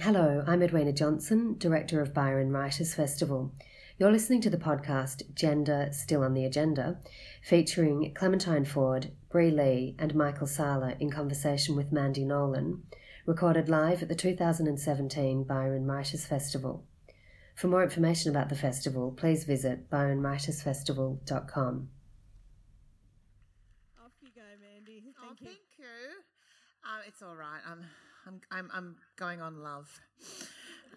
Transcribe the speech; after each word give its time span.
Hello, 0.00 0.44
I'm 0.46 0.62
Edwina 0.62 0.92
Johnson, 0.92 1.56
Director 1.58 2.00
of 2.00 2.14
Byron 2.14 2.52
Writers 2.52 2.94
Festival. 2.94 3.52
You're 3.98 4.12
listening 4.12 4.40
to 4.42 4.50
the 4.50 4.56
podcast 4.56 5.34
Gender 5.34 5.88
Still 5.90 6.22
on 6.22 6.34
the 6.34 6.44
Agenda, 6.44 7.00
featuring 7.42 8.14
Clementine 8.14 8.64
Ford, 8.64 9.10
Bri 9.28 9.50
Lee, 9.50 9.96
and 9.98 10.14
Michael 10.14 10.46
Sala 10.46 10.94
in 11.00 11.10
conversation 11.10 11.74
with 11.74 11.90
Mandy 11.90 12.24
Nolan, 12.24 12.84
recorded 13.26 13.68
live 13.68 14.00
at 14.00 14.08
the 14.08 14.14
2017 14.14 15.42
Byron 15.42 15.84
Writers 15.84 16.24
Festival. 16.24 16.84
For 17.56 17.66
more 17.66 17.82
information 17.82 18.30
about 18.30 18.50
the 18.50 18.54
festival, 18.54 19.10
please 19.10 19.42
visit 19.42 19.90
byronwritersfestival.com. 19.90 21.88
Off 24.04 24.12
you 24.22 24.30
go, 24.32 24.42
Mandy. 24.62 25.02
Thank 25.02 25.16
oh, 25.24 25.34
you. 25.40 25.46
thank 25.46 25.58
you. 25.76 25.86
Um, 26.84 27.00
it's 27.04 27.20
all 27.20 27.34
right. 27.34 27.58
I'm, 27.68 27.84
I'm, 28.28 28.40
I'm, 28.50 28.70
I'm 28.74 28.96
going 29.16 29.40
on 29.40 29.62
love. 29.62 29.88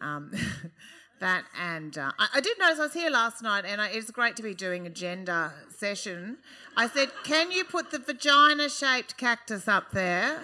Um, 0.01 0.31
that 1.21 1.45
and 1.57 1.97
uh, 1.97 2.11
I, 2.19 2.27
I 2.35 2.41
did 2.41 2.59
notice 2.59 2.79
I 2.79 2.83
was 2.83 2.93
here 2.93 3.09
last 3.09 3.41
night, 3.41 3.63
and 3.65 3.79
I, 3.79 3.87
it's 3.89 4.11
great 4.11 4.35
to 4.37 4.43
be 4.43 4.53
doing 4.53 4.85
a 4.85 4.89
gender 4.89 5.53
session. 5.77 6.39
I 6.75 6.89
said, 6.89 7.09
"Can 7.23 7.51
you 7.51 7.63
put 7.63 7.91
the 7.91 7.99
vagina-shaped 7.99 9.15
cactus 9.17 9.67
up 9.67 9.91
there?" 9.91 10.41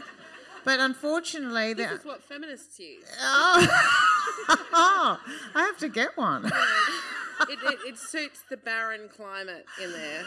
But 0.68 0.80
unfortunately, 0.82 1.74
This 1.74 1.88
the, 1.88 1.96
is 1.96 2.04
what 2.04 2.22
feminists 2.22 2.78
use. 2.78 3.06
oh, 3.22 3.68
I 5.56 5.60
have 5.64 5.78
to 5.78 5.88
get 5.88 6.18
one. 6.18 6.44
It, 6.44 6.52
it, 7.64 7.80
it 7.88 7.98
suits 7.98 8.42
the 8.50 8.58
barren 8.58 9.08
climate 9.08 9.66
in 9.82 9.94
there. 9.94 10.26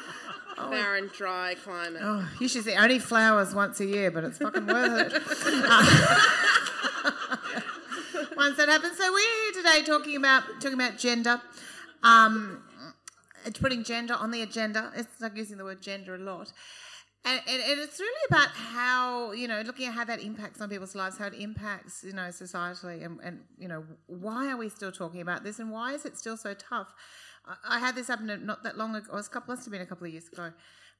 Barren, 0.57 1.11
dry 1.15 1.57
climate. 1.63 2.01
Oh, 2.03 2.27
you 2.41 2.49
should 2.49 2.65
see 2.65 2.73
only 2.73 2.99
flowers 2.99 3.55
once 3.55 3.81
a 3.81 3.85
year, 3.85 4.11
but 4.11 4.25
it's 4.25 4.39
fucking 4.39 4.67
worth 4.67 5.13
it. 5.13 5.15
Once 8.35 8.57
that 8.57 8.71
happens, 8.71 8.97
so 8.97 9.13
we're 9.13 9.19
here 9.19 9.53
today 9.63 9.83
talking 9.85 10.17
about 10.17 10.45
talking 10.55 10.73
about 10.73 10.97
gender, 10.97 11.39
um, 12.03 12.63
it's 13.45 13.59
putting 13.59 13.85
gender 13.85 14.15
on 14.15 14.31
the 14.31 14.41
agenda. 14.41 14.91
It's 14.97 15.21
like 15.21 15.37
using 15.37 15.59
the 15.59 15.65
word 15.65 15.83
gender 15.83 16.15
a 16.15 16.19
lot. 16.19 16.51
And, 17.23 17.39
and, 17.47 17.63
and 17.63 17.81
it's 17.81 18.01
really 18.01 18.27
about 18.31 18.49
how 18.49 19.33
you 19.33 19.47
know 19.47 19.61
looking 19.61 19.87
at 19.87 19.93
how 19.93 20.05
that 20.05 20.23
impacts 20.23 20.61
on 20.61 20.71
people's 20.71 20.95
lives, 20.95 21.19
how 21.19 21.27
it 21.27 21.35
impacts 21.35 22.03
you 22.03 22.15
know 22.15 22.29
societally, 22.29 23.05
and, 23.05 23.21
and 23.23 23.41
you 23.59 23.69
know 23.69 23.85
why 24.07 24.51
are 24.51 24.57
we 24.57 24.71
still 24.71 24.91
talking 24.91 25.21
about 25.21 25.45
this, 25.45 25.59
and 25.59 25.71
why 25.71 25.93
is 25.93 26.07
it 26.07 26.17
still 26.17 26.37
so 26.37 26.55
tough? 26.55 26.95
I, 27.45 27.77
I 27.77 27.79
had 27.79 27.95
this 27.95 28.09
happen 28.09 28.47
not 28.47 28.63
that 28.63 28.79
long 28.79 28.95
ago. 28.95 29.07
It 29.13 29.15
was 29.15 29.27
a 29.27 29.31
couple, 29.31 29.55
must 29.55 29.67
have 29.67 29.73
been 29.73 29.83
a 29.83 29.87
couple 29.87 30.07
of 30.07 30.13
years 30.13 30.29
ago, 30.29 30.53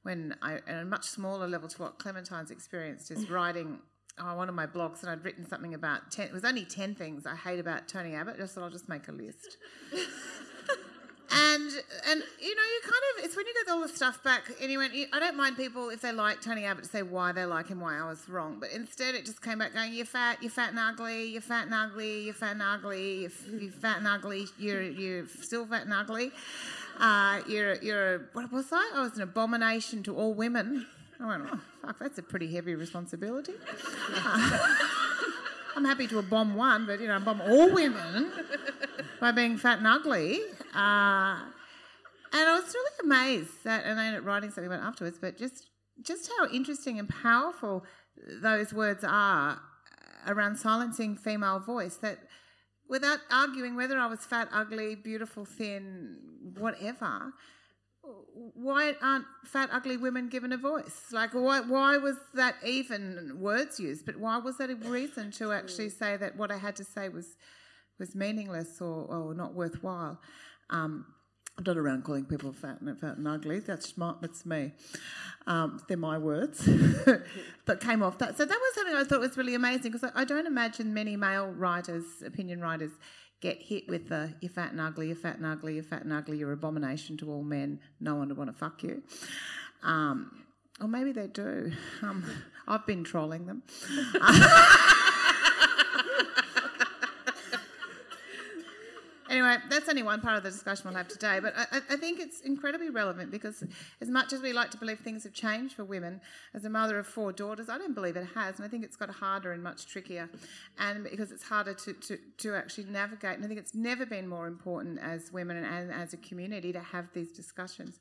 when 0.03 0.35
I, 0.43 0.55
at 0.67 0.81
a 0.81 0.85
much 0.85 1.05
smaller 1.05 1.47
level 1.47 1.67
to 1.69 1.81
what 1.81 1.97
Clementine's 1.97 2.51
experienced, 2.51 3.09
is 3.09 3.25
mm. 3.25 3.31
writing 3.31 3.79
oh, 4.19 4.35
one 4.35 4.47
of 4.47 4.53
my 4.53 4.67
blogs, 4.67 5.01
and 5.01 5.09
I'd 5.09 5.25
written 5.25 5.47
something 5.47 5.73
about 5.73 6.11
ten. 6.11 6.27
It 6.27 6.33
was 6.33 6.45
only 6.45 6.65
ten 6.65 6.93
things 6.93 7.25
I 7.25 7.35
hate 7.35 7.59
about 7.59 7.87
Tony 7.87 8.13
Abbott. 8.13 8.37
Just 8.37 8.53
thought 8.53 8.63
I'll 8.63 8.69
just 8.69 8.89
make 8.89 9.07
a 9.07 9.11
list. 9.11 9.57
And 11.33 11.71
and 12.09 12.23
you 12.41 12.55
know 12.55 12.61
you 12.61 12.81
kind 12.83 13.03
of 13.17 13.25
it's 13.25 13.37
when 13.37 13.45
you 13.45 13.53
get 13.53 13.71
all 13.71 13.81
the 13.81 13.87
stuff 13.87 14.21
back 14.21 14.51
and 14.61 14.69
you 14.69 14.81
I 15.13 15.19
don't 15.19 15.37
mind 15.37 15.55
people 15.55 15.89
if 15.89 16.01
they 16.01 16.11
like 16.11 16.41
Tony 16.41 16.65
Abbott 16.65 16.83
to 16.83 16.89
say 16.89 17.03
why 17.03 17.31
they 17.31 17.45
like 17.45 17.69
him 17.69 17.79
why 17.79 17.97
I 17.97 18.09
was 18.09 18.27
wrong. 18.27 18.57
But 18.59 18.71
instead 18.71 19.15
it 19.15 19.25
just 19.25 19.41
came 19.41 19.59
back 19.59 19.73
going 19.73 19.93
you're 19.93 20.05
fat 20.05 20.39
you're 20.41 20.51
fat 20.51 20.71
and 20.71 20.79
ugly 20.79 21.27
you're 21.27 21.41
fat 21.41 21.65
and 21.65 21.73
ugly 21.73 22.23
you're 22.23 22.33
fat 22.33 22.51
and 22.51 22.61
ugly 22.61 23.21
you're, 23.21 23.61
you're 23.61 23.71
fat 23.71 23.99
and 23.99 24.07
ugly 24.07 24.45
you're 24.59 24.81
you're 24.83 25.27
still 25.27 25.65
fat 25.65 25.83
and 25.83 25.93
ugly. 25.93 26.31
Uh, 26.99 27.41
you're 27.47 27.75
you're 27.75 28.29
what 28.33 28.51
was 28.51 28.67
I? 28.73 28.91
I 28.95 29.01
was 29.01 29.15
an 29.15 29.21
abomination 29.21 30.03
to 30.03 30.15
all 30.15 30.33
women. 30.33 30.85
I 31.21 31.27
went 31.27 31.43
oh 31.49 31.59
fuck 31.81 31.99
that's 31.99 32.17
a 32.17 32.23
pretty 32.23 32.53
heavy 32.53 32.75
responsibility. 32.75 33.53
I'm 35.77 35.85
happy 35.85 36.07
to 36.07 36.21
bomb 36.23 36.55
one 36.55 36.85
but 36.85 36.99
you 36.99 37.07
know 37.07 37.19
bomb 37.21 37.39
all 37.39 37.71
women 37.71 38.33
by 39.21 39.31
being 39.31 39.57
fat 39.57 39.77
and 39.77 39.87
ugly. 39.87 40.41
Uh, 40.73 41.39
and 42.33 42.49
I 42.49 42.59
was 42.61 42.73
really 42.73 42.91
amazed 43.03 43.63
that, 43.63 43.85
and 43.85 43.99
I 43.99 44.05
ended 44.05 44.21
up 44.21 44.27
writing 44.27 44.51
something 44.51 44.71
about 44.71 44.85
afterwards, 44.85 45.17
but 45.19 45.37
just 45.37 45.67
just 46.01 46.31
how 46.37 46.49
interesting 46.51 46.97
and 46.97 47.07
powerful 47.07 47.85
those 48.41 48.73
words 48.73 49.03
are 49.07 49.59
around 50.27 50.57
silencing 50.57 51.15
female 51.15 51.59
voice. 51.59 51.97
That 51.97 52.19
without 52.87 53.19
arguing 53.29 53.75
whether 53.75 53.97
I 53.97 54.07
was 54.07 54.25
fat, 54.25 54.49
ugly, 54.51 54.95
beautiful, 54.95 55.45
thin, 55.45 56.17
whatever, 56.57 57.33
why 58.53 58.95
aren't 59.01 59.25
fat, 59.45 59.69
ugly 59.71 59.97
women 59.97 60.27
given 60.29 60.51
a 60.51 60.57
voice? 60.57 61.05
Like, 61.11 61.33
why, 61.33 61.61
why 61.61 61.97
was 61.97 62.17
that 62.33 62.55
even 62.65 63.37
words 63.39 63.79
used? 63.79 64.05
But 64.05 64.17
why 64.17 64.37
was 64.37 64.57
that 64.57 64.69
a 64.69 64.75
reason 64.75 65.31
to 65.33 65.51
actually 65.51 65.89
say 65.89 66.17
that 66.17 66.35
what 66.37 66.51
I 66.51 66.57
had 66.57 66.75
to 66.77 66.83
say 66.83 67.09
was 67.09 67.35
was 67.99 68.15
meaningless 68.15 68.81
or, 68.81 69.05
or 69.05 69.33
not 69.33 69.53
worthwhile? 69.53 70.19
Um, 70.71 71.05
I'm 71.57 71.63
not 71.65 71.77
around 71.77 72.03
calling 72.03 72.25
people 72.25 72.53
fat 72.53 72.81
and 72.81 72.99
fat 72.99 73.17
and 73.17 73.27
ugly. 73.27 73.59
That's 73.59 73.97
my, 73.97 74.13
that's 74.21 74.45
me. 74.45 74.71
Um, 75.47 75.81
they're 75.87 75.97
my 75.97 76.17
words 76.17 76.59
that 77.65 77.79
came 77.81 78.01
off 78.01 78.17
that. 78.19 78.37
So 78.37 78.45
that 78.45 78.57
was 78.59 78.75
something 78.75 78.95
I 78.95 79.03
thought 79.03 79.19
was 79.19 79.37
really 79.37 79.55
amazing 79.55 79.91
because 79.91 80.09
I, 80.15 80.21
I 80.21 80.25
don't 80.25 80.47
imagine 80.47 80.93
many 80.93 81.15
male 81.15 81.47
writers, 81.47 82.05
opinion 82.25 82.61
writers, 82.61 82.91
get 83.41 83.61
hit 83.61 83.89
with 83.89 84.09
the 84.09 84.33
you're 84.39 84.51
fat 84.51 84.71
and 84.71 84.79
ugly, 84.79 85.07
you're 85.07 85.15
fat 85.15 85.37
and 85.37 85.45
ugly, 85.45 85.75
you're 85.75 85.83
fat 85.83 86.03
and 86.03 86.13
ugly, 86.13 86.37
you're 86.37 86.51
an 86.51 86.57
abomination 86.57 87.17
to 87.17 87.29
all 87.29 87.43
men, 87.43 87.79
no 87.99 88.15
one 88.15 88.29
would 88.29 88.37
want 88.37 88.49
to 88.49 88.57
fuck 88.57 88.83
you. 88.83 89.03
Um, 89.83 90.45
or 90.79 90.87
maybe 90.87 91.11
they 91.11 91.27
do. 91.27 91.71
Um, 92.01 92.23
I've 92.67 92.85
been 92.85 93.03
trolling 93.03 93.45
them. 93.47 93.63
Anyway, 99.41 99.57
that's 99.69 99.89
only 99.89 100.03
one 100.03 100.21
part 100.21 100.37
of 100.37 100.43
the 100.43 100.51
discussion 100.51 100.83
we'll 100.85 100.97
have 100.97 101.07
today, 101.07 101.39
but 101.41 101.53
I, 101.57 101.77
I 101.89 101.95
think 101.95 102.19
it's 102.19 102.41
incredibly 102.41 102.91
relevant 102.91 103.31
because, 103.31 103.63
as 103.99 104.07
much 104.07 104.33
as 104.33 104.41
we 104.41 104.53
like 104.53 104.69
to 104.69 104.77
believe 104.77 104.99
things 104.99 105.23
have 105.23 105.33
changed 105.33 105.75
for 105.75 105.83
women, 105.83 106.21
as 106.53 106.63
a 106.63 106.69
mother 106.69 106.99
of 106.99 107.07
four 107.07 107.31
daughters, 107.31 107.67
I 107.67 107.79
don't 107.79 107.95
believe 107.95 108.15
it 108.15 108.27
has, 108.35 108.57
and 108.57 108.65
I 108.65 108.67
think 108.67 108.83
it's 108.83 108.95
got 108.95 109.09
harder 109.09 109.51
and 109.51 109.63
much 109.63 109.87
trickier, 109.87 110.29
and 110.77 111.05
because 111.05 111.31
it's 111.31 111.41
harder 111.41 111.73
to, 111.73 111.93
to, 111.93 112.19
to 112.37 112.53
actually 112.53 112.83
navigate. 112.83 113.37
And 113.37 113.43
I 113.43 113.47
think 113.47 113.59
it's 113.59 113.73
never 113.73 114.05
been 114.05 114.27
more 114.27 114.45
important 114.45 114.99
as 114.99 115.31
women 115.31 115.57
and, 115.57 115.91
as 115.91 116.13
a 116.13 116.17
community 116.17 116.71
to 116.73 116.79
have 116.79 117.07
these 117.13 117.31
discussions. 117.31 117.99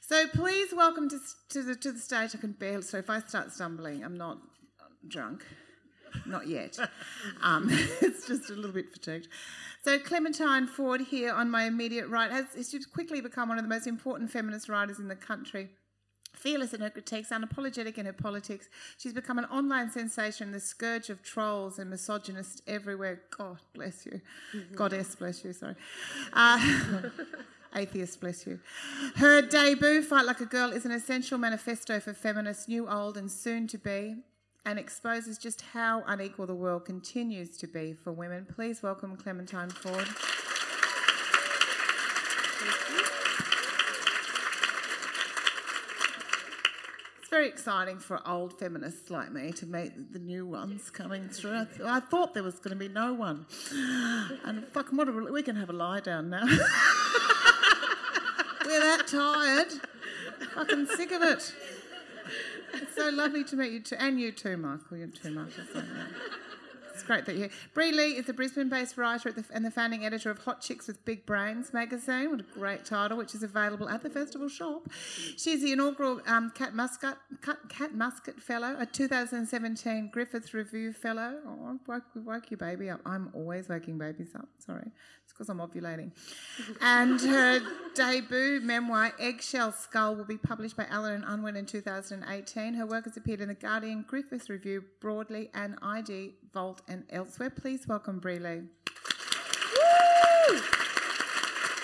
So 0.00 0.28
please 0.28 0.72
welcome 0.74 1.10
to, 1.10 1.18
to, 1.50 1.62
the, 1.62 1.74
to 1.76 1.92
the 1.92 1.98
stage. 1.98 2.30
I 2.34 2.38
can 2.38 2.52
barely, 2.52 2.82
so 2.82 2.96
if 2.96 3.10
I 3.10 3.20
start 3.20 3.52
stumbling, 3.52 4.02
I'm 4.02 4.16
not 4.16 4.38
drunk. 5.06 5.44
Not 6.26 6.46
yet. 6.46 6.78
Um, 7.42 7.68
it's 8.00 8.26
just 8.26 8.50
a 8.50 8.54
little 8.54 8.72
bit 8.72 8.92
fatigued. 8.92 9.28
So 9.82 9.98
Clementine 9.98 10.66
Ford 10.66 11.00
here 11.00 11.32
on 11.32 11.50
my 11.50 11.64
immediate 11.64 12.08
right 12.08 12.30
has 12.30 12.46
she's 12.70 12.86
quickly 12.86 13.20
become 13.20 13.48
one 13.48 13.58
of 13.58 13.64
the 13.64 13.68
most 13.68 13.86
important 13.86 14.30
feminist 14.30 14.68
writers 14.68 14.98
in 14.98 15.08
the 15.08 15.16
country. 15.16 15.70
Fearless 16.34 16.72
in 16.72 16.80
her 16.80 16.90
critiques, 16.90 17.30
unapologetic 17.30 17.98
in 17.98 18.06
her 18.06 18.12
politics, 18.12 18.68
she's 18.98 19.12
become 19.12 19.38
an 19.38 19.46
online 19.46 19.90
sensation, 19.90 20.52
the 20.52 20.60
scourge 20.60 21.10
of 21.10 21.22
trolls 21.22 21.78
and 21.78 21.90
misogynists 21.90 22.62
everywhere. 22.66 23.22
God 23.36 23.58
bless 23.74 24.06
you. 24.06 24.20
Goddess 24.74 25.16
bless 25.16 25.44
you, 25.44 25.52
sorry. 25.52 25.74
Uh, 26.32 27.02
atheist 27.74 28.20
bless 28.20 28.46
you. 28.46 28.60
Her 29.16 29.42
debut, 29.42 30.02
Fight 30.02 30.24
Like 30.24 30.40
a 30.40 30.46
Girl, 30.46 30.72
is 30.72 30.84
an 30.84 30.92
essential 30.92 31.36
manifesto 31.36 31.98
for 32.00 32.14
feminists, 32.14 32.68
new, 32.68 32.88
old, 32.88 33.16
and 33.16 33.30
soon 33.30 33.66
to 33.66 33.78
be 33.78 34.16
and 34.64 34.78
exposes 34.78 35.38
just 35.38 35.62
how 35.62 36.02
unequal 36.06 36.46
the 36.46 36.54
world 36.54 36.84
continues 36.84 37.56
to 37.58 37.66
be 37.66 37.92
for 37.92 38.12
women. 38.12 38.46
Please 38.54 38.82
welcome 38.82 39.16
Clementine 39.16 39.70
Ford. 39.70 40.06
It's 47.20 47.30
very 47.30 47.48
exciting 47.48 47.98
for 47.98 48.20
old 48.28 48.58
feminists 48.58 49.10
like 49.10 49.32
me 49.32 49.52
to 49.52 49.66
meet 49.66 50.12
the 50.12 50.18
new 50.18 50.44
ones 50.46 50.90
coming 50.90 51.28
through. 51.28 51.60
I, 51.60 51.64
th- 51.64 51.80
I 51.80 52.00
thought 52.00 52.34
there 52.34 52.42
was 52.42 52.56
going 52.56 52.76
to 52.76 52.76
be 52.76 52.88
no 52.88 53.14
one. 53.14 53.46
And 54.44 54.66
fucking 54.72 54.96
what 54.96 55.08
a, 55.08 55.12
we 55.12 55.42
can 55.42 55.56
have 55.56 55.70
a 55.70 55.72
lie 55.72 56.00
down 56.00 56.28
now. 56.28 56.44
We're 58.66 58.80
that 58.80 59.06
tired. 59.08 59.72
Fucking 60.54 60.86
sick 60.86 61.12
of 61.12 61.22
it. 61.22 61.54
So 62.96 63.10
lovely 63.10 63.44
to 63.44 63.56
meet 63.56 63.72
you 63.72 63.80
too, 63.80 63.96
and 63.98 64.20
you 64.20 64.32
too, 64.32 64.56
Michael. 64.56 64.96
You 64.96 65.08
too, 65.08 65.30
Michael. 65.30 65.82
Great 67.10 67.26
that 67.26 67.32
you're 67.32 67.48
here. 67.48 67.56
Bri 67.74 67.90
Lee 67.90 68.12
is 68.12 68.28
a 68.28 68.32
Brisbane-based 68.32 68.96
writer 68.96 69.32
the, 69.32 69.44
and 69.52 69.64
the 69.64 69.70
founding 69.72 70.06
editor 70.06 70.30
of 70.30 70.38
Hot 70.44 70.60
Chicks 70.60 70.86
with 70.86 71.04
Big 71.04 71.26
Brains 71.26 71.72
magazine. 71.72 72.30
What 72.30 72.38
a 72.38 72.44
great 72.44 72.84
title, 72.84 73.18
which 73.18 73.34
is 73.34 73.42
available 73.42 73.88
at 73.88 74.04
the 74.04 74.10
festival 74.10 74.48
shop. 74.48 74.88
She's 75.36 75.60
the 75.60 75.72
inaugural 75.72 76.20
um, 76.28 76.52
Kat 76.54 76.72
Muscat 76.72 77.18
Kat, 77.42 77.56
Kat 77.68 77.96
Muscat 77.96 78.40
Fellow, 78.40 78.76
a 78.78 78.86
2017 78.86 80.10
Griffith 80.12 80.54
Review 80.54 80.92
Fellow. 80.92 81.34
Oh, 81.44 81.66
I 81.66 81.92
woke, 81.92 82.04
woke 82.14 82.48
your 82.52 82.58
baby 82.58 82.88
up. 82.88 83.00
I'm 83.04 83.30
always 83.34 83.68
waking 83.68 83.98
babies 83.98 84.30
up. 84.36 84.48
Sorry, 84.58 84.86
it's 85.24 85.32
because 85.32 85.48
I'm 85.48 85.58
ovulating. 85.58 86.12
and 86.80 87.20
her 87.22 87.60
debut 87.96 88.60
memoir, 88.60 89.12
Eggshell 89.18 89.72
Skull, 89.72 90.14
will 90.14 90.24
be 90.24 90.38
published 90.38 90.76
by 90.76 90.86
Allen 90.88 91.14
and 91.14 91.24
Unwin 91.24 91.56
in 91.56 91.66
2018. 91.66 92.74
Her 92.74 92.86
work 92.86 93.06
has 93.06 93.16
appeared 93.16 93.40
in 93.40 93.48
The 93.48 93.54
Guardian, 93.54 94.04
Griffith 94.06 94.48
Review, 94.48 94.84
Broadly, 95.00 95.50
and 95.54 95.76
ID, 95.82 96.34
Vault, 96.52 96.82
and 96.88 97.04
elsewhere. 97.10 97.50
Please 97.50 97.86
welcome 97.86 98.18
Bri 98.18 98.38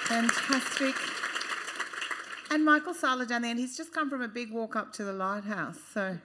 Fantastic. 0.07 0.95
And 2.51 2.65
Michael 2.65 2.95
Sala 2.95 3.27
down 3.27 3.43
there, 3.43 3.51
and 3.51 3.61
he's 3.61 3.77
just 3.77 3.93
come 3.93 4.09
from 4.09 4.23
a 4.23 4.29
big 4.29 4.53
walk 4.53 4.77
up 4.77 4.93
to 4.95 5.05
the 5.05 5.13
lighthouse. 5.13 5.79
So 5.93 6.17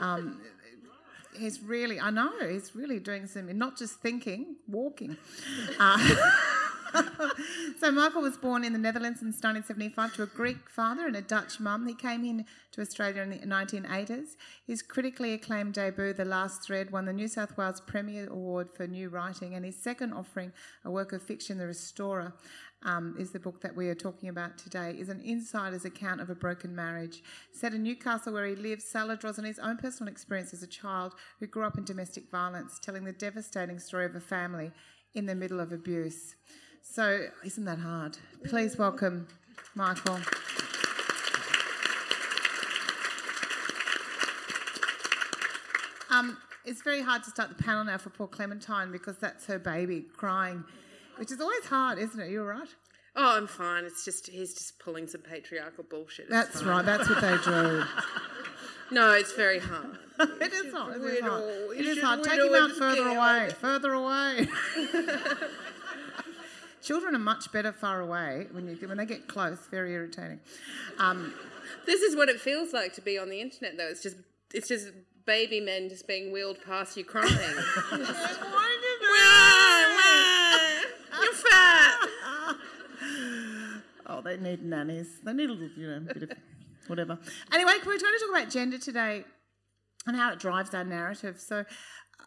um, 0.00 0.40
he's 1.38 1.62
really, 1.62 2.00
I 2.00 2.10
know, 2.10 2.32
he's 2.48 2.74
really 2.74 2.98
doing 2.98 3.26
some, 3.26 3.56
not 3.56 3.76
just 3.76 4.00
thinking, 4.00 4.56
walking. 4.66 5.16
Uh, 5.78 6.16
so 7.80 7.90
Michael 7.90 8.22
was 8.22 8.36
born 8.36 8.64
in 8.64 8.72
the 8.72 8.78
Netherlands 8.78 9.22
in 9.22 9.28
1975 9.28 10.14
to 10.14 10.22
a 10.22 10.26
Greek 10.26 10.68
father 10.68 11.06
and 11.06 11.16
a 11.16 11.22
Dutch 11.22 11.60
mum. 11.60 11.86
He 11.86 11.94
came 11.94 12.24
in 12.24 12.44
to 12.72 12.80
Australia 12.80 13.22
in 13.22 13.30
the 13.30 13.38
1980s. 13.38 14.36
His 14.66 14.82
critically 14.82 15.32
acclaimed 15.32 15.74
debut, 15.74 16.12
The 16.12 16.24
Last 16.24 16.62
Thread, 16.62 16.90
won 16.90 17.06
the 17.06 17.12
New 17.12 17.28
South 17.28 17.56
Wales 17.56 17.80
Premier 17.80 18.28
Award 18.28 18.70
for 18.74 18.86
New 18.86 19.08
Writing, 19.08 19.54
and 19.54 19.64
his 19.64 19.76
second 19.76 20.12
offering, 20.12 20.52
a 20.84 20.90
work 20.90 21.12
of 21.12 21.22
fiction, 21.22 21.58
The 21.58 21.66
Restorer, 21.66 22.34
um, 22.82 23.14
is 23.18 23.30
the 23.30 23.40
book 23.40 23.60
that 23.60 23.76
we 23.76 23.88
are 23.88 23.94
talking 23.94 24.28
about 24.28 24.56
today, 24.56 24.96
is 24.98 25.08
an 25.08 25.20
insider's 25.20 25.84
account 25.84 26.20
of 26.20 26.30
a 26.30 26.34
broken 26.34 26.74
marriage. 26.74 27.22
Set 27.52 27.74
in 27.74 27.82
Newcastle, 27.82 28.32
where 28.32 28.46
he 28.46 28.54
lives, 28.54 28.84
Sala 28.84 29.16
draws 29.16 29.38
on 29.38 29.44
his 29.44 29.58
own 29.58 29.76
personal 29.76 30.10
experience 30.10 30.54
as 30.54 30.62
a 30.62 30.66
child 30.66 31.14
who 31.38 31.46
grew 31.46 31.64
up 31.64 31.76
in 31.76 31.84
domestic 31.84 32.30
violence, 32.30 32.78
telling 32.78 33.04
the 33.04 33.12
devastating 33.12 33.78
story 33.78 34.06
of 34.06 34.14
a 34.14 34.20
family 34.20 34.70
in 35.14 35.26
the 35.26 35.34
middle 35.34 35.60
of 35.60 35.72
abuse. 35.72 36.36
So, 36.82 37.26
isn't 37.44 37.64
that 37.64 37.78
hard? 37.78 38.18
Please 38.44 38.76
welcome 38.76 39.28
Michael. 39.74 40.18
Um, 46.10 46.36
it's 46.64 46.82
very 46.82 47.02
hard 47.02 47.22
to 47.24 47.30
start 47.30 47.56
the 47.56 47.62
panel 47.62 47.84
now 47.84 47.98
for 47.98 48.10
poor 48.10 48.26
Clementine 48.26 48.90
because 48.90 49.16
that's 49.18 49.46
her 49.46 49.58
baby 49.58 50.06
crying, 50.16 50.64
which 51.16 51.30
is 51.30 51.40
always 51.40 51.64
hard, 51.66 51.98
isn't 51.98 52.18
it? 52.20 52.30
You're 52.30 52.44
right. 52.46 52.68
Oh, 53.16 53.36
I'm 53.36 53.46
fine. 53.46 53.84
It's 53.84 54.04
just 54.04 54.28
he's 54.28 54.54
just 54.54 54.78
pulling 54.78 55.06
some 55.06 55.20
patriarchal 55.20 55.84
bullshit. 55.88 56.26
It's 56.26 56.30
That's 56.32 56.60
fine. 56.60 56.68
right. 56.68 56.84
That's 56.86 57.08
what 57.08 57.20
they 57.20 57.36
do. 57.44 57.84
No, 58.92 59.12
it's 59.12 59.32
very 59.34 59.60
hard. 59.60 59.96
it 60.18 60.52
is 60.52 60.72
not. 60.72 60.96
It 60.96 61.00
is 61.00 61.20
hard. 61.20 61.44
It 61.76 61.86
is 61.86 62.02
hard. 62.02 62.24
Take 62.24 62.40
him 62.40 62.52
out 62.56 62.72
further 62.72 63.06
away. 63.06 63.50
Further 63.60 63.92
away. 63.92 64.48
Children 66.82 67.14
are 67.14 67.18
much 67.20 67.52
better 67.52 67.72
far 67.72 68.00
away 68.00 68.46
when 68.52 68.66
you 68.68 68.76
when 68.88 68.96
they 68.98 69.06
get 69.06 69.28
close. 69.28 69.58
Very 69.70 69.92
irritating. 69.92 70.40
Um, 70.98 71.34
This 71.86 72.00
is 72.02 72.16
what 72.16 72.28
it 72.28 72.40
feels 72.40 72.72
like 72.72 72.92
to 72.94 73.00
be 73.00 73.18
on 73.18 73.28
the 73.30 73.40
internet, 73.40 73.76
though. 73.76 73.88
It's 73.88 74.02
just 74.02 74.16
it's 74.54 74.68
just 74.68 74.88
baby 75.26 75.60
men 75.60 75.88
just 75.88 76.06
being 76.08 76.32
wheeled 76.32 76.58
past 76.64 76.96
you 76.96 77.04
crying. 77.04 77.28
You're 81.20 81.32
fat. 81.34 81.96
Oh, 84.12 84.20
they 84.20 84.36
need 84.38 84.64
nannies. 84.64 85.20
They 85.24 85.32
need 85.32 85.50
a 85.50 85.52
little, 85.52 85.68
you 85.78 85.86
know, 85.86 86.00
bit 86.12 86.24
of 86.24 86.32
whatever. 86.88 87.16
Anyway, 87.52 87.74
we're 87.86 87.96
going 87.96 88.00
to 88.00 88.18
talk 88.18 88.30
about 88.40 88.50
gender 88.50 88.76
today 88.76 89.22
and 90.04 90.16
how 90.16 90.32
it 90.32 90.40
drives 90.40 90.74
our 90.74 90.82
narrative. 90.82 91.38
So, 91.38 91.64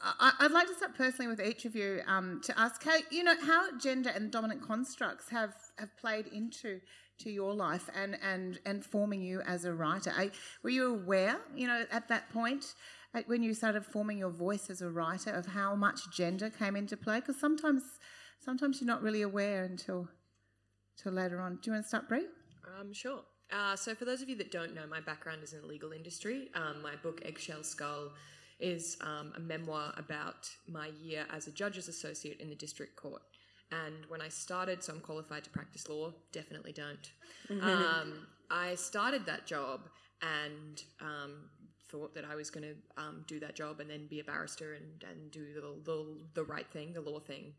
I, 0.04 0.34
I'd 0.40 0.52
like 0.52 0.68
to 0.68 0.76
start 0.76 0.96
personally 0.96 1.28
with 1.28 1.42
each 1.42 1.66
of 1.66 1.76
you 1.76 2.02
um, 2.08 2.42
to 2.44 2.60
ask 2.60 2.84
how 2.84 2.98
you 3.10 3.24
know 3.24 3.36
how 3.42 3.78
gender 3.78 4.10
and 4.10 4.32
dominant 4.32 4.62
constructs 4.62 5.30
have 5.30 5.56
have 5.78 5.96
played 5.98 6.28
into 6.28 6.82
to 7.20 7.30
your 7.30 7.54
life 7.54 7.90
and 7.96 8.18
and 8.22 8.60
and 8.66 8.84
forming 8.84 9.22
you 9.22 9.42
as 9.42 9.66
a 9.66 9.74
writer. 9.74 10.14
I, 10.16 10.32
were 10.62 10.70
you 10.70 10.94
aware, 10.94 11.38
you 11.56 11.68
know, 11.68 11.86
at 11.92 12.08
that 12.10 12.30
point? 12.32 12.76
When 13.28 13.44
you 13.44 13.54
started 13.54 13.86
forming 13.86 14.18
your 14.18 14.32
voice 14.32 14.72
as 14.72 14.82
a 14.82 14.90
writer, 14.90 15.30
of 15.30 15.46
how 15.46 15.76
much 15.76 16.12
gender 16.12 16.50
came 16.50 16.76
into 16.76 16.98
play, 16.98 17.20
because 17.20 17.40
sometimes, 17.40 17.84
sometimes 18.40 18.82
you're 18.82 18.88
not 18.88 19.04
really 19.04 19.22
aware 19.22 19.64
until 19.64 20.10
till 20.98 21.12
later 21.12 21.40
on. 21.40 21.60
Do 21.62 21.70
you 21.70 21.74
want 21.74 21.86
to 21.86 21.88
start, 21.88 22.10
Bri? 22.10 22.26
Um, 22.80 22.92
sure. 22.92 23.22
Uh, 23.52 23.76
so, 23.76 23.94
for 23.94 24.06
those 24.06 24.24
of 24.24 24.30
you 24.30 24.36
that 24.38 24.52
don't 24.52 24.74
know, 24.74 24.88
my 24.90 25.00
background 25.00 25.44
is 25.44 25.54
in 25.54 25.62
the 25.62 25.68
legal 25.68 25.92
industry. 25.92 26.50
Um, 26.56 26.82
my 26.82 26.96
book, 26.96 27.22
Eggshell 27.24 27.64
Skull, 27.64 28.14
is 28.64 28.98
um, 29.02 29.34
a 29.36 29.40
memoir 29.40 29.94
about 29.98 30.50
my 30.68 30.90
year 31.02 31.26
as 31.32 31.48
a 31.48 31.52
judge's 31.52 31.90
associate 31.90 32.40
in 32.40 32.50
the 32.50 32.56
district 32.56 32.96
court. 32.96 33.22
And 33.72 34.06
when 34.08 34.22
I 34.22 34.30
started, 34.30 34.82
so 34.84 34.94
I'm 34.94 35.02
qualified 35.02 35.44
to 35.44 35.50
practice 35.50 35.90
law, 35.90 36.14
definitely 36.32 36.72
don't. 36.72 37.12
Um, 37.62 38.28
I 38.50 38.76
started 38.76 39.26
that 39.26 39.46
job 39.46 39.82
and 40.22 40.82
um, 41.02 41.50
thought 41.90 42.16
that 42.16 42.24
I 42.24 42.36
was 42.36 42.50
going 42.50 42.64
to 42.64 43.02
um, 43.04 43.26
do 43.28 43.40
that 43.42 43.56
job 43.56 43.80
and 43.80 43.90
then 43.90 44.08
be 44.08 44.20
a 44.20 44.24
barrister 44.24 44.74
and, 44.74 45.04
and 45.10 45.32
do 45.32 45.54
the, 45.54 45.62
the, 45.84 46.18
the 46.34 46.44
right 46.44 46.68
thing, 46.72 46.94
the 46.94 47.02
law 47.02 47.20
thing. 47.20 47.54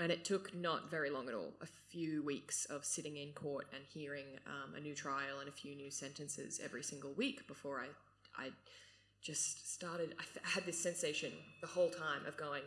And 0.00 0.10
it 0.10 0.24
took 0.24 0.54
not 0.54 0.90
very 0.90 1.10
long 1.10 1.28
at 1.28 1.34
all, 1.34 1.52
a 1.60 1.66
few 1.90 2.24
weeks 2.24 2.64
of 2.66 2.84
sitting 2.84 3.16
in 3.16 3.32
court 3.32 3.66
and 3.74 3.84
hearing 3.92 4.26
um, 4.46 4.74
a 4.74 4.80
new 4.80 4.94
trial 4.94 5.40
and 5.40 5.48
a 5.48 5.52
few 5.52 5.74
new 5.76 5.90
sentences 5.90 6.60
every 6.62 6.82
single 6.82 7.12
week 7.14 7.46
before 7.46 7.80
I, 7.80 8.44
I 8.46 8.50
just 9.22 9.72
started. 9.72 10.14
I, 10.18 10.48
had 10.48 10.66
this 10.66 10.78
sensation 10.78 11.32
the 11.60 11.66
whole 11.66 11.90
time 11.90 12.26
of 12.26 12.36
going, 12.36 12.62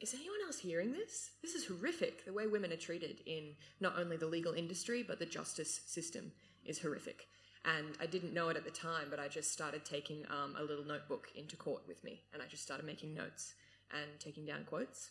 is 0.00 0.14
anyone 0.14 0.38
else 0.46 0.58
hearing 0.58 0.92
this? 0.92 1.30
This 1.42 1.54
is 1.54 1.66
horrific. 1.66 2.24
The 2.24 2.32
way 2.32 2.46
women 2.46 2.72
are 2.72 2.76
treated 2.76 3.20
in 3.26 3.54
not 3.80 3.98
only 3.98 4.16
the 4.16 4.26
legal 4.26 4.52
industry, 4.52 5.04
but 5.06 5.18
the 5.18 5.26
justice 5.26 5.80
system 5.86 6.32
is 6.64 6.80
horrific. 6.80 7.26
And 7.64 7.96
I 8.00 8.06
didn't 8.06 8.34
know 8.34 8.48
it 8.48 8.56
at 8.56 8.64
the 8.64 8.70
time, 8.70 9.06
but 9.10 9.20
I 9.20 9.28
just 9.28 9.52
started 9.52 9.84
taking 9.84 10.24
um, 10.28 10.56
a 10.58 10.62
little 10.62 10.84
notebook 10.84 11.28
into 11.36 11.56
court 11.56 11.82
with 11.86 12.02
me. 12.02 12.20
And 12.32 12.42
I 12.42 12.46
just 12.46 12.64
started 12.64 12.84
making 12.84 13.14
notes 13.14 13.54
and 13.92 14.18
taking 14.18 14.44
down 14.44 14.64
quotes. 14.64 15.10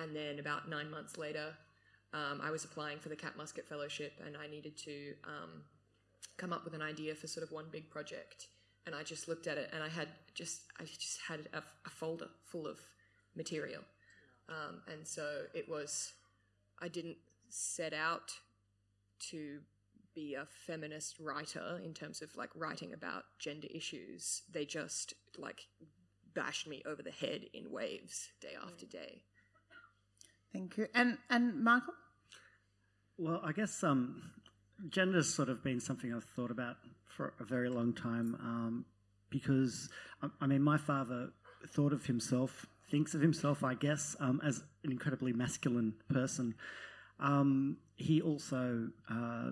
And 0.00 0.14
then 0.14 0.38
about 0.38 0.68
nine 0.68 0.90
months 0.90 1.18
later, 1.18 1.54
um, 2.14 2.40
I 2.42 2.50
was 2.50 2.64
applying 2.64 2.98
for 2.98 3.08
the 3.08 3.16
Kat 3.16 3.36
Muscat 3.36 3.68
Fellowship 3.68 4.12
and 4.24 4.36
I 4.36 4.46
needed 4.46 4.76
to 4.78 5.14
um, 5.24 5.62
come 6.36 6.52
up 6.52 6.64
with 6.64 6.74
an 6.74 6.82
idea 6.82 7.14
for 7.14 7.26
sort 7.26 7.44
of 7.44 7.52
one 7.52 7.66
big 7.70 7.90
project. 7.90 8.46
And 8.86 8.94
I 8.94 9.02
just 9.02 9.28
looked 9.28 9.46
at 9.46 9.58
it 9.58 9.70
and 9.72 9.82
I 9.82 9.88
had 9.88 10.08
just, 10.34 10.62
I 10.80 10.84
just 10.84 11.18
had 11.26 11.48
a, 11.52 11.58
a 11.58 11.90
folder 11.90 12.28
full 12.46 12.66
of 12.66 12.78
material. 13.36 13.82
Um, 14.48 14.80
and 14.90 15.06
so 15.06 15.42
it 15.54 15.68
was, 15.68 16.14
I 16.80 16.88
didn't 16.88 17.18
set 17.50 17.92
out 17.92 18.32
to 19.30 19.60
be 20.14 20.34
a 20.34 20.46
feminist 20.66 21.16
writer 21.20 21.80
in 21.84 21.92
terms 21.92 22.22
of 22.22 22.34
like 22.34 22.50
writing 22.54 22.92
about 22.92 23.24
gender 23.38 23.68
issues. 23.72 24.42
They 24.52 24.64
just 24.64 25.14
like 25.36 25.66
bashed 26.34 26.66
me 26.66 26.82
over 26.86 27.02
the 27.02 27.10
head 27.10 27.42
in 27.52 27.70
waves 27.70 28.30
day 28.40 28.56
after 28.60 28.86
day. 28.86 29.22
Thank 30.52 30.76
you. 30.78 30.86
And 30.94 31.18
and 31.28 31.62
Michael? 31.62 31.94
Well, 33.18 33.40
I 33.44 33.52
guess 33.52 33.82
um, 33.82 34.22
gender's 34.90 35.32
sort 35.32 35.48
of 35.48 35.62
been 35.62 35.80
something 35.80 36.12
I've 36.14 36.24
thought 36.24 36.50
about 36.50 36.76
for 37.06 37.34
a 37.40 37.44
very 37.44 37.68
long 37.68 37.92
time 37.92 38.36
um, 38.40 38.84
because, 39.30 39.88
I, 40.22 40.28
I 40.40 40.46
mean, 40.46 40.62
my 40.62 40.78
father 40.78 41.30
thought 41.68 41.92
of 41.92 42.06
himself, 42.06 42.66
thinks 42.90 43.14
of 43.14 43.20
himself, 43.20 43.64
I 43.64 43.74
guess, 43.74 44.16
um, 44.20 44.40
as 44.44 44.62
an 44.84 44.92
incredibly 44.92 45.32
masculine 45.32 45.94
person. 46.08 46.54
Um, 47.20 47.78
he 47.96 48.22
also 48.22 48.88
uh, 49.10 49.50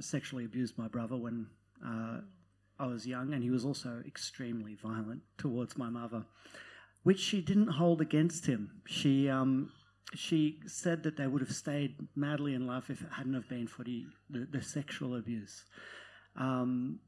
sexually 0.00 0.44
abused 0.44 0.78
my 0.78 0.88
brother 0.88 1.16
when 1.16 1.46
uh, 1.84 2.20
I 2.78 2.86
was 2.86 3.06
young, 3.06 3.32
and 3.32 3.42
he 3.42 3.50
was 3.50 3.64
also 3.64 4.02
extremely 4.06 4.74
violent 4.74 5.22
towards 5.38 5.76
my 5.76 5.90
mother, 5.90 6.24
which 7.02 7.18
she 7.18 7.40
didn't 7.40 7.68
hold 7.68 8.00
against 8.00 8.46
him. 8.46 8.82
She 8.86 9.28
um, 9.28 9.72
she 10.14 10.60
said 10.66 11.02
that 11.02 11.16
they 11.16 11.26
would 11.26 11.42
have 11.42 11.52
stayed 11.52 11.96
madly 12.14 12.54
in 12.54 12.66
love 12.66 12.88
if 12.90 13.00
it 13.02 13.08
hadn't 13.12 13.34
have 13.34 13.48
been 13.48 13.66
for 13.66 13.82
the, 13.84 14.06
the, 14.30 14.46
the 14.50 14.62
sexual 14.62 15.16
abuse. 15.16 15.64
Um, 16.36 17.00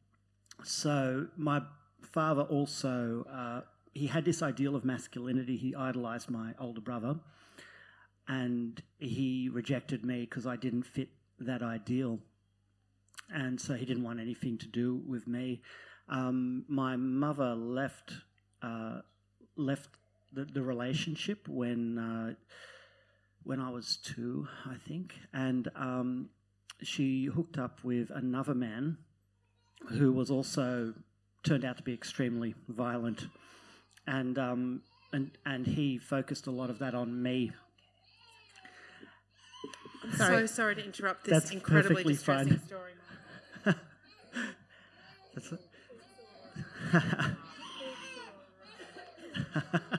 so 0.64 1.28
my 1.36 1.62
father 2.02 2.42
also 2.42 3.24
uh, 3.32 3.60
he 3.94 4.06
had 4.06 4.24
this 4.24 4.42
ideal 4.42 4.74
of 4.74 4.84
masculinity. 4.84 5.56
He 5.56 5.74
idolized 5.74 6.30
my 6.30 6.54
older 6.58 6.80
brother, 6.80 7.16
and 8.26 8.80
he 8.98 9.48
rejected 9.52 10.04
me 10.04 10.20
because 10.20 10.46
I 10.46 10.56
didn't 10.56 10.84
fit 10.84 11.08
that 11.40 11.62
ideal. 11.62 12.18
And 13.30 13.60
so 13.60 13.74
he 13.74 13.84
didn't 13.84 14.04
want 14.04 14.20
anything 14.20 14.58
to 14.58 14.66
do 14.66 15.02
with 15.06 15.26
me. 15.26 15.62
Um, 16.08 16.64
my 16.68 16.96
mother 16.96 17.54
left 17.54 18.12
uh, 18.62 19.00
left 19.56 19.90
the, 20.32 20.44
the 20.44 20.62
relationship 20.62 21.46
when. 21.48 21.98
Uh, 21.98 22.34
when 23.48 23.60
I 23.60 23.70
was 23.70 23.96
two, 23.96 24.46
I 24.66 24.74
think, 24.74 25.14
and 25.32 25.70
um, 25.74 26.28
she 26.82 27.24
hooked 27.24 27.56
up 27.56 27.82
with 27.82 28.10
another 28.10 28.54
man 28.54 28.98
who 29.88 30.12
was 30.12 30.30
also 30.30 30.92
turned 31.44 31.64
out 31.64 31.78
to 31.78 31.82
be 31.82 31.94
extremely 31.94 32.54
violent, 32.68 33.26
and 34.06 34.38
um, 34.38 34.82
and 35.14 35.30
and 35.46 35.66
he 35.66 35.96
focused 35.96 36.46
a 36.46 36.50
lot 36.50 36.68
of 36.68 36.78
that 36.80 36.94
on 36.94 37.22
me. 37.22 37.52
I'm 40.04 40.12
so 40.12 40.44
sorry 40.44 40.74
to 40.74 40.84
interrupt 40.84 41.24
this 41.24 41.32
That's 41.32 41.50
incredibly 41.50 42.04
perfectly 42.04 42.12
distressing 42.12 42.58
fine. 42.58 42.66
story. 42.66 42.92
That's 45.34 45.54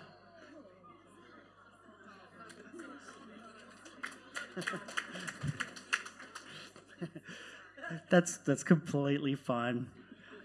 that's 8.10 8.38
that's 8.38 8.64
completely 8.64 9.36
fine. 9.36 9.88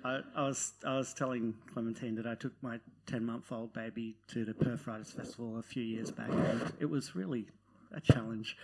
I, 0.04 0.20
I, 0.36 0.42
was 0.42 0.74
I 0.84 0.96
was 0.96 1.14
telling 1.14 1.54
Clementine 1.72 2.14
that 2.16 2.26
I 2.26 2.34
took 2.34 2.52
my 2.62 2.78
ten 3.06 3.24
month 3.24 3.50
old 3.50 3.72
baby 3.72 4.16
to 4.28 4.44
the 4.44 4.54
Perth 4.54 4.86
Writers 4.86 5.12
Festival 5.12 5.58
a 5.58 5.62
few 5.62 5.82
years 5.82 6.10
back, 6.10 6.30
and 6.30 6.72
it 6.78 6.86
was 6.86 7.16
really 7.16 7.46
a 7.92 8.00
challenge. 8.00 8.56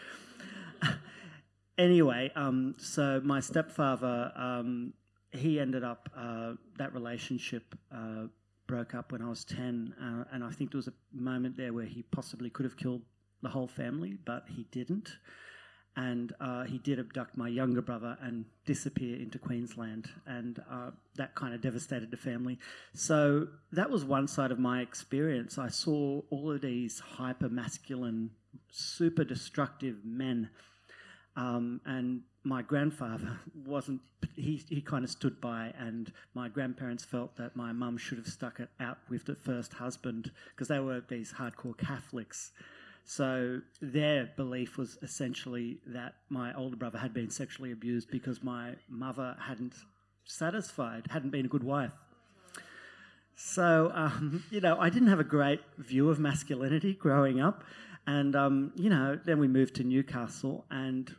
anyway, 1.78 2.30
um, 2.37 2.75
so 2.78 3.21
my 3.25 3.40
stepfather, 3.40 4.33
um, 4.37 4.92
he 5.33 5.59
ended 5.59 5.83
up 5.83 6.11
uh, 6.16 6.52
that 6.78 6.92
relationship 6.92 7.75
uh, 7.95 8.26
broke 8.66 8.95
up 8.95 9.12
when 9.12 9.23
I 9.23 9.28
was 9.28 9.45
ten, 9.45 9.95
uh, 10.00 10.35
and 10.35 10.45
I 10.45 10.50
think 10.50 10.73
there 10.73 10.78
was 10.78 10.88
a 10.88 10.95
moment 11.12 11.57
there 11.57 11.73
where 11.73 11.87
he 11.87 12.02
possibly 12.02 12.50
could 12.50 12.64
have 12.64 12.76
killed 12.76 13.02
the 13.42 13.49
whole 13.49 13.66
family, 13.66 14.19
but 14.26 14.45
he 14.49 14.66
didn't 14.71 15.16
and 15.97 16.32
uh, 16.40 16.64
he 16.64 16.78
did 16.78 16.99
abduct 16.99 17.37
my 17.37 17.49
younger 17.49 17.82
brother 17.82 18.16
and 18.23 18.44
disappear 18.64 19.16
into 19.16 19.38
Queensland, 19.38 20.09
and 20.26 20.62
uh, 20.70 20.90
that 21.16 21.35
kind 21.35 21.52
of 21.52 21.61
devastated 21.61 22.11
the 22.11 22.16
family. 22.16 22.59
So 22.94 23.49
that 23.73 23.90
was 23.90 24.04
one 24.04 24.28
side 24.28 24.52
of 24.52 24.59
my 24.59 24.80
experience. 24.82 25.59
I 25.59 25.68
saw 25.68 26.23
all 26.30 26.52
of 26.52 26.61
these 26.61 27.00
hyper 27.00 27.49
masculine, 27.49 28.30
super 28.70 29.25
destructive 29.25 29.97
men, 30.04 30.50
um, 31.37 31.80
and 31.85 32.23
my 32.44 32.62
grandfather 32.62 33.40
wasn't. 33.66 34.00
He 34.37 34.62
he 34.68 34.80
kind 34.80 35.04
of 35.04 35.11
stood 35.11 35.40
by, 35.40 35.75
and 35.76 36.12
my 36.35 36.49
grandparents 36.49 37.04
felt 37.04 37.37
that 37.37 37.56
my 37.56 37.73
mum 37.73 37.99
should 37.99 38.18
have 38.18 38.28
stuck 38.28 38.61
it 38.61 38.68
out 38.78 38.99
with 39.09 39.26
the 39.26 39.35
first 39.35 39.75
husband 39.75 40.30
because 40.50 40.68
they 40.68 40.78
were 40.78 41.02
these 41.09 41.32
hardcore 41.32 41.76
Catholics. 41.76 42.52
So 43.04 43.61
their 43.80 44.30
belief 44.37 44.78
was 44.78 44.99
essentially 45.02 45.78
that 45.87 46.14
my 46.28 46.54
older 46.54 46.76
brother 46.76 46.99
had 46.99 47.12
been 47.12 47.30
sexually 47.30 47.73
abused 47.73 48.11
because 48.11 48.42
my 48.42 48.75
mother 48.88 49.37
hadn't 49.40 49.75
satisfied, 50.25 51.07
hadn't 51.11 51.30
been 51.30 51.47
a 51.47 51.49
good 51.49 51.64
wife. 51.64 51.92
So, 53.35 53.90
um, 53.95 54.45
you 54.50 54.61
know, 54.61 54.78
I 54.78 54.90
didn't 54.90 55.09
have 55.09 55.21
a 55.21 55.25
great 55.25 55.61
view 55.78 56.11
of 56.11 56.19
masculinity 56.19 56.95
growing 56.95 57.40
up. 57.40 57.64
And, 58.07 58.35
um, 58.37 58.73
you 58.76 58.90
know, 58.90 59.19
then 59.25 59.38
we 59.38 59.49
moved 59.49 59.76
to 59.76 59.85
Newcastle, 59.85 60.64
and 60.71 61.14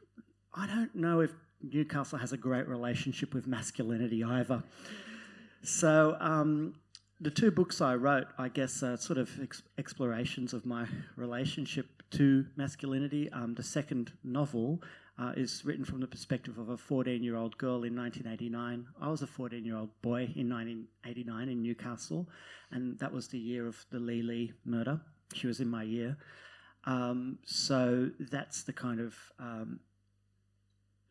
I 0.54 0.66
don't 0.68 0.94
know 0.96 1.22
if 1.22 1.32
Newcastle 1.62 2.18
has 2.18 2.34
a 2.34 2.38
great 2.38 2.68
relationship 2.68 3.34
with 3.34 3.48
masculinity 3.48 4.24
either. 4.24 4.64
So, 5.64 6.18
um, 6.20 6.74
the 7.22 7.30
two 7.30 7.52
books 7.52 7.82
I 7.82 7.96
wrote, 7.96 8.28
I 8.38 8.50
guess, 8.50 8.82
are 8.82 8.98
sort 8.98 9.20
of 9.20 9.30
ex- 9.42 9.62
explorations 9.78 10.54
of 10.54 10.66
my 10.66 10.88
relationship 11.16 11.86
to 12.12 12.46
masculinity. 12.58 13.32
Um, 13.32 13.54
the 13.54 13.64
second 13.64 14.12
novel 14.24 14.82
uh, 15.20 15.34
is 15.38 15.64
written 15.64 15.86
from 15.86 16.00
the 16.00 16.08
perspective 16.08 16.58
of 16.58 16.70
a 16.70 16.78
14 16.78 17.24
year 17.24 17.36
old 17.36 17.58
girl 17.60 17.84
in 17.84 17.96
1989. 17.96 18.88
I 19.00 19.08
was 19.08 19.22
a 19.22 19.28
14 19.28 19.64
year 19.64 19.78
old 19.78 19.90
boy 20.02 20.32
in 20.36 20.50
1989 20.50 21.50
in 21.50 21.62
Newcastle, 21.62 22.28
and 22.72 22.98
that 23.00 23.14
was 23.14 23.28
the 23.28 23.40
year 23.40 23.68
of 23.68 23.86
the 23.92 24.00
Leigh 24.00 24.24
Leigh 24.24 24.54
murder. 24.66 25.00
She 25.34 25.46
was 25.46 25.60
in 25.60 25.70
my 25.70 25.84
year. 25.84 26.18
Um, 26.86 27.38
so 27.46 28.10
that's 28.20 28.64
the 28.64 28.74
kind 28.74 29.00
of 29.00 29.16
um, 29.40 29.80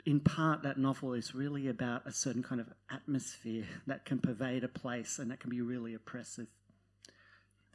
in 0.06 0.20
part, 0.20 0.62
that 0.62 0.78
novel 0.78 1.14
is 1.14 1.34
really 1.34 1.68
about 1.68 2.06
a 2.06 2.12
certain 2.12 2.42
kind 2.42 2.60
of 2.60 2.68
atmosphere 2.90 3.64
that 3.86 4.04
can 4.04 4.18
pervade 4.18 4.64
a 4.64 4.68
place 4.68 5.18
and 5.18 5.30
that 5.30 5.40
can 5.40 5.50
be 5.50 5.60
really 5.60 5.94
oppressive. 5.94 6.46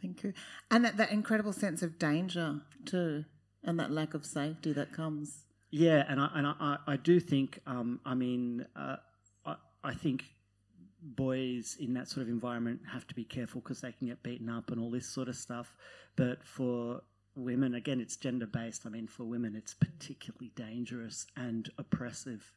Thank 0.02 0.24
you. 0.24 0.34
And 0.70 0.86
that, 0.86 0.98
that 0.98 1.12
incredible 1.12 1.54
sense 1.54 1.82
of 1.82 1.98
danger, 1.98 2.62
too, 2.86 3.26
and 3.64 3.80
that 3.80 3.92
lack 3.92 4.14
of 4.14 4.26
safety 4.26 4.74
that 4.74 4.92
comes. 4.92 5.46
Yeah, 5.72 6.04
and 6.08 6.20
I, 6.20 6.30
and 6.36 6.48
I, 6.48 6.78
I 6.86 6.98
do 6.98 7.20
think, 7.20 7.60
um, 7.66 8.00
I 8.06 8.14
mean, 8.14 8.66
uh, 8.76 8.98
I, 9.46 9.56
I 9.84 9.94
think 9.94 10.26
boys 11.02 11.78
in 11.80 11.94
that 11.94 12.10
sort 12.10 12.24
of 12.24 12.30
environment 12.30 12.82
have 12.92 13.08
to 13.08 13.16
be 13.16 13.24
careful 13.24 13.62
because 13.62 13.82
they 13.82 13.92
can 13.92 14.08
get 14.08 14.24
beaten 14.24 14.50
up 14.50 14.72
and 14.72 14.82
all 14.82 14.92
this 14.92 15.14
sort 15.14 15.28
of 15.28 15.36
stuff. 15.36 15.74
But 16.16 16.44
for 16.44 17.02
women, 17.36 17.74
again, 17.74 18.00
it's 18.00 18.16
gender 18.16 18.46
based. 18.46 18.86
I 18.86 18.90
mean, 18.90 19.08
for 19.08 19.24
women, 19.24 19.56
it's 19.56 19.74
particularly 19.74 20.52
dangerous 20.56 21.26
and 21.36 21.70
oppressive. 21.78 22.52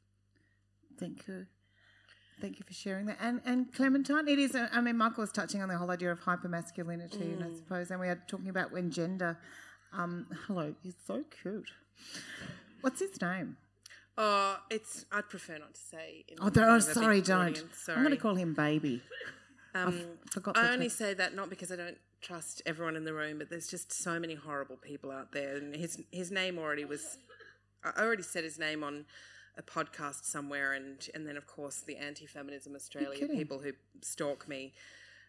Thank 0.99 1.27
you. 1.29 1.47
Thank 2.41 2.59
you 2.59 2.65
for 2.65 2.73
sharing 2.73 3.07
that. 3.07 3.19
And 3.21 3.41
and 3.45 3.73
Clementine, 3.73 4.29
it 4.29 4.39
is. 4.39 4.55
I 4.55 4.81
mean, 4.81 4.97
Michael 4.97 5.23
was 5.23 5.33
touching 5.33 5.61
on 5.61 5.69
the 5.69 5.77
whole 5.77 5.91
idea 5.91 6.13
of 6.13 6.21
hypermasculinity, 6.21 7.19
mm. 7.19 7.33
and 7.33 7.45
I 7.45 7.57
suppose, 7.57 7.91
and 7.91 8.01
we 8.01 8.09
are 8.09 8.23
talking 8.29 8.49
about 8.49 8.73
when 8.73 8.91
gender. 8.91 9.39
Um, 9.93 10.27
hello, 10.47 10.75
he's 10.83 10.95
so 11.05 11.25
cute. 11.43 11.71
What's 12.81 13.01
his 13.01 13.21
name? 13.21 13.57
Oh, 14.17 14.57
it's. 14.71 15.05
I'd 15.11 15.29
prefer 15.29 15.59
not 15.59 15.75
to 15.75 15.81
say. 15.81 16.25
oh, 16.41 16.51
oh 16.57 16.79
sorry, 16.79 17.21
don't. 17.21 17.61
Sorry. 17.75 17.97
I'm 17.97 18.05
going 18.05 18.15
to 18.15 18.21
call 18.21 18.35
him 18.35 18.55
baby. 18.55 19.03
Um, 19.75 20.01
I 20.55 20.73
only 20.73 20.89
say 20.89 21.15
that 21.15 21.35
not 21.35 21.51
because 21.51 21.71
I 21.71 21.77
don't 21.77 21.99
trust 22.21 22.63
everyone 22.67 22.97
in 22.97 23.05
the 23.05 23.15
room, 23.15 23.39
but 23.39 23.51
there's 23.51 23.69
just 23.69 23.93
so 23.93 24.19
many 24.19 24.35
horrible 24.35 24.77
people 24.77 25.11
out 25.11 25.33
there. 25.33 25.57
And 25.57 25.75
his 25.75 26.01
his 26.11 26.31
name 26.31 26.59
already 26.59 26.85
was, 26.85 27.19
I 27.85 28.03
already 28.03 28.23
said 28.23 28.45
his 28.45 28.59
name 28.59 28.83
on 28.83 29.05
a 29.57 29.63
podcast 29.63 30.25
somewhere, 30.25 30.73
and 30.73 31.07
and 31.15 31.27
then 31.27 31.37
of 31.37 31.47
course 31.47 31.81
the 31.81 31.97
Anti-Feminism 31.97 32.75
Australia 32.75 33.29
people 33.29 33.61
who 33.61 33.73
stalk 34.03 34.49
me 34.49 34.73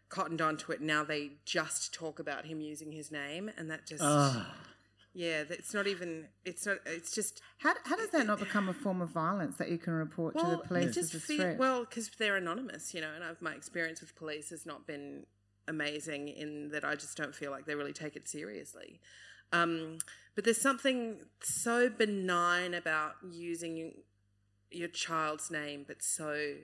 cottoned 0.09 0.41
onto 0.41 0.71
it. 0.71 0.81
Now 0.81 1.03
they 1.03 1.31
just 1.45 1.93
talk 1.93 2.19
about 2.19 2.45
him 2.45 2.61
using 2.61 2.91
his 2.91 3.11
name, 3.11 3.51
and 3.57 3.69
that 3.71 3.85
just. 3.87 4.03
Uh. 4.03 4.43
Yeah, 5.11 5.43
it's 5.49 5.73
not 5.73 5.87
even. 5.87 6.27
It's 6.45 6.67
not. 6.67 6.77
It's 6.85 7.13
just. 7.13 7.41
How, 7.57 7.73
how 7.83 7.95
does 7.95 8.11
that 8.11 8.27
not 8.27 8.39
become 8.39 8.69
a 8.69 8.73
form 8.73 9.01
of 9.01 9.09
violence 9.09 9.57
that 9.57 9.69
you 9.71 9.79
can 9.79 9.93
report 9.93 10.35
well, 10.35 10.45
to 10.45 10.51
the 10.51 10.57
police 10.67 10.97
as 10.97 11.13
a 11.15 11.19
threat? 11.19 11.57
Well, 11.57 11.81
because 11.81 12.11
they're 12.19 12.37
anonymous, 12.37 12.93
you 12.93 13.01
know, 13.01 13.09
and 13.15 13.23
I've, 13.23 13.41
my 13.41 13.53
experience 13.53 14.01
with 14.01 14.15
police 14.15 14.51
has 14.51 14.67
not 14.67 14.85
been 14.85 15.25
amazing 15.69 16.27
in 16.27 16.69
that 16.69 16.83
I 16.83 16.95
just 16.95 17.15
don't 17.15 17.33
feel 17.33 17.51
like 17.51 17.65
they 17.65 17.75
really 17.75 17.93
take 17.93 18.15
it 18.15 18.27
seriously. 18.27 18.99
Um, 19.53 19.99
but 20.35 20.43
there's 20.43 20.61
something 20.61 21.19
so 21.41 21.89
benign 21.89 22.73
about 22.73 23.13
using 23.31 23.93
your 24.71 24.87
child's 24.87 25.49
name, 25.49 25.85
but 25.87 26.03
so 26.03 26.55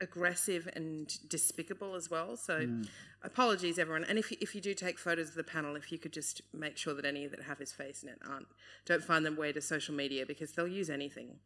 aggressive 0.00 0.68
and 0.74 1.10
despicable 1.28 1.94
as 1.94 2.10
well. 2.10 2.36
So, 2.36 2.60
mm. 2.60 2.88
apologies, 3.22 3.78
everyone. 3.78 4.04
And 4.04 4.18
if 4.18 4.30
you, 4.30 4.36
if 4.40 4.54
you 4.54 4.60
do 4.60 4.74
take 4.74 4.98
photos 4.98 5.30
of 5.30 5.34
the 5.34 5.44
panel, 5.44 5.76
if 5.76 5.90
you 5.90 5.98
could 5.98 6.12
just 6.12 6.42
make 6.52 6.76
sure 6.76 6.94
that 6.94 7.04
any 7.04 7.26
that 7.26 7.42
have 7.42 7.58
his 7.58 7.72
face 7.72 8.02
in 8.02 8.08
it 8.08 8.18
aren't, 8.28 8.46
don't 8.84 9.02
find 9.02 9.24
them 9.24 9.36
way 9.36 9.52
to 9.52 9.60
social 9.60 9.94
media 9.94 10.26
because 10.26 10.52
they'll 10.52 10.68
use 10.68 10.90
anything. 10.90 11.36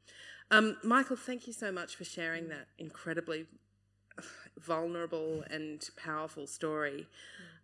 Um, 0.50 0.76
Michael, 0.82 1.16
thank 1.16 1.46
you 1.46 1.52
so 1.52 1.70
much 1.70 1.94
for 1.94 2.04
sharing 2.04 2.48
that 2.48 2.66
incredibly 2.78 3.46
vulnerable 4.58 5.44
and 5.50 5.88
powerful 5.96 6.46
story. 6.46 7.06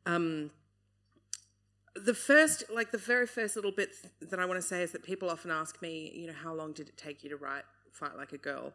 Um, 0.05 0.51
the 1.95 2.15
first, 2.15 2.65
like 2.73 2.93
the 2.93 2.99
very 2.99 3.27
first 3.27 3.57
little 3.57 3.73
bit 3.73 3.91
that 4.21 4.39
I 4.39 4.45
want 4.45 4.61
to 4.61 4.67
say 4.67 4.83
is 4.83 4.93
that 4.93 5.03
people 5.03 5.31
often 5.31 5.51
ask 5.51 5.81
me, 5.81 6.13
you 6.15 6.27
know, 6.27 6.33
how 6.33 6.55
long 6.55 6.73
did 6.73 6.89
it 6.89 6.97
take 6.97 7.25
you 7.25 7.31
to 7.31 7.37
write 7.37 7.65
Fight 7.93 8.17
Like 8.17 8.33
a 8.33 8.39
Girl? 8.39 8.73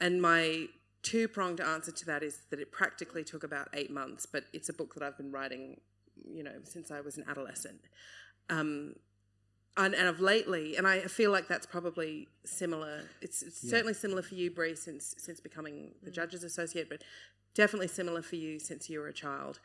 And 0.00 0.20
my 0.20 0.66
two 1.02 1.28
pronged 1.28 1.60
answer 1.60 1.92
to 1.92 2.06
that 2.06 2.22
is 2.22 2.40
that 2.50 2.60
it 2.60 2.72
practically 2.72 3.24
took 3.24 3.44
about 3.44 3.68
eight 3.74 3.90
months, 3.90 4.26
but 4.26 4.44
it's 4.52 4.68
a 4.68 4.72
book 4.72 4.94
that 4.94 5.02
I've 5.02 5.16
been 5.16 5.30
writing, 5.30 5.80
you 6.28 6.42
know, 6.42 6.54
since 6.64 6.90
I 6.90 7.00
was 7.00 7.16
an 7.16 7.24
adolescent. 7.28 7.80
Um, 8.48 8.94
and, 9.76 9.94
and 9.94 10.08
of 10.08 10.20
lately, 10.20 10.76
and 10.76 10.86
I 10.86 11.00
feel 11.00 11.30
like 11.30 11.48
that's 11.48 11.66
probably 11.66 12.28
similar. 12.44 13.02
It's, 13.20 13.42
it's 13.42 13.62
yeah. 13.62 13.70
certainly 13.70 13.94
similar 13.94 14.22
for 14.22 14.34
you, 14.34 14.50
Bri, 14.50 14.74
since 14.74 15.14
since 15.18 15.40
becoming 15.40 15.92
the 16.02 16.10
mm. 16.10 16.14
judges 16.14 16.44
associate, 16.44 16.88
but 16.88 17.02
definitely 17.54 17.88
similar 17.88 18.22
for 18.22 18.36
you 18.36 18.58
since 18.58 18.88
you 18.88 19.00
were 19.00 19.08
a 19.08 19.12
child. 19.12 19.60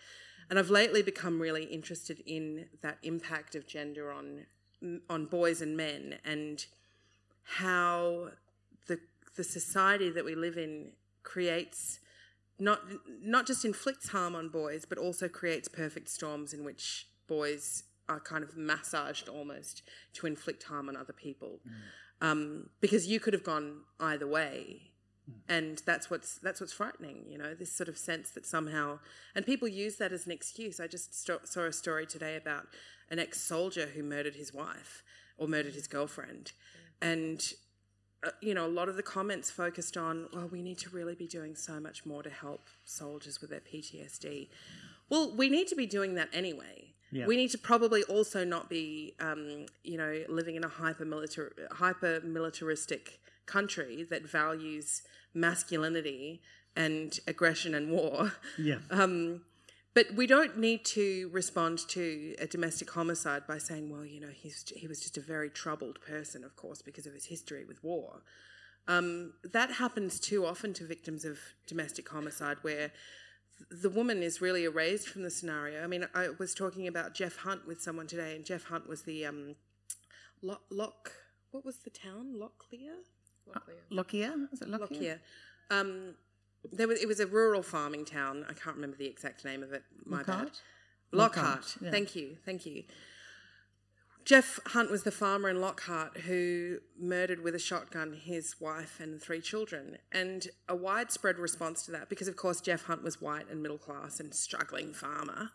And 0.49 0.59
I've 0.59 0.69
lately 0.69 1.01
become 1.01 1.41
really 1.41 1.63
interested 1.63 2.21
in 2.25 2.65
that 2.81 2.97
impact 3.03 3.55
of 3.55 3.67
gender 3.67 4.11
on 4.11 4.45
on 5.09 5.27
boys 5.27 5.61
and 5.61 5.77
men 5.77 6.15
and 6.25 6.65
how 7.43 8.29
the 8.87 8.99
the 9.37 9.43
society 9.43 10.09
that 10.09 10.25
we 10.25 10.35
live 10.35 10.57
in 10.57 10.91
creates 11.23 11.99
not 12.57 12.81
not 13.21 13.45
just 13.45 13.63
inflicts 13.63 14.09
harm 14.09 14.35
on 14.35 14.49
boys 14.49 14.85
but 14.85 14.97
also 14.97 15.27
creates 15.27 15.67
perfect 15.67 16.09
storms 16.09 16.51
in 16.51 16.63
which 16.63 17.07
boys 17.27 17.83
are 18.11 18.19
kind 18.19 18.43
of 18.43 18.57
massaged 18.57 19.27
almost 19.29 19.83
to 20.13 20.27
inflict 20.27 20.63
harm 20.63 20.89
on 20.89 20.95
other 20.95 21.13
people. 21.13 21.59
Mm. 21.67 22.27
um, 22.27 22.69
because 22.79 23.07
you 23.07 23.19
could 23.19 23.33
have 23.33 23.43
gone 23.43 23.81
either 23.99 24.27
way. 24.27 24.91
And 25.47 25.81
that's 25.85 26.09
what's 26.09 26.39
that's 26.39 26.59
what's 26.59 26.73
frightening 26.73 27.23
you 27.29 27.37
know 27.37 27.53
this 27.53 27.71
sort 27.71 27.87
of 27.87 27.97
sense 27.97 28.31
that 28.31 28.45
somehow 28.45 28.99
and 29.33 29.45
people 29.45 29.67
use 29.67 29.95
that 29.97 30.11
as 30.11 30.25
an 30.25 30.31
excuse. 30.31 30.79
I 30.79 30.87
just 30.87 31.13
st- 31.13 31.47
saw 31.47 31.61
a 31.61 31.71
story 31.71 32.05
today 32.05 32.35
about 32.35 32.65
an 33.09 33.19
ex-soldier 33.19 33.87
who 33.95 34.03
murdered 34.03 34.35
his 34.35 34.53
wife 34.53 35.03
or 35.37 35.47
murdered 35.47 35.73
his 35.73 35.87
girlfriend. 35.87 36.51
And 37.01 37.39
uh, 38.25 38.31
you 38.41 38.53
know 38.53 38.65
a 38.65 38.75
lot 38.79 38.89
of 38.89 38.95
the 38.97 39.03
comments 39.03 39.49
focused 39.49 39.95
on 39.95 40.27
well 40.33 40.49
we 40.51 40.61
need 40.61 40.77
to 40.79 40.89
really 40.89 41.15
be 41.15 41.27
doing 41.27 41.55
so 41.55 41.79
much 41.79 42.05
more 42.05 42.21
to 42.21 42.29
help 42.29 42.67
soldiers 42.85 43.41
with 43.41 43.49
their 43.49 43.61
ptsd 43.61 44.47
well 45.09 45.33
we 45.35 45.49
need 45.49 45.67
to 45.67 45.75
be 45.75 45.87
doing 45.87 46.13
that 46.13 46.29
anyway 46.31 46.90
Yeah. 47.11 47.25
We 47.25 47.35
need 47.35 47.51
to 47.51 47.57
probably 47.57 48.03
also 48.03 48.43
not 48.45 48.69
be, 48.69 49.15
um, 49.19 49.65
you 49.83 49.97
know, 49.97 50.23
living 50.29 50.55
in 50.55 50.63
a 50.63 50.69
hyper 50.69 51.05
militar 51.05 51.53
hyper 51.71 52.21
militaristic 52.21 53.19
country 53.45 54.05
that 54.09 54.29
values 54.29 55.01
masculinity 55.33 56.41
and 56.75 57.19
aggression 57.27 57.75
and 57.75 57.91
war. 57.91 58.33
Yeah. 58.57 58.79
Um, 58.89 59.41
but 59.93 60.05
we 60.15 60.25
don't 60.25 60.57
need 60.57 60.85
to 60.85 61.29
respond 61.33 61.79
to 61.89 62.33
a 62.39 62.47
domestic 62.47 62.89
homicide 62.89 63.45
by 63.45 63.57
saying, 63.57 63.89
well, 63.89 64.05
you 64.05 64.21
know, 64.21 64.29
he's, 64.33 64.63
he 64.73 64.87
was 64.87 65.01
just 65.01 65.17
a 65.17 65.21
very 65.21 65.49
troubled 65.49 65.99
person, 65.99 66.45
of 66.45 66.55
course, 66.55 66.81
because 66.81 67.05
of 67.05 67.13
his 67.13 67.25
history 67.25 67.65
with 67.65 67.83
war. 67.83 68.21
Um, 68.87 69.33
that 69.43 69.71
happens 69.71 70.19
too 70.19 70.45
often 70.45 70.73
to 70.75 70.85
victims 70.85 71.25
of 71.25 71.39
domestic 71.67 72.07
homicide, 72.07 72.57
where 72.61 72.91
the 73.69 73.89
woman 73.89 74.23
is 74.23 74.41
really 74.41 74.63
erased 74.63 75.07
from 75.07 75.23
the 75.23 75.29
scenario. 75.29 75.83
I 75.83 75.87
mean, 75.87 76.07
I 76.13 76.29
was 76.39 76.53
talking 76.53 76.87
about 76.87 77.13
Geoff 77.13 77.37
Hunt 77.37 77.67
with 77.67 77.81
someone 77.81 78.07
today, 78.07 78.35
and 78.35 78.45
Geoff 78.45 78.63
Hunt 78.63 78.87
was 78.87 79.03
the 79.03 79.25
um, 79.25 79.55
Lock, 80.41 80.61
Lock 80.69 81.11
what 81.51 81.65
was 81.65 81.77
the 81.77 81.89
town? 81.89 82.35
Locklear? 82.37 82.95
Locklear. 83.47 83.81
Lockyer? 83.89 84.33
Is 84.51 84.61
it 84.61 84.69
Lockyer? 84.69 84.87
Lockyer. 84.87 85.19
Um, 85.69 86.15
there 86.71 86.87
was, 86.87 87.01
it 87.01 87.07
was 87.07 87.19
a 87.19 87.27
rural 87.27 87.61
farming 87.61 88.05
town. 88.05 88.45
I 88.49 88.53
can't 88.53 88.75
remember 88.75 88.97
the 88.97 89.07
exact 89.07 89.43
name 89.43 89.63
of 89.63 89.73
it. 89.73 89.83
My 90.05 90.23
bad. 90.23 90.27
Lockhart? 90.27 90.61
Lockhart. 91.11 91.45
Lockhart, 91.45 91.77
yeah. 91.81 91.91
Thank 91.91 92.15
you. 92.15 92.37
Thank 92.45 92.65
you. 92.65 92.83
Geoff 94.23 94.59
Hunt 94.67 94.91
was 94.91 95.03
the 95.03 95.11
farmer 95.11 95.49
in 95.49 95.61
Lockhart 95.61 96.19
who 96.19 96.77
murdered 96.99 97.43
with 97.43 97.55
a 97.55 97.59
shotgun 97.59 98.13
his 98.13 98.55
wife 98.59 98.99
and 98.99 99.21
three 99.21 99.41
children. 99.41 99.97
And 100.11 100.47
a 100.69 100.75
widespread 100.75 101.37
response 101.37 101.83
to 101.85 101.91
that, 101.91 102.09
because 102.09 102.27
of 102.27 102.35
course 102.35 102.61
Geoff 102.61 102.83
Hunt 102.83 103.03
was 103.03 103.21
white 103.21 103.49
and 103.49 103.61
middle 103.61 103.77
class 103.77 104.19
and 104.19 104.33
struggling 104.33 104.93
farmer, 104.93 105.49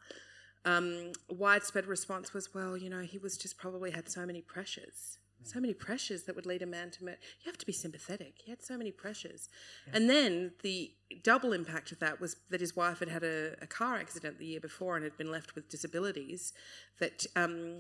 um, 0.64 1.12
widespread 1.28 1.87
response 1.87 2.35
was, 2.35 2.52
well, 2.52 2.76
you 2.76 2.90
know, 2.90 3.02
he 3.02 3.18
was 3.18 3.38
just 3.38 3.56
probably 3.56 3.92
had 3.92 4.08
so 4.11 4.26
many 4.26 4.42
pressures. 4.42 5.18
So 5.44 5.61
many 5.61 5.75
pressures 5.75 6.25
that 6.25 6.35
would 6.35 6.46
lead 6.46 6.62
a 6.62 6.66
man 6.66 6.90
to 6.92 7.04
murder. 7.04 7.18
You 7.44 7.50
have 7.50 7.58
to 7.58 7.66
be 7.66 7.73
sympathetic. 7.73 8.35
He 8.44 8.50
had 8.50 8.62
so 8.64 8.76
many 8.76 8.90
pressures. 8.90 9.49
And 9.92 10.11
then 10.11 10.52
the 10.62 10.90
double 11.23 11.52
impact 11.52 11.92
of 11.92 12.00
that 12.00 12.20
was 12.20 12.37
that 12.50 12.61
his 12.61 12.75
wife 12.75 12.99
had 12.99 13.11
had 13.11 13.23
a, 13.23 13.54
a 13.62 13.66
car 13.66 13.94
accident 13.96 14.38
the 14.38 14.46
year 14.46 14.61
before 14.61 14.96
and 14.96 15.04
had 15.04 15.16
been 15.16 15.30
left 15.30 15.54
with 15.54 15.68
disabilities. 15.68 16.52
That 16.99 17.26
um, 17.37 17.78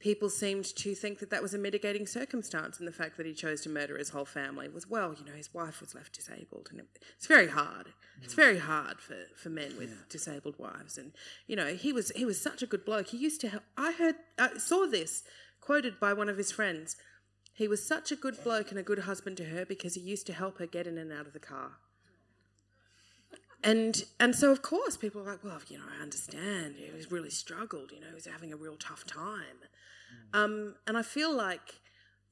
people 0.00 0.30
seemed 0.30 0.64
to 0.64 0.94
think 0.94 1.18
that 1.18 1.30
that 1.30 1.42
was 1.42 1.54
a 1.54 1.58
mitigating 1.58 2.06
circumstance, 2.06 2.78
and 2.78 2.86
the 2.86 2.92
fact 2.92 3.16
that 3.16 3.26
he 3.26 3.32
chose 3.32 3.60
to 3.62 3.68
murder 3.68 3.98
his 3.98 4.10
whole 4.10 4.24
family 4.24 4.68
was, 4.68 4.88
well, 4.88 5.14
you 5.14 5.24
know, 5.24 5.36
his 5.36 5.52
wife 5.52 5.80
was 5.80 5.94
left 5.94 6.14
disabled, 6.14 6.68
and 6.70 6.80
it, 6.80 6.86
it's 7.16 7.26
very 7.26 7.48
hard. 7.48 7.88
It's 8.22 8.34
mm. 8.34 8.36
very 8.36 8.58
hard 8.58 9.00
for, 9.00 9.16
for 9.36 9.50
men 9.50 9.76
with 9.78 10.08
disabled 10.08 10.58
wives, 10.58 10.98
and 10.98 11.12
you 11.46 11.56
know, 11.56 11.74
he 11.74 11.92
was 11.92 12.10
he 12.10 12.24
was 12.24 12.40
such 12.40 12.62
a 12.62 12.66
good 12.66 12.84
bloke. 12.84 13.08
He 13.08 13.16
used 13.16 13.40
to. 13.42 13.48
Help, 13.48 13.62
I 13.76 13.92
heard, 13.92 14.16
I 14.38 14.58
saw 14.58 14.86
this 14.86 15.22
quoted 15.60 15.98
by 16.00 16.12
one 16.12 16.28
of 16.28 16.38
his 16.38 16.52
friends. 16.52 16.96
He 17.52 17.66
was 17.66 17.84
such 17.84 18.12
a 18.12 18.16
good 18.16 18.42
bloke 18.44 18.70
and 18.70 18.78
a 18.78 18.84
good 18.84 19.00
husband 19.00 19.36
to 19.38 19.44
her 19.46 19.66
because 19.66 19.94
he 19.94 20.00
used 20.00 20.26
to 20.28 20.32
help 20.32 20.58
her 20.58 20.66
get 20.66 20.86
in 20.86 20.96
and 20.96 21.12
out 21.12 21.26
of 21.26 21.32
the 21.32 21.40
car. 21.40 21.72
And 23.64 24.04
and 24.20 24.34
so 24.34 24.52
of 24.52 24.62
course 24.62 24.96
people 24.96 25.20
are 25.22 25.24
like, 25.24 25.44
well, 25.44 25.60
you 25.68 25.78
know, 25.78 25.84
I 25.98 26.02
understand. 26.02 26.76
He 26.76 26.94
was 26.94 27.10
really 27.10 27.30
struggled. 27.30 27.90
You 27.92 28.00
know, 28.00 28.08
he 28.08 28.14
was 28.14 28.26
having 28.26 28.52
a 28.52 28.56
real 28.56 28.76
tough 28.76 29.04
time. 29.06 29.58
Um, 30.32 30.74
and 30.86 30.96
I 30.96 31.02
feel 31.02 31.34
like 31.34 31.80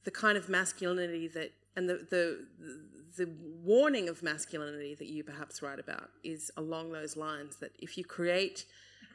the 0.03 0.11
kind 0.11 0.37
of 0.37 0.49
masculinity 0.49 1.27
that 1.29 1.51
and 1.75 1.89
the, 1.89 2.07
the 2.09 2.45
the 3.17 3.29
warning 3.63 4.07
of 4.07 4.23
masculinity 4.23 4.95
that 4.95 5.07
you 5.07 5.23
perhaps 5.23 5.61
write 5.61 5.79
about 5.79 6.09
is 6.23 6.51
along 6.55 6.91
those 6.91 7.17
lines 7.17 7.57
that 7.57 7.71
if 7.79 7.97
you 7.97 8.05
create 8.05 8.65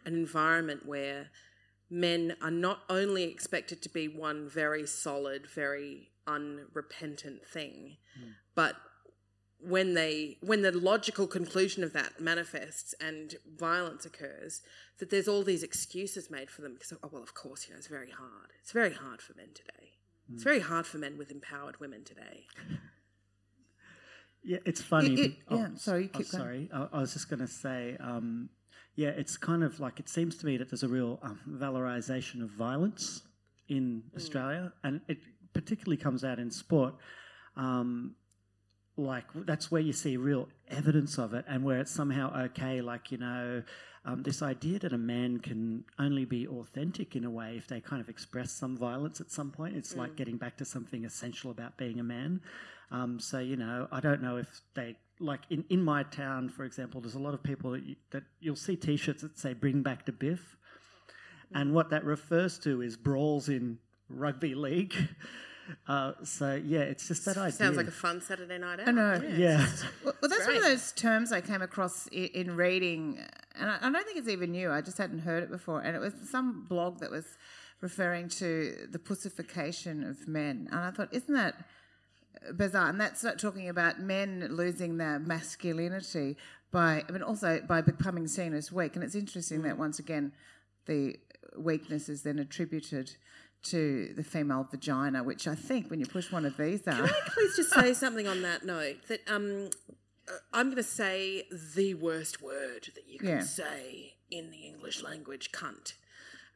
an 0.04 0.14
environment 0.14 0.84
where 0.84 1.30
men 1.88 2.34
are 2.42 2.50
not 2.50 2.80
only 2.88 3.24
expected 3.24 3.80
to 3.82 3.88
be 3.88 4.08
one 4.08 4.48
very 4.48 4.86
solid, 4.86 5.46
very 5.48 6.10
unrepentant 6.26 7.46
thing, 7.46 7.96
but 8.54 8.76
when 9.62 9.94
they 9.94 10.36
when 10.40 10.62
the 10.62 10.72
logical 10.72 11.26
conclusion 11.26 11.84
of 11.84 11.92
that 11.92 12.20
manifests 12.20 12.94
and 13.00 13.36
violence 13.56 14.04
occurs, 14.04 14.60
that 14.98 15.10
there's 15.10 15.28
all 15.28 15.42
these 15.42 15.62
excuses 15.62 16.30
made 16.30 16.50
for 16.50 16.62
them 16.62 16.74
because 16.74 16.92
oh 17.02 17.08
well 17.12 17.22
of 17.22 17.34
course 17.34 17.66
you 17.66 17.72
know 17.74 17.78
it's 17.78 17.86
very 17.88 18.10
hard. 18.10 18.50
It's 18.60 18.72
very 18.72 18.92
hard 18.92 19.22
for 19.22 19.34
men 19.36 19.48
today. 19.54 19.90
It's 20.32 20.44
very 20.44 20.60
hard 20.60 20.86
for 20.86 20.98
men 20.98 21.18
with 21.18 21.30
empowered 21.30 21.78
women 21.80 22.04
today. 22.04 22.46
Yeah, 24.44 24.58
it's 24.64 24.80
funny. 24.82 25.12
It- 25.14 25.18
it- 25.20 25.36
but- 25.48 25.56
yeah, 25.58 25.68
sorry, 25.76 26.04
you 26.04 26.10
oh, 26.14 26.18
keep 26.18 26.30
going. 26.30 26.42
sorry. 26.42 26.70
I, 26.72 26.88
I 26.92 27.00
was 27.00 27.12
just 27.12 27.28
going 27.28 27.40
to 27.40 27.46
say, 27.46 27.96
um, 28.00 28.48
yeah, 28.96 29.10
it's 29.10 29.36
kind 29.36 29.62
of 29.62 29.78
like 29.78 30.00
it 30.00 30.08
seems 30.08 30.36
to 30.38 30.46
me 30.46 30.56
that 30.56 30.70
there's 30.70 30.82
a 30.82 30.88
real 30.88 31.18
um, 31.22 31.38
valorization 31.48 32.42
of 32.42 32.50
violence 32.50 33.22
in 33.68 34.02
Mm. 34.12 34.16
Australia, 34.16 34.72
and 34.82 35.00
it 35.08 35.18
particularly 35.52 35.96
comes 35.96 36.24
out 36.24 36.38
in 36.38 36.50
sport. 36.50 36.94
Um, 37.56 38.16
like 38.96 39.24
that's 39.34 39.70
where 39.70 39.80
you 39.80 39.92
see 39.92 40.16
real 40.16 40.48
evidence 40.68 41.18
of 41.18 41.32
it, 41.34 41.44
and 41.48 41.64
where 41.64 41.80
it's 41.80 41.90
somehow 41.90 42.44
okay. 42.44 42.80
Like 42.80 43.10
you 43.10 43.18
know, 43.18 43.62
um, 44.04 44.22
this 44.22 44.42
idea 44.42 44.78
that 44.80 44.92
a 44.92 44.98
man 44.98 45.38
can 45.38 45.84
only 45.98 46.24
be 46.24 46.46
authentic 46.46 47.16
in 47.16 47.24
a 47.24 47.30
way 47.30 47.56
if 47.56 47.66
they 47.66 47.80
kind 47.80 48.02
of 48.02 48.08
express 48.08 48.52
some 48.52 48.76
violence 48.76 49.20
at 49.20 49.30
some 49.30 49.50
point. 49.50 49.76
It's 49.76 49.96
like 49.96 50.16
getting 50.16 50.36
back 50.36 50.56
to 50.58 50.64
something 50.64 51.04
essential 51.04 51.50
about 51.50 51.78
being 51.78 52.00
a 52.00 52.04
man. 52.04 52.40
Um, 52.90 53.18
so 53.18 53.38
you 53.38 53.56
know, 53.56 53.88
I 53.90 54.00
don't 54.00 54.22
know 54.22 54.36
if 54.36 54.60
they 54.74 54.96
like 55.18 55.40
in, 55.48 55.64
in 55.70 55.82
my 55.82 56.02
town, 56.02 56.50
for 56.50 56.64
example. 56.64 57.00
There's 57.00 57.14
a 57.14 57.20
lot 57.20 57.32
of 57.32 57.42
people 57.42 57.70
that 57.70 57.84
you, 57.84 57.96
that 58.10 58.24
you'll 58.40 58.56
see 58.56 58.76
T-shirts 58.76 59.22
that 59.22 59.38
say 59.38 59.54
"Bring 59.54 59.82
back 59.82 60.04
the 60.04 60.12
Biff," 60.12 60.58
and 61.54 61.72
what 61.72 61.88
that 61.90 62.04
refers 62.04 62.58
to 62.60 62.82
is 62.82 62.96
brawls 62.98 63.48
in 63.48 63.78
rugby 64.10 64.54
league. 64.54 64.94
Uh, 65.86 66.12
so 66.24 66.60
yeah, 66.64 66.80
it's 66.80 67.08
just 67.08 67.24
that 67.24 67.36
idea. 67.36 67.52
Sounds 67.52 67.76
like 67.76 67.88
a 67.88 67.92
fun 67.92 68.20
Saturday 68.20 68.58
night 68.58 68.80
out. 68.80 68.88
I 68.88 68.92
know. 68.92 69.22
yeah. 69.36 69.66
Well, 70.04 70.14
well 70.20 70.28
that's 70.28 70.46
one 70.46 70.56
of 70.56 70.62
those 70.62 70.92
terms 70.92 71.32
I 71.32 71.40
came 71.40 71.62
across 71.62 72.06
in, 72.08 72.26
in 72.26 72.56
reading, 72.56 73.18
and 73.58 73.70
I, 73.70 73.78
I 73.80 73.90
don't 73.90 74.04
think 74.04 74.18
it's 74.18 74.28
even 74.28 74.52
new. 74.52 74.70
I 74.70 74.80
just 74.80 74.98
hadn't 74.98 75.20
heard 75.20 75.42
it 75.42 75.50
before, 75.50 75.80
and 75.80 75.96
it 75.96 76.00
was 76.00 76.14
some 76.30 76.64
blog 76.68 77.00
that 77.00 77.10
was 77.10 77.26
referring 77.80 78.28
to 78.28 78.88
the 78.90 78.98
pussification 78.98 80.04
of 80.04 80.28
men, 80.28 80.68
and 80.70 80.80
I 80.80 80.90
thought, 80.90 81.08
isn't 81.12 81.34
that 81.34 81.56
bizarre? 82.56 82.88
And 82.88 83.00
that's 83.00 83.22
not 83.22 83.38
talking 83.38 83.68
about 83.68 84.00
men 84.00 84.48
losing 84.50 84.96
their 84.96 85.18
masculinity 85.18 86.36
by, 86.70 87.04
I 87.08 87.12
mean, 87.12 87.22
also 87.22 87.60
by 87.60 87.80
becoming 87.80 88.26
seen 88.26 88.54
as 88.54 88.72
weak. 88.72 88.94
And 88.94 89.04
it's 89.04 89.14
interesting 89.14 89.62
that 89.62 89.78
once 89.78 89.98
again, 89.98 90.32
the 90.86 91.16
weakness 91.56 92.08
is 92.08 92.22
then 92.22 92.38
attributed 92.38 93.12
to 93.64 94.12
the 94.16 94.24
female 94.24 94.66
vagina, 94.70 95.22
which 95.22 95.46
I 95.46 95.54
think 95.54 95.88
when 95.90 96.00
you 96.00 96.06
push 96.06 96.32
one 96.32 96.44
of 96.44 96.56
these 96.56 96.86
out. 96.88 96.96
Can 96.96 97.04
I 97.06 97.28
please 97.28 97.56
just 97.56 97.70
say 97.72 97.94
something 97.94 98.26
on 98.26 98.42
that 98.42 98.64
note? 98.64 98.96
That 99.08 99.20
um, 99.28 99.70
uh, 100.28 100.32
I'm 100.52 100.66
going 100.66 100.76
to 100.76 100.82
say 100.82 101.44
the 101.74 101.94
worst 101.94 102.42
word 102.42 102.88
that 102.94 103.08
you 103.08 103.18
can 103.18 103.28
Yeah. 103.28 103.40
say 103.40 104.14
in 104.30 104.50
the 104.50 104.58
English 104.58 105.02
language, 105.02 105.52
cunt. 105.52 105.94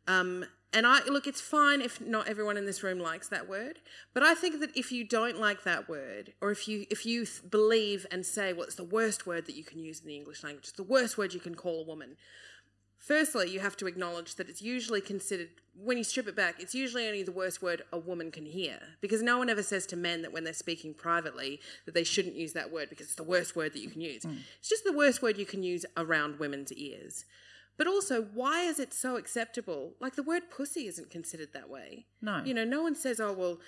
Um, 0.08 0.44
and 0.72 0.86
I 0.86 1.04
look, 1.06 1.26
it's 1.26 1.40
fine 1.40 1.80
if 1.80 2.00
not 2.00 2.28
everyone 2.28 2.56
in 2.56 2.66
this 2.66 2.82
room 2.82 2.98
likes 2.98 3.28
that 3.28 3.48
word, 3.48 3.78
but 4.12 4.22
I 4.22 4.34
think 4.34 4.60
that 4.60 4.76
if 4.76 4.92
you 4.92 5.04
don't 5.04 5.38
like 5.40 5.62
that 5.64 5.88
word, 5.88 6.32
or 6.40 6.50
if 6.50 6.68
you 6.68 6.86
if 6.90 7.06
you 7.06 7.24
th- 7.24 7.50
believe 7.50 8.06
and 8.10 8.26
say, 8.26 8.52
well, 8.52 8.64
it's 8.64 8.74
the 8.74 8.84
worst 8.84 9.26
word 9.26 9.46
that 9.46 9.56
you 9.56 9.64
can 9.64 9.78
use 9.78 10.00
in 10.00 10.06
the 10.06 10.16
English 10.16 10.42
language, 10.44 10.64
it's 10.64 10.72
the 10.72 10.82
worst 10.82 11.16
word 11.16 11.32
you 11.34 11.40
can 11.40 11.54
call 11.54 11.82
a 11.82 11.86
woman. 11.86 12.16
Firstly, 12.98 13.50
you 13.50 13.60
have 13.60 13.76
to 13.76 13.86
acknowledge 13.86 14.34
that 14.34 14.48
it's 14.48 14.62
usually 14.62 15.00
considered, 15.00 15.48
when 15.78 15.98
you 15.98 16.04
strip 16.04 16.26
it 16.26 16.34
back, 16.34 16.56
it's 16.58 16.74
usually 16.74 17.06
only 17.06 17.22
the 17.22 17.30
worst 17.30 17.62
word 17.62 17.82
a 17.92 17.98
woman 17.98 18.30
can 18.30 18.46
hear. 18.46 18.78
Because 19.00 19.22
no 19.22 19.38
one 19.38 19.48
ever 19.48 19.62
says 19.62 19.86
to 19.86 19.96
men 19.96 20.22
that 20.22 20.32
when 20.32 20.44
they're 20.44 20.52
speaking 20.52 20.94
privately 20.94 21.60
that 21.84 21.94
they 21.94 22.04
shouldn't 22.04 22.36
use 22.36 22.52
that 22.54 22.72
word 22.72 22.88
because 22.88 23.06
it's 23.06 23.14
the 23.14 23.22
worst 23.22 23.54
word 23.54 23.74
that 23.74 23.82
you 23.82 23.90
can 23.90 24.00
use. 24.00 24.24
It's 24.58 24.68
just 24.68 24.84
the 24.84 24.92
worst 24.92 25.22
word 25.22 25.38
you 25.38 25.46
can 25.46 25.62
use 25.62 25.86
around 25.96 26.38
women's 26.38 26.72
ears. 26.72 27.24
But 27.76 27.86
also, 27.86 28.22
why 28.22 28.62
is 28.62 28.80
it 28.80 28.94
so 28.94 29.16
acceptable? 29.16 29.92
Like 30.00 30.16
the 30.16 30.22
word 30.22 30.50
pussy 30.50 30.86
isn't 30.86 31.10
considered 31.10 31.52
that 31.52 31.68
way. 31.68 32.06
No. 32.22 32.42
You 32.44 32.54
know, 32.54 32.64
no 32.64 32.82
one 32.82 32.94
says, 32.94 33.20
oh, 33.20 33.32
well, 33.32 33.58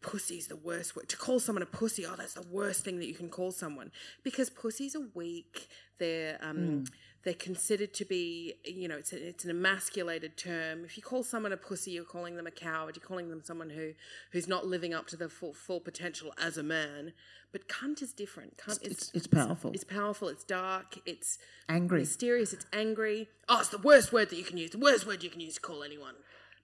pussy's 0.00 0.46
the 0.48 0.56
worst 0.56 0.96
word. 0.96 1.08
To 1.10 1.16
call 1.16 1.38
someone 1.38 1.62
a 1.62 1.66
pussy, 1.66 2.06
oh, 2.06 2.14
that's 2.16 2.34
the 2.34 2.46
worst 2.50 2.84
thing 2.84 2.98
that 2.98 3.06
you 3.06 3.14
can 3.14 3.28
call 3.28 3.50
someone. 3.52 3.92
Because 4.24 4.48
pussies 4.48 4.96
are 4.96 5.06
weak. 5.14 5.68
They're, 5.98 6.38
um, 6.40 6.84
they're 7.24 7.34
considered 7.34 7.92
to 7.94 8.04
be, 8.04 8.54
you 8.64 8.86
know, 8.88 8.96
it's, 8.96 9.12
a, 9.12 9.28
it's 9.28 9.44
an 9.44 9.50
emasculated 9.50 10.36
term. 10.36 10.84
If 10.84 10.96
you 10.96 11.02
call 11.02 11.22
someone 11.22 11.52
a 11.52 11.56
pussy, 11.56 11.90
you're 11.90 12.04
calling 12.04 12.36
them 12.36 12.46
a 12.46 12.50
coward. 12.50 12.96
You're 12.96 13.04
calling 13.06 13.28
them 13.28 13.42
someone 13.42 13.70
who, 13.70 13.92
who's 14.32 14.46
not 14.46 14.66
living 14.66 14.94
up 14.94 15.06
to 15.08 15.16
their 15.16 15.28
full, 15.28 15.52
full 15.52 15.80
potential 15.80 16.32
as 16.42 16.56
a 16.56 16.62
man. 16.62 17.12
But 17.50 17.66
cunt 17.68 18.02
is 18.02 18.12
different. 18.12 18.56
Cunt 18.56 18.82
is 18.86 18.92
It's, 18.92 19.10
it's 19.14 19.26
powerful. 19.26 19.72
it's 19.72 19.84
powerful. 19.84 20.28
It's 20.28 20.44
dark. 20.44 20.98
It's 21.06 21.38
Angry. 21.68 22.00
mysterious. 22.00 22.52
It's 22.52 22.66
angry. 22.72 23.28
Oh, 23.48 23.60
it's 23.60 23.70
the 23.70 23.78
worst 23.78 24.12
word 24.12 24.30
that 24.30 24.36
you 24.36 24.44
can 24.44 24.56
use. 24.58 24.70
The 24.70 24.78
worst 24.78 25.06
word 25.06 25.22
you 25.22 25.30
can 25.30 25.40
use 25.40 25.54
to 25.54 25.60
call 25.60 25.82
anyone. 25.82 26.14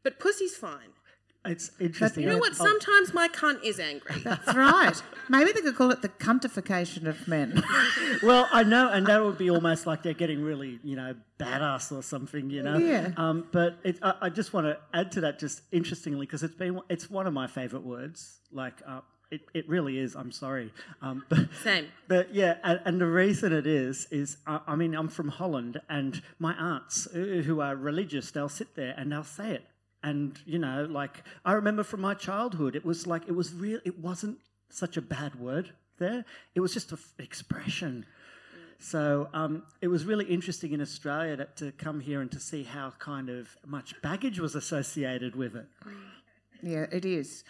But 0.03 0.19
pussy's 0.21 0.55
fine. 0.57 0.91
It's 1.47 1.71
interesting. 1.79 2.25
You 2.25 2.31
know 2.31 2.39
what? 2.39 2.55
Sometimes 2.55 3.13
my 3.13 3.29
cunt 3.29 3.63
is 3.63 3.79
angry. 3.79 4.21
That's 4.21 4.55
right. 4.55 4.95
Maybe 5.29 5.53
they 5.53 5.61
could 5.61 5.77
call 5.77 5.91
it 5.91 6.01
the 6.01 6.09
cuntification 6.09 7.07
of 7.07 7.29
men. 7.29 7.63
well, 8.23 8.49
I 8.51 8.63
know, 8.63 8.91
and 8.91 9.07
that 9.09 9.23
would 9.23 9.37
be 9.37 9.51
almost 9.51 9.87
like 9.87 10.03
they're 10.03 10.15
getting 10.15 10.43
really, 10.43 10.79
you 10.83 10.97
know, 10.97 11.15
badass 11.39 11.93
or 11.93 12.03
something, 12.03 12.49
you 12.49 12.63
know. 12.63 12.79
Yeah. 12.79 13.11
Um, 13.19 13.47
but 13.53 13.79
it, 13.85 13.99
I, 14.03 14.15
I 14.23 14.29
just 14.31 14.55
want 14.55 14.67
to 14.67 14.79
add 14.95 15.13
to 15.13 15.21
that, 15.23 15.39
just 15.39 15.63
interestingly, 15.71 16.25
because 16.25 16.43
it's 16.43 16.55
been 16.55 16.81
it's 16.89 17.11
one 17.11 17.27
of 17.27 17.35
my 17.35 17.47
favourite 17.47 17.85
words. 17.85 18.41
Like, 18.51 18.81
uh, 18.87 19.01
it, 19.31 19.43
it 19.53 19.69
really 19.69 19.99
is. 19.99 20.15
I'm 20.15 20.33
sorry. 20.33 20.73
Um, 21.03 21.25
but, 21.29 21.53
Same. 21.63 21.89
But 22.09 22.35
yeah, 22.35 22.57
and, 22.63 22.81
and 22.87 23.01
the 23.01 23.07
reason 23.07 23.53
it 23.53 23.67
is 23.67 24.07
is 24.11 24.39
uh, 24.47 24.61
I 24.67 24.77
mean 24.77 24.95
I'm 24.95 25.09
from 25.09 25.29
Holland, 25.29 25.81
and 25.91 26.23
my 26.39 26.55
aunts 26.55 27.07
who 27.13 27.61
are 27.61 27.77
religious, 27.77 28.31
they'll 28.31 28.49
sit 28.49 28.75
there 28.77 28.95
and 28.97 29.13
they'll 29.13 29.25
say 29.25 29.51
it, 29.53 29.67
and 30.05 30.39
you 30.47 30.59
know, 30.59 30.87
like 30.89 31.25
I 31.45 31.53
remember 31.55 31.83
from 31.83 32.01
my 32.03 32.15
childhood, 32.15 32.77
it 32.77 32.85
was 32.85 33.07
like 33.07 33.27
it 33.27 33.33
was 33.33 33.53
real. 33.55 33.81
It 33.85 33.99
wasn't 33.99 34.39
such 34.71 34.97
a 34.97 35.03
bad 35.03 35.35
word 35.37 35.73
there. 35.99 36.25
It 36.55 36.61
was 36.61 36.73
just 36.75 36.93
an 36.93 36.99
expression. 37.19 38.07
So 38.79 39.29
um, 39.33 39.63
it 39.81 39.89
was 39.89 40.05
really 40.05 40.27
interesting 40.27 40.73
in 40.73 40.81
Australia 40.81 41.37
that, 41.37 41.57
to 41.57 41.73
come 41.73 42.01
here 42.01 42.21
and 42.21 42.31
to 42.33 42.41
see 42.41 42.65
how 42.65 42.93
kind 42.99 43.31
of 43.31 43.57
much 43.67 44.01
baggage 44.03 44.39
was 44.39 44.55
associated 44.55 45.35
with 45.37 45.57
it. 45.57 45.67
yeah, 46.63 46.87
it 46.93 47.05
is. 47.05 47.45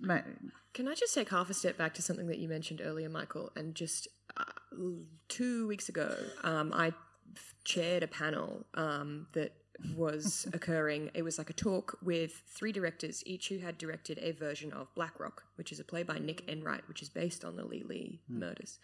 Ma- 0.00 0.20
Can 0.74 0.86
I 0.88 0.94
just 0.94 1.14
take 1.14 1.30
half 1.30 1.50
a 1.50 1.54
step 1.54 1.76
back 1.76 1.94
to 1.94 2.02
something 2.02 2.28
that 2.28 2.38
you 2.38 2.48
mentioned 2.48 2.80
earlier, 2.84 3.08
Michael? 3.08 3.50
And 3.56 3.74
just 3.74 4.06
uh, 4.36 4.44
two 5.28 5.66
weeks 5.66 5.88
ago, 5.88 6.14
um, 6.44 6.72
I 6.72 6.88
f- 6.88 7.54
chaired 7.64 8.02
a 8.04 8.08
panel 8.08 8.64
um, 8.74 9.26
that 9.32 9.52
was 9.96 10.46
occurring. 10.52 11.10
It 11.14 11.22
was 11.22 11.38
like 11.38 11.50
a 11.50 11.54
talk 11.54 11.98
with 12.02 12.42
three 12.46 12.72
directors, 12.72 13.22
each 13.26 13.48
who 13.48 13.58
had 13.58 13.78
directed 13.78 14.18
a 14.20 14.32
version 14.32 14.72
of 14.72 14.94
Black 14.94 15.18
Rock, 15.18 15.44
which 15.56 15.72
is 15.72 15.80
a 15.80 15.84
play 15.84 16.02
by 16.02 16.18
Nick 16.18 16.46
Enright, 16.48 16.86
which 16.88 17.02
is 17.02 17.08
based 17.08 17.44
on 17.44 17.56
the 17.56 17.64
Leigh 17.64 17.84
Leigh 17.84 18.20
murders, 18.28 18.78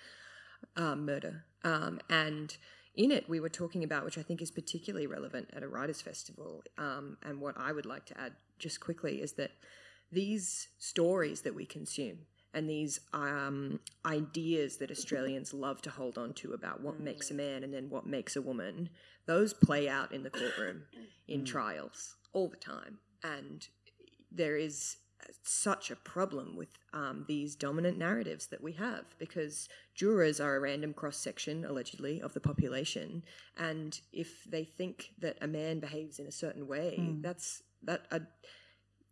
um, 0.76 1.04
murder. 1.04 1.44
Um, 1.64 2.00
and 2.08 2.56
in 2.94 3.10
it, 3.10 3.28
we 3.28 3.40
were 3.40 3.48
talking 3.48 3.84
about, 3.84 4.04
which 4.04 4.18
I 4.18 4.22
think 4.22 4.42
is 4.42 4.50
particularly 4.50 5.06
relevant 5.06 5.50
at 5.52 5.62
a 5.62 5.68
writers' 5.68 6.02
festival, 6.02 6.62
um, 6.78 7.16
and 7.22 7.40
what 7.40 7.54
I 7.56 7.72
would 7.72 7.86
like 7.86 8.06
to 8.06 8.20
add 8.20 8.32
just 8.58 8.80
quickly 8.80 9.22
is 9.22 9.32
that 9.34 9.52
these 10.10 10.68
stories 10.78 11.42
that 11.42 11.54
we 11.54 11.64
consume 11.64 12.18
and 12.54 12.68
these 12.68 13.00
um, 13.12 13.78
ideas 14.06 14.78
that 14.78 14.90
Australians 14.90 15.52
love 15.52 15.82
to 15.82 15.90
hold 15.90 16.16
on 16.16 16.32
to 16.34 16.54
about 16.54 16.80
what 16.80 16.98
makes 16.98 17.30
a 17.30 17.34
man 17.34 17.62
and 17.62 17.72
then 17.72 17.90
what 17.90 18.06
makes 18.06 18.36
a 18.36 18.42
woman, 18.42 18.88
those 19.28 19.52
play 19.52 19.88
out 19.88 20.12
in 20.12 20.24
the 20.24 20.30
courtroom 20.30 20.82
in 21.28 21.44
trials 21.44 22.16
all 22.32 22.48
the 22.48 22.56
time. 22.56 22.98
And 23.22 23.68
there 24.32 24.56
is 24.56 24.96
such 25.42 25.90
a 25.90 25.96
problem 25.96 26.56
with 26.56 26.70
um, 26.92 27.24
these 27.28 27.54
dominant 27.54 27.98
narratives 27.98 28.46
that 28.46 28.62
we 28.62 28.72
have 28.72 29.04
because 29.18 29.68
jurors 29.94 30.40
are 30.40 30.56
a 30.56 30.60
random 30.60 30.94
cross 30.94 31.18
section, 31.18 31.64
allegedly, 31.64 32.20
of 32.20 32.32
the 32.32 32.40
population. 32.40 33.22
And 33.56 34.00
if 34.12 34.44
they 34.44 34.64
think 34.64 35.10
that 35.20 35.36
a 35.40 35.46
man 35.46 35.78
behaves 35.78 36.18
in 36.18 36.26
a 36.26 36.32
certain 36.32 36.66
way, 36.66 36.98
that's 37.20 37.62
that. 37.82 38.06
Uh, 38.10 38.20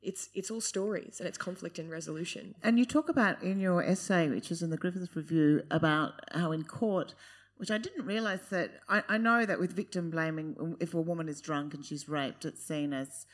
it's 0.03 0.29
it's 0.35 0.51
all 0.53 0.61
stories 0.61 1.17
and 1.19 1.29
it's 1.29 1.39
conflict 1.39 1.79
and 1.81 1.91
resolution. 1.91 2.55
And 2.63 2.79
you 2.79 2.85
talk 2.85 3.09
about 3.09 3.43
in 3.43 3.59
your 3.59 3.83
essay, 3.83 4.29
which 4.29 4.53
is 4.53 4.63
in 4.63 4.71
the 4.71 4.77
Griffith 4.77 5.17
Review, 5.17 5.63
about 5.71 6.13
how 6.33 6.53
in 6.53 6.63
court, 6.63 7.15
which 7.57 7.71
I 7.71 7.79
didn't 7.79 8.05
realise 8.05 8.43
that 8.51 8.81
I, 8.89 9.03
I 9.09 9.19
know 9.19 9.47
that 9.47 9.59
with 9.59 9.73
victim 9.73 10.11
blaming, 10.11 10.77
if 10.81 10.95
a 10.95 11.01
woman 11.01 11.29
is 11.29 11.41
drunk 11.41 11.75
and 11.75 11.85
she's 11.85 12.09
raped, 12.09 12.45
it's 12.45 12.63
seen 12.63 12.93
as, 12.93 13.27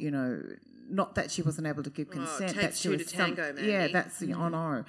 you 0.00 0.10
know, 0.10 0.42
not 0.88 1.14
that 1.14 1.30
she 1.30 1.42
wasn't 1.42 1.66
able 1.66 1.82
to 1.82 1.90
give 1.90 2.10
consent. 2.10 2.54
that 2.56 2.62
takes 2.62 2.80
she 2.80 2.88
was 2.88 3.06
to 3.06 3.16
tango, 3.16 3.54
Yeah, 3.56 3.78
Mandy. 3.78 3.92
that's 3.92 4.18
the 4.18 4.32
oh 4.34 4.48
no. 4.48 4.84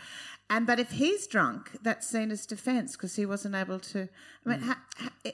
And 0.49 0.67
but 0.67 0.81
if 0.81 0.91
he's 0.91 1.27
drunk, 1.27 1.71
that's 1.81 2.05
seen 2.05 2.29
as 2.29 2.45
defence 2.45 2.97
because 2.97 3.15
he 3.15 3.25
wasn't 3.25 3.55
able 3.55 3.79
to. 3.79 4.09
I 4.45 4.49
mean, 4.49 4.59
how, 4.59 4.75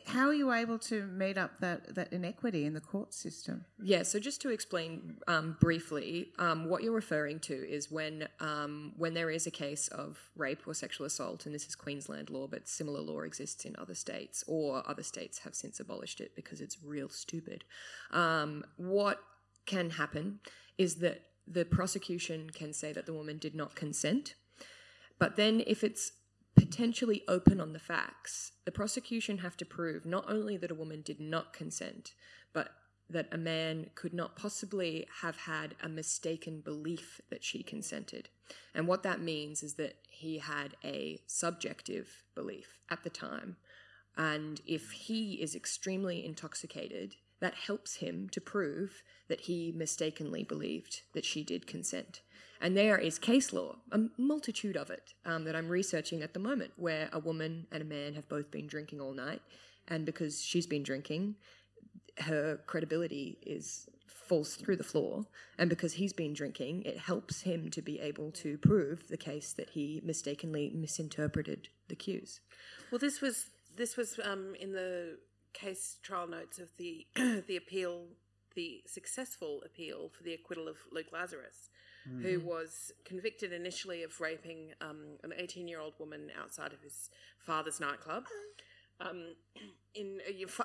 how 0.06 0.28
are 0.28 0.34
you 0.34 0.54
able 0.54 0.78
to 0.80 1.08
meet 1.08 1.40
up 1.40 1.60
that, 1.60 1.96
that 1.96 2.14
inequity 2.14 2.66
in 2.66 2.76
the 2.76 2.82
court 2.82 3.16
system? 3.16 3.66
Yeah, 3.82 4.04
so 4.04 4.20
just 4.20 4.42
to 4.44 4.50
explain 4.50 5.16
um, 5.28 5.58
briefly, 5.60 6.34
um, 6.38 6.70
what 6.70 6.84
you're 6.84 6.94
referring 6.94 7.40
to 7.40 7.56
is 7.56 7.90
when 7.90 8.28
um, 8.40 8.94
when 8.96 9.16
there 9.16 9.32
is 9.32 9.48
a 9.48 9.52
case 9.52 9.88
of 9.88 10.20
rape 10.36 10.68
or 10.68 10.76
sexual 10.76 11.08
assault, 11.08 11.48
and 11.48 11.56
this 11.56 11.66
is 11.66 11.74
Queensland 11.74 12.30
law, 12.30 12.46
but 12.46 12.68
similar 12.68 13.00
law 13.02 13.22
exists 13.22 13.66
in 13.66 13.76
other 13.80 13.96
states, 13.96 14.44
or 14.46 14.88
other 14.88 15.04
states 15.04 15.40
have 15.40 15.56
since 15.56 15.80
abolished 15.80 16.22
it 16.22 16.36
because 16.36 16.62
it's 16.62 16.78
real 16.84 17.10
stupid. 17.10 17.64
Um, 18.12 18.66
what 18.76 19.20
can 19.68 19.92
happen 19.92 20.40
is 20.78 20.96
that 20.96 21.22
the 21.46 21.66
prosecution 21.66 22.50
can 22.50 22.74
say 22.74 22.92
that 22.92 23.06
the 23.06 23.14
woman 23.14 23.38
did 23.38 23.54
not 23.54 23.76
consent, 23.76 24.34
but 25.20 25.36
then 25.36 25.64
if 25.68 25.84
it's 25.84 26.14
potentially 26.56 27.24
open 27.28 27.62
on 27.62 27.74
the 27.74 27.80
facts, 27.80 28.54
the 28.66 28.72
prosecution 28.72 29.40
have 29.40 29.56
to 29.58 29.66
prove 29.66 30.06
not 30.06 30.26
only 30.28 30.58
that 30.58 30.72
a 30.72 30.76
woman 30.76 31.02
did 31.02 31.20
not 31.20 31.54
consent, 31.54 32.14
but 32.52 32.72
that 33.10 33.28
a 33.32 33.38
man 33.38 33.90
could 33.96 34.14
not 34.14 34.36
possibly 34.36 35.08
have 35.22 35.38
had 35.38 35.76
a 35.82 35.88
mistaken 35.88 36.60
belief 36.60 37.22
that 37.30 37.44
she 37.44 37.64
consented. 37.64 38.28
And 38.74 38.88
what 38.88 39.04
that 39.04 39.22
means 39.22 39.64
is 39.64 39.76
that 39.76 39.96
he 40.10 40.40
had 40.40 40.76
a 40.84 41.20
subjective 41.28 42.24
belief 42.36 42.80
at 42.90 43.04
the 43.04 43.10
time. 43.10 43.56
And 44.18 44.60
if 44.66 44.92
he 44.92 45.34
is 45.36 45.56
extremely 45.56 46.26
intoxicated, 46.26 47.16
that 47.40 47.54
helps 47.54 47.96
him 47.96 48.30
to 48.32 48.42
prove 48.42 49.04
that 49.28 49.42
he 49.42 49.74
mistakenly 49.76 50.44
believed 50.44 51.02
that 51.14 51.26
she 51.26 51.44
did 51.44 51.68
consent. 51.68 52.22
And 52.60 52.76
there 52.76 52.98
is 52.98 53.20
case 53.20 53.54
law, 53.54 53.76
a 53.92 54.00
multitude 54.18 54.76
of 54.76 54.90
it, 54.90 55.14
um, 55.26 55.44
that 55.44 55.56
I'm 55.56 55.70
researching 55.70 56.24
at 56.24 56.34
the 56.34 56.40
moment, 56.40 56.72
where 56.76 57.10
a 57.14 57.20
woman 57.20 57.68
and 57.72 57.82
a 57.82 57.86
man 57.86 58.16
have 58.16 58.28
both 58.28 58.50
been 58.50 58.66
drinking 58.66 59.00
all 59.00 59.14
night, 59.14 59.42
and 59.88 60.06
because 60.06 60.42
she's 60.42 60.66
been 60.66 60.84
drinking, 60.84 61.36
her 62.20 62.60
credibility 62.66 63.38
is 63.46 63.88
falls 64.08 64.56
through 64.56 64.76
the 64.76 64.84
floor, 64.84 65.26
and 65.58 65.70
because 65.70 65.94
he's 65.94 66.14
been 66.14 66.34
drinking, 66.34 66.84
it 66.84 66.98
helps 66.98 67.42
him 67.42 67.70
to 67.70 67.82
be 67.82 68.00
able 68.00 68.32
to 68.32 68.58
prove 68.58 69.08
the 69.08 69.18
case 69.18 69.54
that 69.54 69.70
he 69.70 70.02
mistakenly 70.04 70.72
misinterpreted 70.76 71.70
the 71.88 71.96
cues. 71.96 72.42
Well, 72.92 73.00
this 73.00 73.22
was 73.22 73.50
this 73.76 73.96
was 73.96 74.20
um, 74.24 74.56
in 74.60 74.74
the 74.74 75.18
case 75.58 75.98
trial 76.04 76.28
notes 76.28 76.60
of 76.60 76.70
the 76.78 77.06
the 77.16 77.58
appeal, 77.58 78.06
the 78.56 78.82
successful 78.86 79.62
appeal 79.66 80.10
for 80.16 80.24
the 80.24 80.34
acquittal 80.34 80.68
of 80.68 80.78
Luke 80.92 81.08
Lazarus, 81.12 81.70
who 82.22 82.40
was 82.40 82.92
convicted 83.04 83.52
initially 83.52 84.02
of 84.04 84.22
raping 84.22 84.72
um, 84.80 85.18
an 85.24 85.34
18 85.36 85.68
year 85.68 85.80
old 85.80 85.94
woman 86.00 86.30
outside 86.42 86.72
of 86.72 86.82
his 86.82 87.10
father's 87.40 87.80
nightclub. 87.80 88.24
Um, 89.02 89.36
in 89.96 90.20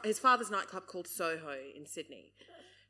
his 0.04 0.18
father's 0.18 0.50
nightclub 0.50 0.86
called 0.86 1.08
Soho 1.08 1.56
in 1.74 1.86
Sydney. 1.86 2.32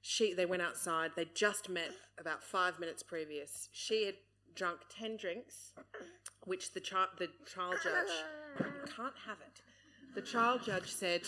She 0.02 0.34
they 0.34 0.46
went 0.46 0.62
outside. 0.62 1.12
They 1.14 1.28
just 1.34 1.68
met 1.68 1.90
about 2.18 2.42
five 2.42 2.80
minutes 2.80 3.02
previous. 3.02 3.68
She 3.72 4.06
had 4.06 4.16
drunk 4.54 4.80
ten 4.90 5.16
drinks, 5.16 5.72
which 6.44 6.72
the 6.74 6.80
child 6.80 7.10
the 7.18 7.28
trial 7.46 7.74
judge 7.82 8.66
can't 8.96 9.14
have 9.26 9.38
it. 9.40 9.62
The 10.14 10.20
trial 10.20 10.58
judge 10.58 10.90
said 10.90 11.22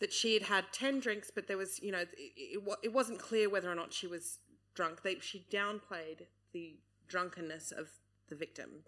that 0.00 0.12
she 0.12 0.34
had 0.34 0.44
had 0.44 0.64
ten 0.72 1.00
drinks, 1.00 1.30
but 1.34 1.48
there 1.48 1.56
was 1.56 1.80
you 1.82 1.92
know 1.92 1.98
it, 1.98 2.08
it, 2.16 2.62
it 2.82 2.92
wasn't 2.92 3.18
clear 3.18 3.48
whether 3.48 3.70
or 3.70 3.74
not 3.74 3.92
she 3.92 4.06
was 4.06 4.38
drunk. 4.74 5.02
They 5.02 5.18
she 5.20 5.46
downplayed 5.50 6.26
the 6.52 6.76
drunkenness 7.08 7.72
of 7.72 7.88
the 8.28 8.36
victim. 8.36 8.84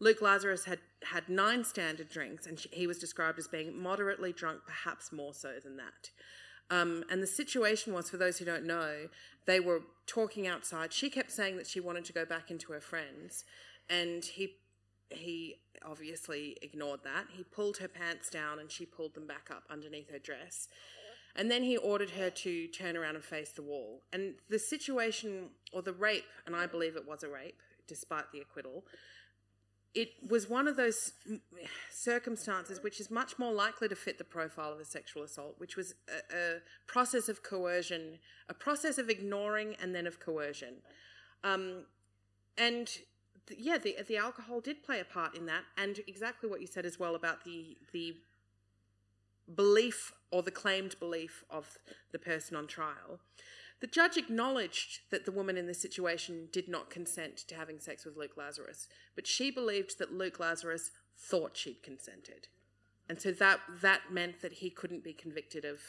Luke 0.00 0.20
Lazarus 0.20 0.64
had 0.64 0.80
had 1.04 1.28
nine 1.28 1.64
standard 1.64 2.08
drinks, 2.08 2.46
and 2.46 2.58
she, 2.58 2.68
he 2.72 2.86
was 2.86 2.98
described 2.98 3.38
as 3.38 3.48
being 3.48 3.80
moderately 3.80 4.32
drunk, 4.32 4.60
perhaps 4.66 5.12
more 5.12 5.32
so 5.32 5.54
than 5.62 5.76
that. 5.76 6.10
Um, 6.70 7.04
and 7.10 7.22
the 7.22 7.26
situation 7.26 7.92
was, 7.92 8.08
for 8.08 8.16
those 8.16 8.38
who 8.38 8.44
don't 8.44 8.64
know, 8.64 9.08
they 9.46 9.60
were 9.60 9.82
talking 10.06 10.46
outside. 10.46 10.92
She 10.92 11.10
kept 11.10 11.30
saying 11.30 11.56
that 11.56 11.66
she 11.66 11.80
wanted 11.80 12.04
to 12.06 12.12
go 12.12 12.24
back 12.24 12.50
into 12.50 12.72
her 12.72 12.80
friends, 12.80 13.44
and 13.88 14.24
he 14.24 14.56
he 15.14 15.56
obviously 15.84 16.56
ignored 16.62 17.00
that. 17.04 17.26
He 17.32 17.44
pulled 17.44 17.78
her 17.78 17.88
pants 17.88 18.30
down, 18.30 18.58
and 18.58 18.70
she 18.70 18.86
pulled 18.86 19.14
them 19.14 19.26
back 19.26 19.48
up 19.50 19.64
underneath 19.70 20.10
her 20.10 20.18
dress. 20.18 20.68
And 21.34 21.50
then 21.50 21.62
he 21.62 21.76
ordered 21.76 22.10
her 22.10 22.28
to 22.28 22.66
turn 22.68 22.96
around 22.96 23.14
and 23.14 23.24
face 23.24 23.52
the 23.52 23.62
wall. 23.62 24.02
And 24.12 24.34
the 24.50 24.58
situation, 24.58 25.50
or 25.72 25.82
the 25.82 25.92
rape, 25.92 26.24
and 26.46 26.54
I 26.54 26.66
believe 26.66 26.96
it 26.96 27.08
was 27.08 27.22
a 27.22 27.28
rape, 27.28 27.58
despite 27.86 28.30
the 28.32 28.40
acquittal, 28.40 28.84
it 29.94 30.10
was 30.26 30.48
one 30.48 30.66
of 30.66 30.76
those 30.76 31.12
circumstances 31.90 32.82
which 32.82 32.98
is 32.98 33.10
much 33.10 33.38
more 33.38 33.52
likely 33.52 33.88
to 33.88 33.96
fit 33.96 34.16
the 34.16 34.24
profile 34.24 34.72
of 34.72 34.80
a 34.80 34.84
sexual 34.84 35.22
assault, 35.22 35.54
which 35.58 35.76
was 35.76 35.94
a, 36.08 36.36
a 36.36 36.58
process 36.86 37.28
of 37.28 37.42
coercion, 37.42 38.18
a 38.48 38.54
process 38.54 38.96
of 38.96 39.10
ignoring 39.10 39.76
and 39.82 39.94
then 39.94 40.06
of 40.06 40.18
coercion. 40.18 40.76
Um, 41.44 41.84
and 42.56 42.88
th- 43.46 43.60
yeah, 43.60 43.78
the, 43.78 43.96
the 44.06 44.16
alcohol 44.16 44.60
did 44.60 44.82
play 44.82 45.00
a 45.00 45.04
part 45.04 45.36
in 45.36 45.46
that, 45.46 45.64
and 45.76 46.00
exactly 46.06 46.48
what 46.48 46.60
you 46.60 46.66
said 46.66 46.86
as 46.86 46.98
well 46.98 47.14
about 47.14 47.44
the 47.44 47.76
the 47.92 48.16
belief 49.54 50.12
or 50.30 50.42
the 50.42 50.50
claimed 50.50 50.98
belief 50.98 51.44
of 51.50 51.78
the 52.12 52.18
person 52.18 52.56
on 52.56 52.66
trial. 52.66 53.20
The 53.80 53.86
judge 53.88 54.16
acknowledged 54.16 55.00
that 55.10 55.24
the 55.24 55.32
woman 55.32 55.56
in 55.56 55.66
this 55.66 55.82
situation 55.82 56.48
did 56.52 56.68
not 56.68 56.88
consent 56.88 57.36
to 57.48 57.56
having 57.56 57.80
sex 57.80 58.04
with 58.04 58.16
Luke 58.16 58.36
Lazarus, 58.36 58.88
but 59.16 59.26
she 59.26 59.50
believed 59.50 59.98
that 59.98 60.12
Luke 60.12 60.38
Lazarus 60.38 60.92
thought 61.18 61.56
she'd 61.56 61.82
consented. 61.82 62.46
And 63.08 63.20
so 63.20 63.32
that 63.32 63.60
that 63.82 64.12
meant 64.12 64.40
that 64.40 64.54
he 64.54 64.70
couldn't 64.70 65.02
be 65.02 65.12
convicted 65.12 65.64
of 65.64 65.80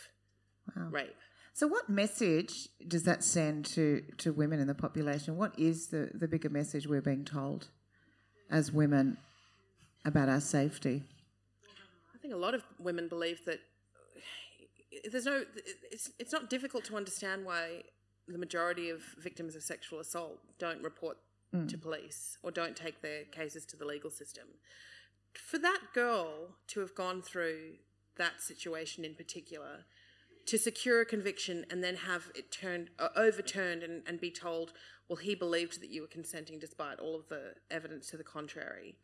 rape. 0.76 1.16
So, 1.56 1.68
what 1.68 1.88
message 1.88 2.68
does 2.88 3.04
that 3.04 3.24
send 3.24 3.66
to, 3.66 4.02
to 4.18 4.34
women 4.34 4.60
in 4.60 4.66
the 4.66 4.74
population? 4.74 5.38
What 5.38 5.58
is 5.58 5.88
the, 5.88 6.10
the 6.12 6.28
bigger 6.28 6.50
message 6.50 6.88
we're 6.88 7.02
being 7.02 7.24
told 7.24 7.68
as 8.50 8.72
women 8.72 9.18
about 10.04 10.30
our 10.30 10.42
safety? 10.42 11.04
I 12.14 12.18
think 12.18 12.34
a 12.34 12.38
lot 12.38 12.56
of 12.56 12.64
women 12.80 13.08
believe 13.08 13.46
that 13.46 13.60
uh, 13.60 15.10
there's 15.12 15.26
no 15.26 15.44
it's 15.92 16.10
it's 16.18 16.32
not 16.32 16.50
difficult 16.50 16.86
to 16.86 16.96
understand 16.96 17.46
why 17.46 17.84
the 18.28 18.40
majority 18.40 18.90
of 18.90 19.02
victims 19.20 19.56
of 19.56 19.62
sexual 19.62 20.00
assault 20.00 20.40
don't 20.58 20.82
report 20.82 21.18
mm. 21.54 21.68
to 21.68 21.78
police 21.78 22.38
or 22.42 22.50
don't 22.50 22.76
take 22.76 23.02
their 23.02 23.26
cases 23.26 23.66
to 23.68 23.78
the 23.78 23.86
legal 23.86 24.10
system. 24.10 24.46
For 25.34 25.60
that 25.60 25.82
girl 25.94 26.56
to 26.68 26.80
have 26.80 26.96
gone 26.96 27.22
through 27.22 27.74
that 28.18 28.42
situation 28.42 29.06
in 29.06 29.14
particular, 29.14 29.86
to 30.46 30.58
secure 30.58 31.02
a 31.02 31.06
conviction 31.06 31.66
and 31.70 31.84
then 31.84 31.96
have 31.96 32.32
it 32.36 32.52
turned 32.52 32.90
uh, 33.00 33.10
overturned 33.16 33.84
and, 33.84 34.04
and 34.06 34.20
be 34.20 34.32
told, 34.32 34.74
well, 35.08 35.18
he 35.18 35.36
believed 35.36 35.82
that 35.82 35.90
you 35.90 36.02
were 36.02 36.08
consenting 36.08 36.60
despite 36.60 37.00
all 37.00 37.16
of 37.16 37.28
the 37.30 37.54
evidence 37.72 38.10
to 38.10 38.18
the 38.18 38.24
contrary, 38.24 38.96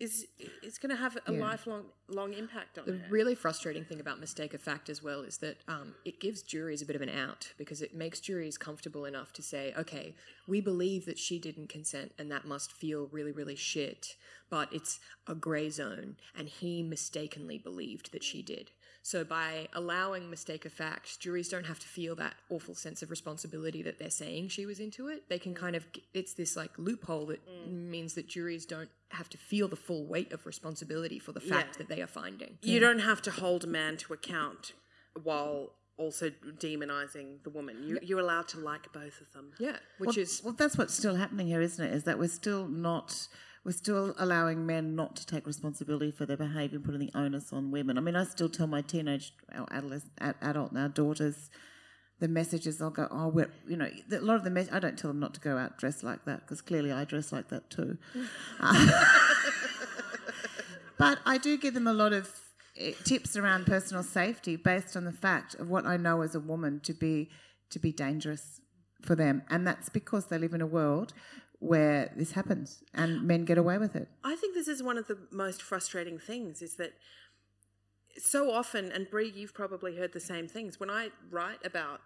is 0.00 0.26
it's 0.62 0.78
going 0.78 0.90
to 0.90 0.96
have 0.96 1.16
a 1.26 1.32
lifelong 1.32 1.84
long 2.08 2.32
impact 2.34 2.78
on 2.78 2.86
The 2.86 2.92
her. 2.92 3.06
really 3.08 3.36
frustrating 3.36 3.84
thing 3.84 4.00
about 4.00 4.18
mistake 4.18 4.52
of 4.54 4.60
fact 4.60 4.88
as 4.88 5.02
well 5.02 5.20
is 5.22 5.38
that 5.38 5.58
um, 5.68 5.94
it 6.04 6.18
gives 6.20 6.42
juries 6.42 6.82
a 6.82 6.86
bit 6.86 6.96
of 6.96 7.02
an 7.02 7.08
out 7.08 7.52
because 7.56 7.82
it 7.82 7.94
makes 7.94 8.18
juries 8.18 8.58
comfortable 8.58 9.04
enough 9.04 9.32
to 9.34 9.42
say, 9.42 9.72
okay, 9.78 10.14
we 10.48 10.60
believe 10.60 11.06
that 11.06 11.18
she 11.18 11.38
didn't 11.38 11.68
consent 11.68 12.12
and 12.18 12.30
that 12.32 12.44
must 12.44 12.72
feel 12.72 13.08
really, 13.12 13.30
really 13.30 13.54
shit, 13.54 14.16
but 14.50 14.72
it's 14.72 14.98
a 15.28 15.34
grey 15.36 15.70
zone 15.70 16.16
and 16.36 16.48
he 16.48 16.82
mistakenly 16.82 17.58
believed 17.58 18.10
that 18.12 18.24
she 18.24 18.42
did. 18.42 18.72
So 19.04 19.24
by 19.24 19.68
allowing 19.72 20.30
mistake 20.30 20.64
of 20.64 20.72
fact, 20.72 21.18
juries 21.18 21.48
don't 21.48 21.66
have 21.66 21.80
to 21.80 21.88
feel 21.88 22.14
that 22.16 22.34
awful 22.48 22.74
sense 22.76 23.02
of 23.02 23.10
responsibility 23.10 23.82
that 23.82 23.98
they're 23.98 24.10
saying 24.10 24.48
she 24.48 24.64
was 24.64 24.78
into 24.78 25.08
it. 25.08 25.28
They 25.28 25.40
can 25.40 25.54
mm. 25.54 25.56
kind 25.56 25.74
of 25.74 25.86
it's 26.14 26.34
this 26.34 26.56
like 26.56 26.70
loophole 26.78 27.26
that 27.26 27.40
mm. 27.46 27.90
means 27.90 28.14
that 28.14 28.28
juries 28.28 28.64
don't 28.64 28.90
have 29.10 29.28
to 29.30 29.38
feel 29.38 29.66
the 29.66 29.76
full 29.76 30.06
weight 30.06 30.32
of 30.32 30.46
responsibility 30.46 31.18
for 31.18 31.32
the 31.32 31.40
fact 31.40 31.74
Yeah. 31.74 31.78
that 31.78 31.88
they 31.88 32.00
are 32.00 32.06
finding. 32.06 32.58
you 32.62 32.78
don't 32.78 33.00
have 33.00 33.20
to 33.22 33.30
hold 33.30 33.64
a 33.64 33.66
man 33.66 33.96
to 33.98 34.14
account 34.14 34.72
while 35.20 35.72
also 35.98 36.30
demonizing 36.30 37.42
the 37.42 37.50
woman. 37.50 37.82
You, 37.82 37.98
You're 38.02 38.20
allowed 38.20 38.48
to 38.48 38.58
like 38.58 38.92
both 38.92 39.20
of 39.20 39.32
them. 39.32 39.52
Yeah, 39.58 39.76
which 39.98 40.16
well, 40.16 40.18
is 40.18 40.42
well, 40.44 40.54
that's 40.54 40.78
what's 40.78 40.94
still 40.94 41.16
happening 41.16 41.48
here, 41.48 41.60
isn't 41.60 41.84
it? 41.84 41.92
Is 41.92 42.04
that 42.04 42.18
we're 42.18 42.28
still 42.28 42.66
not 42.68 43.28
we're 43.64 43.72
still 43.72 44.14
allowing 44.18 44.66
men 44.66 44.94
not 44.96 45.16
to 45.16 45.26
take 45.26 45.46
responsibility 45.46 46.10
for 46.10 46.26
their 46.26 46.36
behaviour 46.36 46.76
and 46.76 46.84
putting 46.84 47.00
the 47.00 47.10
onus 47.14 47.52
on 47.52 47.70
women. 47.70 47.96
I 47.96 48.00
mean, 48.00 48.16
I 48.16 48.24
still 48.24 48.48
tell 48.48 48.66
my 48.66 48.82
teenage, 48.82 49.32
our 49.54 49.68
adolescent, 49.70 50.12
adult 50.40 50.72
now 50.72 50.88
daughters, 50.88 51.50
the 52.18 52.28
messages. 52.28 52.82
I'll 52.82 52.90
go, 52.90 53.06
oh, 53.10 53.28
we're, 53.28 53.50
you 53.68 53.76
know, 53.76 53.88
a 54.10 54.18
lot 54.20 54.36
of 54.36 54.44
the 54.44 54.50
mess. 54.50 54.68
I 54.72 54.80
don't 54.80 54.98
tell 54.98 55.10
them 55.10 55.20
not 55.20 55.34
to 55.34 55.40
go 55.40 55.56
out 55.56 55.78
dressed 55.78 56.02
like 56.02 56.24
that 56.24 56.40
because 56.40 56.60
clearly 56.60 56.90
I 56.90 57.04
dress 57.04 57.32
like 57.32 57.48
that 57.48 57.70
too. 57.70 57.98
But 61.02 61.18
I 61.26 61.36
do 61.36 61.58
give 61.58 61.74
them 61.74 61.88
a 61.88 61.92
lot 61.92 62.12
of 62.12 62.30
eh, 62.78 62.92
tips 63.02 63.36
around 63.36 63.66
personal 63.66 64.04
safety 64.04 64.54
based 64.54 64.96
on 64.96 65.04
the 65.04 65.10
fact 65.10 65.56
of 65.56 65.68
what 65.68 65.84
I 65.84 65.96
know 65.96 66.22
as 66.22 66.36
a 66.36 66.38
woman 66.38 66.78
to 66.84 66.94
be 66.94 67.28
to 67.70 67.80
be 67.80 67.90
dangerous 67.90 68.60
for 69.00 69.16
them, 69.16 69.42
and 69.50 69.66
that's 69.66 69.88
because 69.88 70.26
they 70.26 70.38
live 70.38 70.54
in 70.54 70.60
a 70.60 70.66
world 70.66 71.12
where 71.62 72.12
this 72.16 72.32
happens 72.32 72.82
and 72.92 73.22
men 73.22 73.44
get 73.44 73.56
away 73.56 73.78
with 73.78 73.94
it. 73.94 74.08
I 74.24 74.34
think 74.34 74.54
this 74.54 74.66
is 74.66 74.82
one 74.82 74.98
of 74.98 75.06
the 75.06 75.16
most 75.30 75.62
frustrating 75.62 76.18
things 76.18 76.60
is 76.60 76.74
that 76.74 76.94
so 78.18 78.50
often, 78.50 78.90
and 78.90 79.08
Bri, 79.08 79.30
you've 79.30 79.54
probably 79.54 79.96
heard 79.96 80.12
the 80.12 80.20
same 80.20 80.48
things. 80.48 80.80
When 80.80 80.90
I 80.90 81.10
write 81.30 81.64
about 81.64 82.00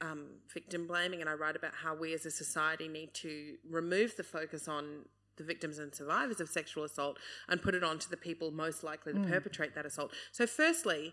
um, 0.00 0.28
victim 0.52 0.86
blaming 0.86 1.20
and 1.20 1.28
I 1.28 1.34
write 1.34 1.56
about 1.56 1.72
how 1.74 1.94
we 1.94 2.14
as 2.14 2.24
a 2.24 2.30
society 2.30 2.88
need 2.88 3.12
to 3.14 3.56
remove 3.68 4.16
the 4.16 4.24
focus 4.24 4.66
on 4.66 5.04
the 5.36 5.44
victims 5.44 5.78
and 5.78 5.94
survivors 5.94 6.40
of 6.40 6.48
sexual 6.48 6.82
assault 6.82 7.18
and 7.48 7.60
put 7.60 7.74
it 7.74 7.84
on 7.84 7.98
to 7.98 8.10
the 8.10 8.16
people 8.16 8.50
most 8.50 8.82
likely 8.82 9.12
to 9.12 9.20
perpetrate 9.20 9.74
that 9.74 9.84
assault. 9.84 10.10
So, 10.30 10.46
firstly, 10.46 11.12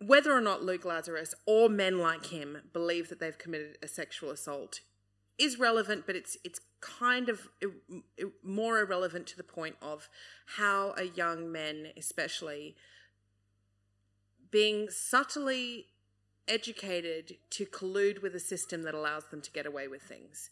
whether 0.00 0.32
or 0.32 0.40
not 0.40 0.62
Luke 0.62 0.84
Lazarus 0.86 1.34
or 1.46 1.68
men 1.68 1.98
like 1.98 2.26
him 2.26 2.62
believe 2.72 3.10
that 3.10 3.20
they've 3.20 3.36
committed 3.36 3.76
a 3.82 3.88
sexual 3.88 4.30
assault 4.30 4.80
is 5.38 5.58
relevant, 5.58 6.04
but 6.06 6.16
it's 6.16 6.36
it's 6.44 6.60
kind 6.80 7.28
of 7.28 7.48
more 8.42 8.78
irrelevant 8.80 9.26
to 9.28 9.36
the 9.36 9.42
point 9.42 9.76
of 9.82 10.08
how 10.56 10.94
a 10.96 11.04
young 11.04 11.50
men, 11.50 11.88
especially, 11.96 12.76
being 14.50 14.88
subtly 14.88 15.86
educated 16.48 17.36
to 17.50 17.66
collude 17.66 18.22
with 18.22 18.34
a 18.34 18.40
system 18.40 18.82
that 18.82 18.94
allows 18.94 19.24
them 19.26 19.40
to 19.40 19.50
get 19.50 19.66
away 19.66 19.88
with 19.88 20.02
things. 20.02 20.50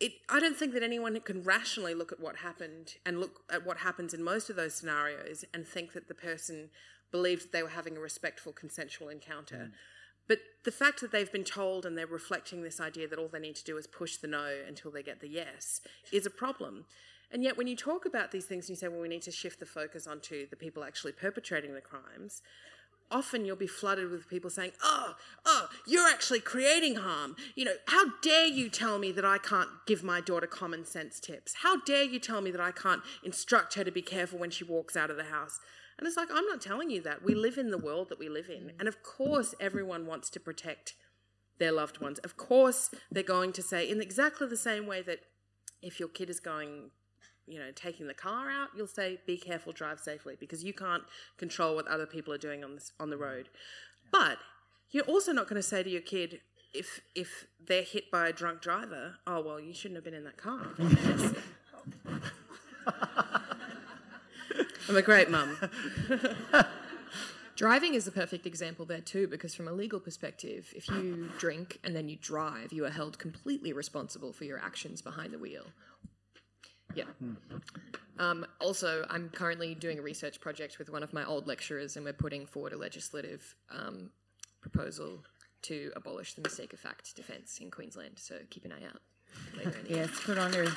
It, 0.00 0.12
I 0.28 0.40
don't 0.40 0.56
think 0.56 0.72
that 0.72 0.82
anyone 0.82 1.18
can 1.20 1.42
rationally 1.44 1.94
look 1.94 2.10
at 2.10 2.18
what 2.18 2.36
happened 2.36 2.94
and 3.06 3.20
look 3.20 3.42
at 3.50 3.64
what 3.64 3.78
happens 3.78 4.14
in 4.14 4.22
most 4.22 4.50
of 4.50 4.56
those 4.56 4.74
scenarios 4.74 5.44
and 5.54 5.66
think 5.66 5.92
that 5.92 6.08
the 6.08 6.14
person 6.14 6.70
believed 7.12 7.44
that 7.44 7.52
they 7.52 7.62
were 7.62 7.68
having 7.68 7.96
a 7.96 8.00
respectful, 8.00 8.52
consensual 8.52 9.08
encounter. 9.08 9.70
Mm. 9.70 9.72
But 10.28 10.38
the 10.64 10.72
fact 10.72 11.00
that 11.00 11.12
they've 11.12 11.32
been 11.32 11.44
told 11.44 11.84
and 11.84 11.96
they're 11.96 12.06
reflecting 12.06 12.62
this 12.62 12.80
idea 12.80 13.08
that 13.08 13.18
all 13.18 13.28
they 13.28 13.38
need 13.38 13.56
to 13.56 13.64
do 13.64 13.76
is 13.76 13.86
push 13.86 14.16
the 14.16 14.28
no 14.28 14.54
until 14.66 14.90
they 14.90 15.02
get 15.02 15.20
the 15.20 15.28
yes 15.28 15.80
is 16.12 16.26
a 16.26 16.30
problem. 16.30 16.84
And 17.30 17.42
yet, 17.42 17.56
when 17.56 17.66
you 17.66 17.76
talk 17.76 18.04
about 18.04 18.30
these 18.30 18.44
things 18.44 18.66
and 18.66 18.70
you 18.70 18.76
say, 18.76 18.88
well, 18.88 19.00
we 19.00 19.08
need 19.08 19.22
to 19.22 19.30
shift 19.30 19.58
the 19.58 19.66
focus 19.66 20.06
onto 20.06 20.46
the 20.48 20.56
people 20.56 20.84
actually 20.84 21.12
perpetrating 21.12 21.74
the 21.74 21.80
crimes, 21.80 22.42
often 23.10 23.44
you'll 23.44 23.56
be 23.56 23.66
flooded 23.66 24.10
with 24.10 24.28
people 24.28 24.50
saying, 24.50 24.72
oh, 24.82 25.14
oh, 25.44 25.68
you're 25.86 26.08
actually 26.08 26.40
creating 26.40 26.96
harm. 26.96 27.36
You 27.54 27.66
know, 27.66 27.74
how 27.86 28.04
dare 28.22 28.46
you 28.46 28.68
tell 28.68 28.98
me 28.98 29.12
that 29.12 29.24
I 29.24 29.38
can't 29.38 29.68
give 29.86 30.02
my 30.02 30.20
daughter 30.20 30.46
common 30.46 30.84
sense 30.84 31.20
tips? 31.20 31.54
How 31.62 31.80
dare 31.80 32.02
you 32.02 32.18
tell 32.18 32.40
me 32.40 32.50
that 32.50 32.60
I 32.60 32.70
can't 32.70 33.02
instruct 33.22 33.74
her 33.74 33.84
to 33.84 33.90
be 33.90 34.02
careful 34.02 34.38
when 34.38 34.50
she 34.50 34.64
walks 34.64 34.96
out 34.96 35.10
of 35.10 35.16
the 35.16 35.24
house? 35.24 35.60
And 36.02 36.08
it's 36.08 36.16
like, 36.16 36.30
I'm 36.34 36.46
not 36.46 36.60
telling 36.60 36.90
you 36.90 37.00
that. 37.02 37.22
We 37.22 37.36
live 37.36 37.58
in 37.58 37.70
the 37.70 37.78
world 37.78 38.08
that 38.08 38.18
we 38.18 38.28
live 38.28 38.48
in. 38.48 38.64
Mm. 38.64 38.72
And 38.80 38.88
of 38.88 39.04
course, 39.04 39.54
everyone 39.60 40.04
wants 40.04 40.30
to 40.30 40.40
protect 40.40 40.94
their 41.60 41.70
loved 41.70 42.00
ones. 42.00 42.18
Of 42.24 42.36
course, 42.36 42.90
they're 43.12 43.22
going 43.22 43.52
to 43.52 43.62
say, 43.62 43.88
in 43.88 44.00
exactly 44.00 44.48
the 44.48 44.56
same 44.56 44.88
way 44.88 45.00
that 45.02 45.20
if 45.80 46.00
your 46.00 46.08
kid 46.08 46.28
is 46.28 46.40
going, 46.40 46.90
you 47.46 47.60
know, 47.60 47.70
taking 47.72 48.08
the 48.08 48.14
car 48.14 48.50
out, 48.50 48.70
you'll 48.76 48.88
say, 48.88 49.20
be 49.28 49.36
careful, 49.36 49.72
drive 49.72 50.00
safely, 50.00 50.34
because 50.40 50.64
you 50.64 50.72
can't 50.72 51.04
control 51.36 51.76
what 51.76 51.86
other 51.86 52.06
people 52.06 52.34
are 52.34 52.38
doing 52.38 52.64
on, 52.64 52.74
this, 52.74 52.90
on 52.98 53.08
the 53.08 53.16
road. 53.16 53.48
But 54.10 54.38
you're 54.90 55.04
also 55.04 55.30
not 55.30 55.48
going 55.48 55.62
to 55.62 55.68
say 55.68 55.84
to 55.84 55.88
your 55.88 56.00
kid, 56.00 56.40
if, 56.74 57.00
if 57.14 57.46
they're 57.64 57.84
hit 57.84 58.10
by 58.10 58.26
a 58.26 58.32
drunk 58.32 58.60
driver, 58.60 59.18
oh, 59.24 59.40
well, 59.40 59.60
you 59.60 59.72
shouldn't 59.72 59.98
have 59.98 60.04
been 60.04 60.14
in 60.14 60.24
that 60.24 60.36
car. 60.36 60.66
I'm 64.92 64.98
a 64.98 65.02
great 65.02 65.30
mum. 65.30 65.56
Driving 67.56 67.94
is 67.94 68.04
the 68.04 68.10
perfect 68.10 68.44
example 68.44 68.84
there 68.84 69.00
too, 69.00 69.26
because 69.26 69.54
from 69.54 69.66
a 69.66 69.72
legal 69.72 69.98
perspective, 69.98 70.70
if 70.76 70.86
you 70.90 71.30
drink 71.38 71.78
and 71.82 71.96
then 71.96 72.10
you 72.10 72.16
drive, 72.20 72.74
you 72.74 72.84
are 72.84 72.90
held 72.90 73.18
completely 73.18 73.72
responsible 73.72 74.34
for 74.34 74.44
your 74.44 74.58
actions 74.58 75.00
behind 75.00 75.32
the 75.32 75.38
wheel. 75.38 75.64
Yeah. 76.94 77.04
Um, 78.18 78.44
also, 78.60 79.06
I'm 79.08 79.30
currently 79.30 79.74
doing 79.74 79.98
a 79.98 80.02
research 80.02 80.42
project 80.42 80.78
with 80.78 80.90
one 80.90 81.02
of 81.02 81.14
my 81.14 81.24
old 81.24 81.46
lecturers, 81.46 81.96
and 81.96 82.04
we're 82.04 82.12
putting 82.12 82.44
forward 82.44 82.74
a 82.74 82.76
legislative 82.76 83.54
um, 83.70 84.10
proposal 84.60 85.24
to 85.62 85.90
abolish 85.96 86.34
the 86.34 86.42
mistake 86.42 86.74
of 86.74 86.80
fact 86.80 87.16
defence 87.16 87.60
in 87.62 87.70
Queensland. 87.70 88.18
So 88.18 88.34
keep 88.50 88.66
an 88.66 88.72
eye 88.72 88.84
out 88.86 89.00
later 89.56 89.78
in 89.78 89.84
the 89.84 89.90
year. 89.90 89.98
Yes, 90.10 90.20
good 90.26 90.36
on 90.36 90.52
you. 90.52 90.68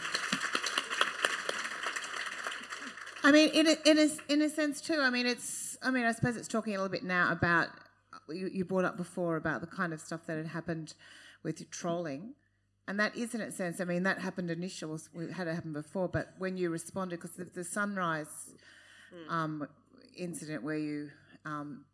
I 3.27 3.31
mean, 3.31 3.49
in 3.49 3.67
a, 3.67 3.75
in 3.85 3.97
a, 3.97 4.09
in 4.33 4.41
a 4.41 4.49
sense 4.49 4.79
too. 4.81 4.99
I 5.01 5.09
mean, 5.09 5.25
it's. 5.25 5.77
I 5.81 5.89
mean, 5.91 6.05
I 6.05 6.11
suppose 6.11 6.37
it's 6.37 6.47
talking 6.47 6.73
a 6.73 6.77
little 6.77 6.91
bit 6.91 7.03
now 7.03 7.31
about 7.31 7.69
you, 8.29 8.49
you 8.51 8.65
brought 8.65 8.85
up 8.85 8.97
before 8.97 9.35
about 9.35 9.61
the 9.61 9.67
kind 9.67 9.93
of 9.93 9.99
stuff 9.99 10.21
that 10.27 10.37
had 10.37 10.47
happened 10.47 10.93
with 11.43 11.69
trolling, 11.71 12.33
and 12.87 12.99
that 12.99 13.15
is 13.15 13.33
in 13.35 13.41
a 13.41 13.51
sense. 13.51 13.81
I 13.81 13.85
mean, 13.85 14.03
that 14.03 14.19
happened 14.19 14.49
initially. 14.51 14.99
We 15.13 15.31
had 15.31 15.47
it 15.47 15.55
happen 15.55 15.73
before, 15.73 16.07
but 16.07 16.33
when 16.37 16.55
you 16.57 16.69
responded, 16.69 17.17
because 17.19 17.35
the, 17.35 17.45
the 17.45 17.63
sunrise 17.63 18.53
um, 19.29 19.67
incident 20.15 20.63
where 20.63 20.77
you 20.77 21.09
um, 21.45 21.85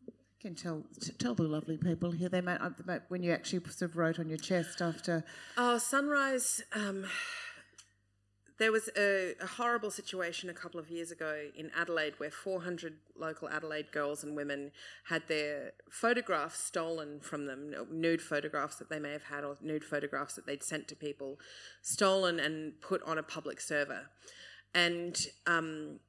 can 0.41 0.55
tell 0.55 0.83
tell 1.17 1.35
the 1.35 1.43
lovely 1.43 1.77
people 1.77 2.11
here 2.11 2.29
they 2.29 2.41
might, 2.41 2.59
uh, 2.61 2.69
they 2.77 2.93
might- 2.93 3.09
when 3.09 3.23
you 3.23 3.31
actually 3.31 3.61
sort 3.69 3.89
of 3.91 3.95
wrote 3.97 4.19
on 4.19 4.27
your 4.29 4.37
chest 4.37 4.81
after. 4.81 5.23
Oh, 5.57 5.77
Sunrise. 5.77 6.61
Um, 6.73 7.05
there 8.61 8.71
was 8.71 8.91
a, 8.95 9.33
a, 9.41 9.47
horrible 9.47 9.89
situation 9.89 10.47
a 10.47 10.53
couple 10.53 10.79
of 10.79 10.91
years 10.91 11.09
ago 11.09 11.45
in 11.55 11.71
Adelaide 11.75 12.13
where 12.17 12.29
400 12.29 12.93
local 13.17 13.49
Adelaide 13.49 13.91
girls 13.91 14.23
and 14.23 14.35
women 14.35 14.71
had 15.05 15.27
their 15.27 15.71
photographs 15.89 16.63
stolen 16.63 17.19
from 17.21 17.47
them, 17.47 17.73
nude 17.89 18.21
photographs 18.21 18.75
that 18.75 18.87
they 18.87 18.99
may 18.99 19.13
have 19.13 19.23
had 19.23 19.43
or 19.43 19.57
nude 19.63 19.83
photographs 19.83 20.35
that 20.35 20.45
they'd 20.45 20.61
sent 20.61 20.87
to 20.89 20.95
people, 20.95 21.39
stolen 21.81 22.39
and 22.39 22.79
put 22.81 23.01
on 23.01 23.17
a 23.17 23.23
public 23.23 23.59
server. 23.59 24.11
And, 24.75 25.17
um, 25.47 25.99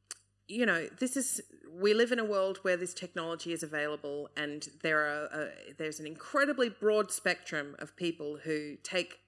you 0.47 0.67
know, 0.67 0.89
this 1.01 1.17
is, 1.17 1.41
we 1.75 1.95
live 1.95 2.13
in 2.13 2.19
a 2.19 2.25
world 2.25 2.59
where 2.61 2.77
this 2.77 2.93
technology 2.93 3.55
is 3.55 3.63
available 3.63 4.29
and 4.37 4.69
there 4.83 4.99
are, 4.99 5.29
uh, 5.33 5.47
there's 5.79 6.01
an 6.01 6.07
incredibly 6.07 6.69
broad 6.69 7.11
spectrum 7.11 7.77
of 7.79 7.97
people 7.97 8.41
who 8.45 8.77
take 8.83 9.22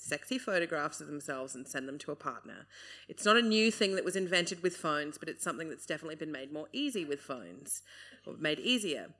sexy 0.00 0.38
photographs 0.38 1.00
of 1.00 1.06
themselves 1.06 1.54
and 1.54 1.68
send 1.68 1.86
them 1.88 1.98
to 1.98 2.12
a 2.12 2.16
partner. 2.16 2.66
It's 3.08 3.24
not 3.24 3.36
a 3.36 3.42
new 3.42 3.70
thing 3.70 3.94
that 3.96 4.04
was 4.04 4.16
invented 4.16 4.62
with 4.62 4.76
phones, 4.76 5.18
but 5.18 5.28
it's 5.28 5.44
something 5.44 5.68
that's 5.68 5.86
definitely 5.86 6.16
been 6.16 6.32
made 6.32 6.52
more 6.52 6.68
easy 6.72 7.04
with 7.04 7.20
phones, 7.20 7.82
or 8.26 8.34
made 8.38 8.58
easier. 8.58 9.14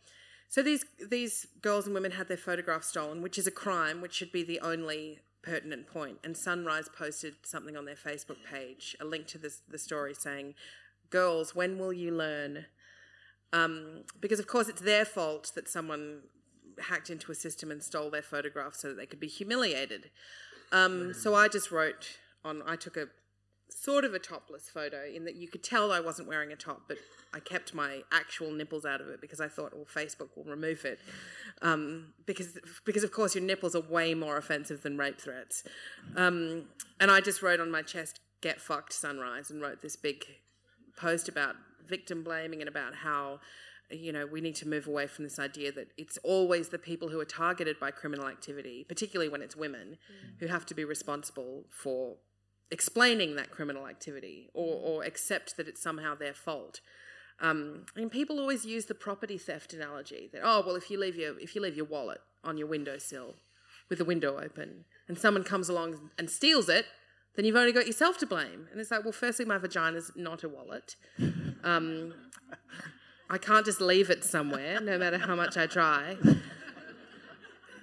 So 0.49 0.63
these 0.63 0.85
these 1.09 1.47
girls 1.63 1.87
and 1.87 1.95
women 1.95 2.13
had 2.13 2.29
their 2.29 2.37
photographs 2.37 2.89
stolen, 2.89 3.23
which 3.23 3.39
is 3.39 3.47
a 3.47 3.53
crime, 3.53 4.01
which 4.01 4.15
should 4.15 4.33
be 4.33 4.43
the 4.43 4.61
only 4.61 5.21
pertinent 5.43 5.87
point. 5.87 6.19
And 6.25 6.37
Sunrise 6.37 6.89
posted 6.89 7.35
something 7.45 7.77
on 7.77 7.85
their 7.85 7.95
Facebook 7.95 8.43
page, 8.45 8.97
a 9.01 9.05
link 9.05 9.27
to 9.29 9.39
this, 9.39 9.63
the 9.69 9.79
story 9.79 10.15
saying, 10.15 10.55
"Girls, 11.11 11.55
when 11.55 11.79
will 11.79 11.93
you 11.93 12.11
learn?" 12.11 12.67
Um, 13.53 14.05
because 14.21 14.41
of 14.41 14.47
course 14.47 14.69
it's 14.69 14.81
their 14.81 15.05
fault 15.05 15.53
that 15.55 15.69
someone 15.69 16.23
hacked 16.81 17.11
into 17.11 17.31
a 17.31 17.35
system 17.35 17.71
and 17.71 17.83
stole 17.83 18.11
their 18.11 18.23
photographs 18.23 18.81
so 18.81 18.89
that 18.89 18.97
they 18.97 19.07
could 19.07 19.21
be 19.21 19.29
humiliated. 19.29 20.11
Um, 20.73 21.15
so 21.15 21.35
I 21.35 21.49
just 21.49 21.71
wrote 21.71 22.19
on. 22.45 22.63
I 22.67 22.77
took 22.77 22.97
a 22.97 23.09
sort 23.69 24.05
of 24.05 24.15
a 24.15 24.19
topless 24.19 24.69
photo 24.69 25.05
in 25.05 25.25
that 25.25 25.37
you 25.37 25.49
could 25.49 25.63
tell 25.63 25.93
I 25.93 26.01
wasn't 26.01 26.29
wearing 26.29 26.53
a 26.53 26.57
top, 26.57 26.83
but 26.89 26.99
I 27.33 27.41
kept 27.41 27.73
my 27.73 28.03
actual 28.13 28.51
nipples 28.51 28.85
out 28.85 29.01
of 29.01 29.09
it 29.09 29.21
because 29.21 29.41
I 29.41 29.49
thought, 29.49 29.73
well, 29.75 29.87
Facebook 29.87 30.37
will 30.37 30.45
remove 30.45 30.85
it. 30.85 30.99
Um, 31.63 32.13
because, 32.27 32.59
because 32.85 33.05
of 33.05 33.13
course, 33.13 33.35
your 33.35 33.45
nipples 33.45 33.75
are 33.75 33.81
way 33.81 34.15
more 34.15 34.37
offensive 34.37 34.83
than 34.83 34.99
rape 34.99 35.21
threats. 35.21 35.63
Um, 36.17 36.65
and 36.99 37.11
I 37.11 37.21
just 37.21 37.43
wrote 37.43 37.61
on 37.61 37.71
my 37.71 37.83
chest, 37.83 38.21
get 38.41 38.61
fucked 38.61 38.93
sunrise, 38.93 39.51
and 39.51 39.63
wrote 39.63 39.83
this 39.83 39.97
big 39.97 40.25
post 40.97 41.29
about 41.29 41.55
victim 41.87 42.23
blaming 42.23 42.61
and 42.61 42.69
about 42.69 42.95
how 42.97 43.41
you 43.91 44.13
know, 44.13 44.27
we 44.27 44.41
need 44.41 44.55
to 44.57 44.69
move 44.69 44.87
away 44.87 45.07
from 45.07 45.25
this 45.25 45.39
idea 45.39 45.73
that 45.73 45.89
it's 45.97 46.19
always 46.23 46.69
the 46.69 46.79
people 46.79 47.09
who 47.09 47.21
are 47.21 47.25
targeted 47.25 47.79
by 47.81 47.91
criminal 47.91 48.27
activity, 48.27 48.85
particularly 48.89 49.29
when 49.29 49.43
it's 49.43 49.57
women, 49.57 49.99
mm. 50.11 50.41
who 50.41 50.47
have 50.47 50.67
to 50.67 50.75
be 50.75 50.85
responsible 50.85 51.65
for 51.71 52.17
explaining 52.71 53.37
that 53.37 53.51
criminal 53.51 53.87
activity 53.87 54.49
or, 54.55 54.81
or 54.83 55.05
accept 55.05 55.57
that 55.57 55.67
it's 55.69 55.83
somehow 55.83 56.15
their 56.15 56.35
fault. 56.35 56.81
Um, 57.41 57.87
and 57.97 58.11
people 58.11 58.39
always 58.39 58.65
use 58.65 58.85
the 58.85 58.95
property 58.95 59.39
theft 59.39 59.73
analogy 59.73 60.29
that 60.33 60.43
oh 60.45 60.63
well 60.65 60.77
if 60.77 60.91
you 60.91 61.01
leave 61.01 61.17
your 61.17 61.39
if 61.41 61.55
you 61.55 61.63
leave 61.63 61.75
your 61.75 61.87
wallet 61.87 62.21
on 62.45 62.59
your 62.59 62.67
windowsill 62.67 63.37
with 63.89 63.97
the 63.97 64.05
window 64.05 64.39
open 64.39 64.85
and 65.09 65.19
someone 65.19 65.43
comes 65.43 65.71
along 65.71 66.11
and 66.19 66.29
steals 66.29 66.69
it 66.69 66.85
then 67.37 67.47
you've 67.47 67.57
only 67.57 67.73
got 67.73 67.87
yourself 67.87 68.19
to 68.19 68.27
blame 68.27 68.69
and 68.71 68.79
it's 68.79 68.91
like 68.91 69.05
well 69.05 69.13
firstly 69.13 69.47
my 69.47 69.57
vagina's 69.57 70.13
not 70.15 70.45
a 70.45 70.51
wallet 70.51 70.97
um, 71.65 72.13
I 73.31 73.39
can't 73.39 73.65
just 73.65 73.81
leave 73.81 74.11
it 74.11 74.25
somewhere, 74.25 74.81
no 74.81 74.99
matter 74.99 75.19
how 75.19 75.37
much 75.37 75.57
I 75.57 75.67
try. 75.67 76.17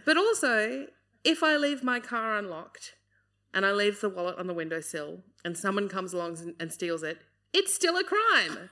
But 0.07 0.15
also, 0.15 0.87
if 1.25 1.43
I 1.43 1.57
leave 1.57 1.83
my 1.83 1.99
car 1.99 2.37
unlocked 2.37 2.93
and 3.53 3.65
I 3.65 3.73
leave 3.73 3.99
the 3.99 4.07
wallet 4.07 4.37
on 4.37 4.47
the 4.47 4.53
windowsill 4.53 5.19
and 5.43 5.57
someone 5.57 5.89
comes 5.89 6.13
along 6.13 6.53
and 6.61 6.71
steals 6.71 7.03
it, 7.03 7.17
it's 7.53 7.73
still 7.73 7.97
a 7.97 8.05
crime. 8.05 8.69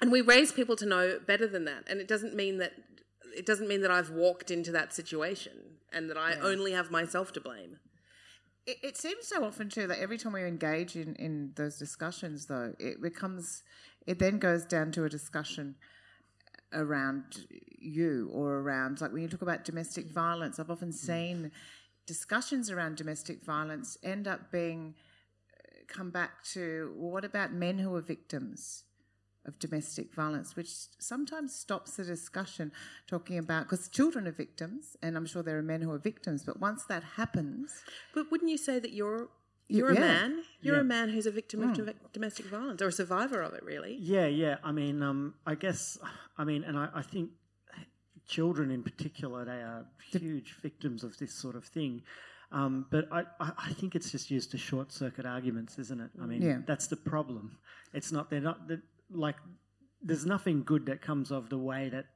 and 0.00 0.12
we 0.12 0.20
raise 0.20 0.52
people 0.52 0.76
to 0.76 0.86
know 0.86 1.18
better 1.26 1.48
than 1.48 1.64
that. 1.64 1.82
And 1.88 2.00
it 2.00 2.06
doesn't 2.06 2.32
mean 2.32 2.58
that 2.58 2.74
it 3.36 3.44
doesn't 3.44 3.66
mean 3.66 3.80
that 3.80 3.90
I've 3.90 4.10
walked 4.10 4.52
into 4.52 4.70
that 4.70 4.94
situation 4.94 5.78
and 5.92 6.08
that 6.08 6.16
I 6.16 6.34
yeah. 6.34 6.42
only 6.42 6.70
have 6.70 6.92
myself 6.92 7.32
to 7.32 7.40
blame. 7.40 7.78
It, 8.66 8.76
it, 8.84 8.96
seems 8.96 9.26
so 9.26 9.44
often 9.44 9.68
too 9.68 9.88
that 9.88 9.98
every 9.98 10.16
time 10.16 10.32
we 10.32 10.44
engage 10.44 10.94
in, 10.94 11.16
in 11.16 11.50
those 11.56 11.76
discussions, 11.76 12.46
though, 12.46 12.74
it 12.78 13.02
becomes 13.02 13.64
it 14.06 14.18
then 14.18 14.38
goes 14.38 14.64
down 14.64 14.92
to 14.92 15.04
a 15.04 15.08
discussion 15.08 15.74
around 16.72 17.46
you 17.78 18.30
or 18.32 18.58
around 18.60 19.00
like 19.00 19.12
when 19.12 19.22
you 19.22 19.28
talk 19.28 19.42
about 19.42 19.64
domestic 19.64 20.06
violence 20.06 20.58
i've 20.58 20.70
often 20.70 20.92
seen 20.92 21.50
discussions 22.06 22.70
around 22.70 22.96
domestic 22.96 23.42
violence 23.44 23.96
end 24.02 24.26
up 24.26 24.50
being 24.50 24.94
uh, 25.52 25.84
come 25.86 26.10
back 26.10 26.42
to 26.42 26.92
well, 26.96 27.10
what 27.10 27.24
about 27.24 27.52
men 27.52 27.78
who 27.78 27.94
are 27.94 28.00
victims 28.00 28.84
of 29.46 29.58
domestic 29.58 30.14
violence? 30.14 30.56
Which 30.56 30.70
sometimes 30.98 31.54
stops 31.54 31.96
the 31.96 32.04
discussion 32.04 32.72
talking 33.06 33.38
about 33.38 33.64
because 33.64 33.88
children 33.88 34.26
are 34.26 34.32
victims 34.32 34.96
and 35.02 35.16
i'm 35.16 35.26
sure 35.26 35.42
there 35.42 35.58
are 35.58 35.62
men 35.62 35.82
who 35.82 35.90
are 35.90 35.98
victims 35.98 36.42
but 36.42 36.60
once 36.60 36.84
that 36.84 37.02
happens 37.16 37.82
but 38.14 38.30
wouldn't 38.30 38.50
you 38.50 38.58
say 38.58 38.78
that 38.78 38.92
you're 38.92 39.28
you're 39.68 39.92
yeah. 39.92 39.98
a 39.98 40.00
man. 40.00 40.42
You're 40.60 40.76
yeah. 40.76 40.80
a 40.80 40.84
man 40.84 41.08
who's 41.08 41.26
a 41.26 41.30
victim 41.30 41.60
mm. 41.60 41.78
of 41.78 42.12
domestic 42.12 42.46
violence 42.46 42.80
or 42.82 42.88
a 42.88 42.92
survivor 42.92 43.40
of 43.42 43.54
it, 43.54 43.64
really. 43.64 43.98
Yeah, 44.00 44.26
yeah. 44.26 44.56
I 44.62 44.72
mean, 44.72 45.02
um, 45.02 45.34
I 45.46 45.54
guess, 45.54 45.98
I 46.38 46.44
mean, 46.44 46.64
and 46.64 46.78
I, 46.78 46.88
I, 46.94 47.02
think 47.02 47.30
children 48.26 48.70
in 48.70 48.82
particular, 48.82 49.44
they 49.44 49.52
are 49.52 49.86
huge 50.10 50.56
victims 50.62 51.04
of 51.04 51.16
this 51.18 51.34
sort 51.34 51.56
of 51.56 51.64
thing. 51.64 52.02
Um, 52.52 52.86
but 52.90 53.08
I, 53.10 53.24
I, 53.40 53.72
think 53.72 53.94
it's 53.94 54.12
just 54.12 54.30
used 54.30 54.50
to 54.52 54.58
short 54.58 54.92
circuit 54.92 55.26
arguments, 55.26 55.78
isn't 55.78 56.00
it? 56.00 56.10
I 56.22 56.26
mean, 56.26 56.42
yeah. 56.42 56.58
that's 56.66 56.86
the 56.86 56.96
problem. 56.96 57.58
It's 57.92 58.12
not, 58.12 58.30
they're 58.30 58.40
not, 58.40 58.68
they're, 58.68 58.82
like, 59.10 59.36
there's 60.02 60.24
nothing 60.26 60.62
good 60.62 60.86
that 60.86 61.02
comes 61.02 61.32
of 61.32 61.48
the 61.48 61.58
way 61.58 61.88
that 61.88 62.06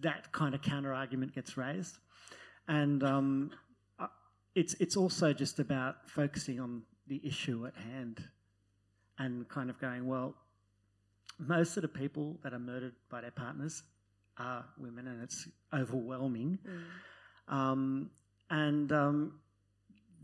that 0.00 0.32
kind 0.32 0.54
of 0.54 0.62
counter 0.62 0.92
argument 0.92 1.34
gets 1.34 1.56
raised. 1.56 1.98
And, 2.66 3.02
um, 3.04 3.50
it's 4.54 4.74
it's 4.74 4.96
also 4.96 5.32
just 5.32 5.58
about 5.58 6.08
focusing 6.08 6.60
on 6.60 6.82
the 7.06 7.20
issue 7.24 7.66
at 7.66 7.74
hand 7.76 8.28
and 9.18 9.48
kind 9.48 9.68
of 9.68 9.78
going, 9.80 10.06
well, 10.06 10.34
most 11.38 11.76
of 11.76 11.82
the 11.82 11.88
people 11.88 12.38
that 12.42 12.52
are 12.52 12.58
murdered 12.58 12.94
by 13.10 13.20
their 13.20 13.30
partners 13.30 13.82
are 14.38 14.64
women, 14.78 15.06
and 15.06 15.22
it's 15.22 15.48
overwhelming. 15.72 16.58
Mm. 16.66 17.54
Um, 17.54 18.10
and 18.48 18.90
um, 18.92 19.40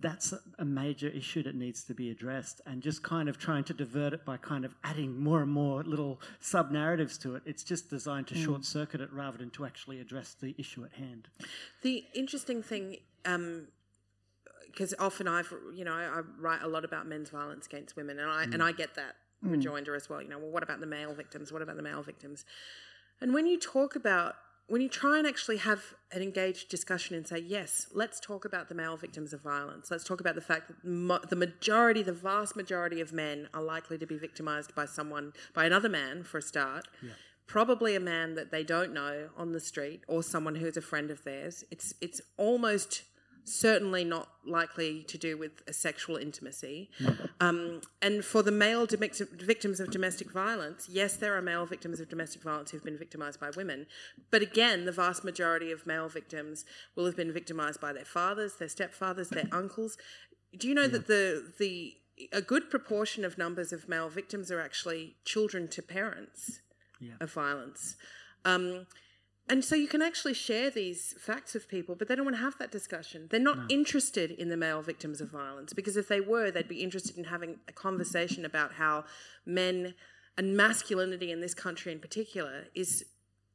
that's 0.00 0.32
a 0.58 0.64
major 0.64 1.08
issue 1.08 1.42
that 1.42 1.54
needs 1.54 1.84
to 1.84 1.94
be 1.94 2.10
addressed. 2.10 2.60
And 2.66 2.82
just 2.82 3.02
kind 3.02 3.28
of 3.28 3.38
trying 3.38 3.64
to 3.64 3.74
divert 3.74 4.12
it 4.12 4.24
by 4.24 4.36
kind 4.36 4.64
of 4.64 4.74
adding 4.84 5.22
more 5.22 5.42
and 5.42 5.50
more 5.50 5.82
little 5.84 6.20
sub 6.40 6.70
narratives 6.70 7.18
to 7.18 7.36
it, 7.36 7.42
it's 7.46 7.62
just 7.62 7.90
designed 7.90 8.26
to 8.28 8.34
mm. 8.34 8.44
short 8.44 8.64
circuit 8.64 9.00
it 9.00 9.12
rather 9.12 9.38
than 9.38 9.50
to 9.50 9.64
actually 9.64 10.00
address 10.00 10.34
the 10.40 10.54
issue 10.58 10.84
at 10.84 10.92
hand. 10.92 11.28
The 11.82 12.04
interesting 12.14 12.62
thing. 12.62 12.98
Um, 13.24 13.68
because 14.76 14.92
often 14.98 15.26
I've 15.26 15.52
you 15.74 15.84
know 15.84 15.92
I, 15.92 16.20
write 16.38 16.62
a 16.62 16.68
lot 16.68 16.84
about 16.84 17.06
men's 17.06 17.30
violence 17.30 17.66
against 17.66 17.96
women, 17.96 18.18
and 18.18 18.30
I 18.30 18.44
mm. 18.44 18.54
and 18.54 18.62
I 18.62 18.72
get 18.72 18.94
that 18.96 19.16
mm. 19.44 19.52
rejoinder 19.52 19.94
as 19.94 20.10
well. 20.10 20.20
You 20.20 20.28
know, 20.28 20.38
well, 20.38 20.50
what 20.50 20.62
about 20.62 20.80
the 20.80 20.86
male 20.86 21.14
victims? 21.14 21.52
What 21.52 21.62
about 21.62 21.76
the 21.76 21.82
male 21.82 22.02
victims? 22.02 22.44
And 23.20 23.32
when 23.32 23.46
you 23.46 23.58
talk 23.58 23.96
about 23.96 24.34
when 24.68 24.82
you 24.82 24.88
try 24.88 25.18
and 25.18 25.26
actually 25.26 25.58
have 25.58 25.94
an 26.10 26.22
engaged 26.22 26.68
discussion 26.68 27.14
and 27.14 27.26
say, 27.26 27.38
yes, 27.38 27.86
let's 27.94 28.18
talk 28.18 28.44
about 28.44 28.68
the 28.68 28.74
male 28.74 28.96
victims 28.96 29.32
of 29.32 29.40
violence. 29.40 29.92
Let's 29.92 30.02
talk 30.02 30.20
about 30.20 30.34
the 30.34 30.40
fact 30.40 30.66
that 30.68 30.84
mo- 30.84 31.20
the 31.28 31.36
majority, 31.36 32.02
the 32.02 32.12
vast 32.12 32.56
majority 32.56 33.00
of 33.00 33.12
men 33.12 33.48
are 33.54 33.62
likely 33.62 33.96
to 33.98 34.06
be 34.06 34.18
victimized 34.18 34.74
by 34.74 34.86
someone, 34.86 35.32
by 35.54 35.66
another 35.66 35.88
man 35.88 36.24
for 36.24 36.38
a 36.38 36.42
start. 36.42 36.88
Yeah. 37.00 37.10
Probably 37.46 37.94
a 37.94 38.00
man 38.00 38.34
that 38.34 38.50
they 38.50 38.64
don't 38.64 38.92
know 38.92 39.28
on 39.36 39.52
the 39.52 39.60
street 39.60 40.00
or 40.08 40.24
someone 40.24 40.56
who's 40.56 40.76
a 40.76 40.82
friend 40.82 41.12
of 41.12 41.22
theirs. 41.22 41.62
It's 41.70 41.94
it's 42.00 42.20
almost 42.36 43.04
certainly 43.46 44.02
not 44.02 44.28
likely 44.44 45.04
to 45.04 45.16
do 45.16 45.38
with 45.38 45.62
a 45.68 45.72
sexual 45.72 46.16
intimacy. 46.16 46.90
Um, 47.40 47.80
and 48.02 48.24
for 48.24 48.42
the 48.42 48.50
male 48.50 48.87
victims 48.87 49.78
of 49.78 49.90
domestic 49.90 50.32
violence, 50.32 50.88
yes, 50.90 51.16
there 51.16 51.37
are 51.37 51.42
male 51.42 51.64
victims 51.64 52.00
of 52.00 52.09
domestic 52.09 52.42
violence 52.42 52.72
who've 52.72 52.85
been 52.85 52.98
victimised 52.98 53.38
by 53.38 53.50
women, 53.50 53.87
but 54.32 54.42
again, 54.42 54.85
the 54.85 54.92
vast 54.92 55.22
majority 55.22 55.70
of 55.70 55.87
male 55.87 56.09
victims 56.09 56.64
will 56.96 57.06
have 57.06 57.16
been 57.16 57.32
victimised 57.32 57.80
by 57.80 57.92
their 57.92 58.04
fathers, 58.04 58.56
their 58.56 58.68
stepfathers, 58.68 59.28
their 59.28 59.48
uncles. 59.52 59.96
Do 60.56 60.66
you 60.66 60.74
know 60.74 60.82
yeah. 60.82 60.88
that 60.88 61.06
the 61.06 61.52
the 61.59 61.94
a 62.32 62.40
good 62.40 62.70
proportion 62.70 63.24
of 63.24 63.38
numbers 63.38 63.72
of 63.72 63.88
male 63.88 64.09
victims 64.09 64.50
are 64.50 64.61
actually 64.61 65.16
children 65.24 65.68
to 65.68 65.82
parents 65.82 66.61
yeah. 66.98 67.12
of 67.20 67.32
violence? 67.32 67.97
Um, 68.44 68.86
and 69.49 69.64
so 69.64 69.74
you 69.74 69.86
can 69.86 70.03
actually 70.03 70.34
share 70.34 70.70
these 70.70 71.14
facts 71.18 71.55
with 71.55 71.68
people, 71.68 71.94
but 71.94 72.09
they 72.09 72.16
don't 72.16 72.24
want 72.24 72.36
to 72.36 72.42
have 72.42 72.59
that 72.59 72.72
discussion. 72.72 73.28
They're 73.30 73.40
not 73.40 73.59
no. 73.59 73.66
interested 73.68 74.30
in 74.32 74.49
the 74.49 74.57
male 74.57 74.82
victims 74.82 75.20
of 75.20 75.30
violence 75.30 75.72
because 75.72 75.97
if 75.97 76.09
they 76.09 76.20
were, 76.20 76.51
they'd 76.51 76.68
be 76.68 76.82
interested 76.82 77.16
in 77.16 77.24
having 77.24 77.61
a 77.68 77.72
conversation 77.72 78.44
about 78.44 78.72
how 78.72 79.05
men 79.44 79.94
and 80.36 80.57
masculinity 80.57 81.30
in 81.30 81.40
this 81.40 81.55
country 81.55 81.92
in 81.92 82.01
particular 82.01 82.64
is 82.74 83.05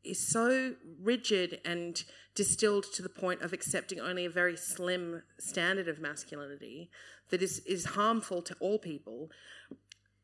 is 0.03 0.19
so 0.19 0.73
rigid 0.99 1.59
and 1.63 2.03
distilled 2.33 2.85
to 2.93 3.01
the 3.01 3.09
point 3.09 3.41
of 3.41 3.53
accepting 3.53 3.99
only 3.99 4.25
a 4.25 4.29
very 4.29 4.57
slim 4.57 5.21
standard 5.37 5.87
of 5.87 5.99
masculinity 5.99 6.89
that 7.29 7.41
is, 7.41 7.59
is 7.59 7.85
harmful 7.85 8.41
to 8.41 8.55
all 8.59 8.79
people. 8.79 9.29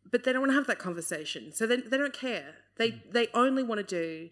But 0.09 0.23
they 0.23 0.31
don't 0.31 0.41
want 0.41 0.51
to 0.51 0.55
have 0.55 0.67
that 0.67 0.79
conversation. 0.79 1.51
So 1.51 1.67
they, 1.67 1.77
they 1.77 1.97
don't 1.97 2.13
care. 2.13 2.55
They, 2.77 2.91
mm. 2.91 3.11
they 3.11 3.27
only 3.33 3.61
want 3.61 3.79
to 3.79 3.83
do, 3.85 4.29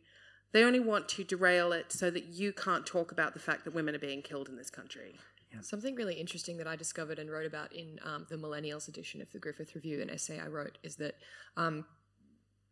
they 0.55 0.63
only 0.63 0.79
want 0.79 1.09
to 1.09 1.25
derail 1.25 1.73
it 1.73 1.91
so 1.91 2.09
that 2.09 2.27
you 2.27 2.53
can't 2.53 2.85
talk 2.85 3.11
about 3.11 3.33
the 3.33 3.41
fact 3.41 3.65
that 3.65 3.75
women 3.75 3.93
are 3.93 3.99
being 3.99 4.21
killed 4.21 4.47
in 4.47 4.55
this 4.55 4.69
country. 4.69 5.19
Something 5.59 5.95
really 5.95 6.15
interesting 6.15 6.55
that 6.57 6.67
I 6.67 6.77
discovered 6.77 7.19
and 7.19 7.29
wrote 7.29 7.45
about 7.45 7.73
in 7.73 7.99
um, 8.05 8.25
the 8.29 8.37
Millennials 8.37 8.87
edition 8.87 9.21
of 9.21 9.29
the 9.33 9.39
Griffith 9.39 9.75
Review, 9.75 10.01
an 10.01 10.09
essay 10.09 10.39
I 10.39 10.47
wrote, 10.47 10.77
is 10.81 10.95
that 10.95 11.15
um, 11.57 11.83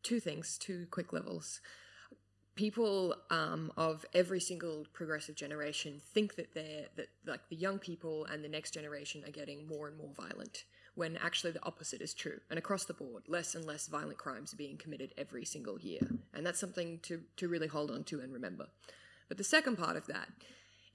two 0.01 0.21
things, 0.21 0.57
two 0.57 0.87
quick 0.91 1.11
levels. 1.11 1.59
People 2.55 3.15
um, 3.29 3.69
of 3.75 4.05
every 4.13 4.39
single 4.39 4.85
progressive 4.93 5.35
generation 5.35 5.99
think 6.13 6.35
that 6.35 6.53
they're 6.53 6.85
that 6.95 7.07
like 7.25 7.49
the 7.49 7.57
young 7.57 7.79
people 7.79 8.23
and 8.31 8.45
the 8.45 8.49
next 8.49 8.71
generation 8.71 9.25
are 9.27 9.31
getting 9.31 9.67
more 9.67 9.89
and 9.89 9.97
more 9.97 10.11
violent, 10.15 10.63
when 10.95 11.17
actually 11.17 11.51
the 11.51 11.63
opposite 11.63 12.01
is 12.01 12.13
true. 12.13 12.39
And 12.49 12.59
across 12.59 12.85
the 12.85 12.93
board, 12.93 13.23
less 13.27 13.55
and 13.55 13.65
less 13.65 13.87
violent 13.87 14.17
crimes 14.17 14.53
are 14.53 14.57
being 14.57 14.77
committed 14.77 15.13
every 15.17 15.45
single 15.45 15.79
year, 15.79 16.01
and 16.33 16.45
that's 16.45 16.59
something 16.59 16.99
to 17.03 17.21
to 17.37 17.47
really 17.47 17.67
hold 17.67 17.91
on 17.91 18.03
to 18.05 18.19
and 18.19 18.33
remember. 18.33 18.67
But 19.27 19.37
the 19.37 19.43
second 19.43 19.77
part 19.77 19.95
of 19.95 20.05
that 20.07 20.29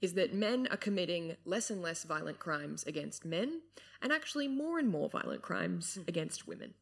is 0.01 0.13
that 0.13 0.33
men 0.33 0.67
are 0.71 0.77
committing 0.77 1.35
less 1.45 1.69
and 1.69 1.81
less 1.81 2.03
violent 2.03 2.39
crimes 2.39 2.83
against 2.85 3.25
men 3.25 3.61
and 4.01 4.13
actually 4.13 4.47
more 4.47 4.79
and 4.79 4.89
more 4.89 5.09
violent 5.09 5.41
crimes 5.41 5.99
against 6.07 6.47
women. 6.47 6.73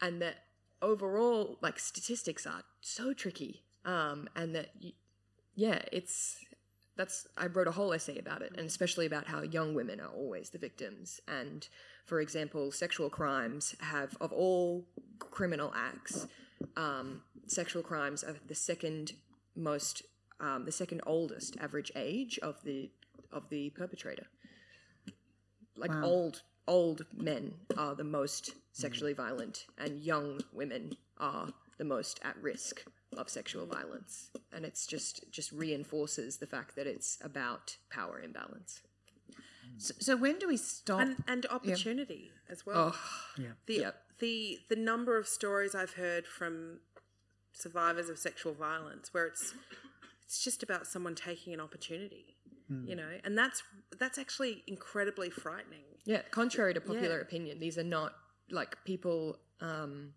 And 0.00 0.20
that 0.20 0.36
overall, 0.82 1.58
like, 1.62 1.78
statistics 1.78 2.46
are 2.46 2.62
so 2.80 3.12
tricky. 3.14 3.64
Um, 3.84 4.28
and 4.36 4.54
that, 4.54 4.70
y- 4.82 4.92
yeah, 5.54 5.80
it's. 5.92 6.44
That's 6.96 7.26
I 7.36 7.46
wrote 7.46 7.68
a 7.68 7.72
whole 7.72 7.92
essay 7.92 8.18
about 8.18 8.42
it, 8.42 8.52
and 8.56 8.66
especially 8.66 9.06
about 9.06 9.26
how 9.26 9.42
young 9.42 9.74
women 9.74 10.00
are 10.00 10.08
always 10.08 10.50
the 10.50 10.58
victims. 10.58 11.20
And 11.28 11.68
for 12.04 12.20
example, 12.20 12.72
sexual 12.72 13.10
crimes 13.10 13.76
have 13.80 14.16
of 14.20 14.32
all 14.32 14.86
criminal 15.18 15.72
acts, 15.76 16.26
um, 16.76 17.22
sexual 17.46 17.82
crimes 17.82 18.24
are 18.24 18.36
the 18.46 18.54
second 18.54 19.12
most 19.54 20.02
um, 20.40 20.64
the 20.64 20.72
second 20.72 21.02
oldest 21.06 21.56
average 21.60 21.92
age 21.96 22.38
of 22.42 22.62
the 22.64 22.90
of 23.32 23.48
the 23.50 23.70
perpetrator. 23.70 24.26
Like 25.76 25.94
old 26.02 26.42
old 26.66 27.04
men 27.14 27.54
are 27.76 27.94
the 27.94 28.04
most 28.04 28.54
sexually 28.72 29.12
violent, 29.12 29.66
and 29.76 30.00
young 30.00 30.40
women 30.52 30.96
are 31.18 31.52
the 31.78 31.84
most 31.84 32.20
at 32.22 32.36
risk 32.42 32.84
of 33.16 33.28
sexual 33.28 33.66
violence. 33.66 34.30
And 34.52 34.64
it's 34.64 34.86
just 34.86 35.30
just 35.30 35.52
reinforces 35.52 36.38
the 36.38 36.46
fact 36.46 36.76
that 36.76 36.86
it's 36.86 37.18
about 37.22 37.76
power 37.90 38.20
imbalance. 38.20 38.82
So, 39.78 39.94
so 39.98 40.16
when 40.16 40.38
do 40.38 40.46
we 40.48 40.56
stop? 40.56 41.00
And, 41.00 41.16
and 41.26 41.46
opportunity 41.46 42.30
as 42.48 42.64
well. 42.64 42.94
Yeah. 43.38 43.48
the 43.66 43.74
Yep. 43.80 44.02
the 44.20 44.58
the 44.70 44.76
number 44.76 45.18
of 45.18 45.26
stories 45.28 45.74
I've 45.74 45.94
heard 45.94 46.26
from 46.26 46.80
survivors 47.52 48.08
of 48.08 48.18
sexual 48.18 48.54
violence 48.54 49.12
where 49.12 49.26
it's 49.26 49.54
it's 50.24 50.42
just 50.42 50.62
about 50.62 50.86
someone 50.86 51.14
taking 51.14 51.52
an 51.54 51.60
opportunity, 51.60 52.36
you 52.84 52.96
know, 52.96 53.08
and 53.24 53.36
that's 53.36 53.62
that's 53.98 54.18
actually 54.18 54.62
incredibly 54.66 55.30
frightening. 55.30 55.84
Yeah, 56.04 56.22
contrary 56.30 56.74
to 56.74 56.80
popular 56.80 57.16
Yeah. 57.16 57.22
opinion, 57.22 57.58
these 57.58 57.76
are 57.78 57.84
not 57.84 58.14
like 58.50 58.76
people. 58.84 59.38
Um, 59.60 60.12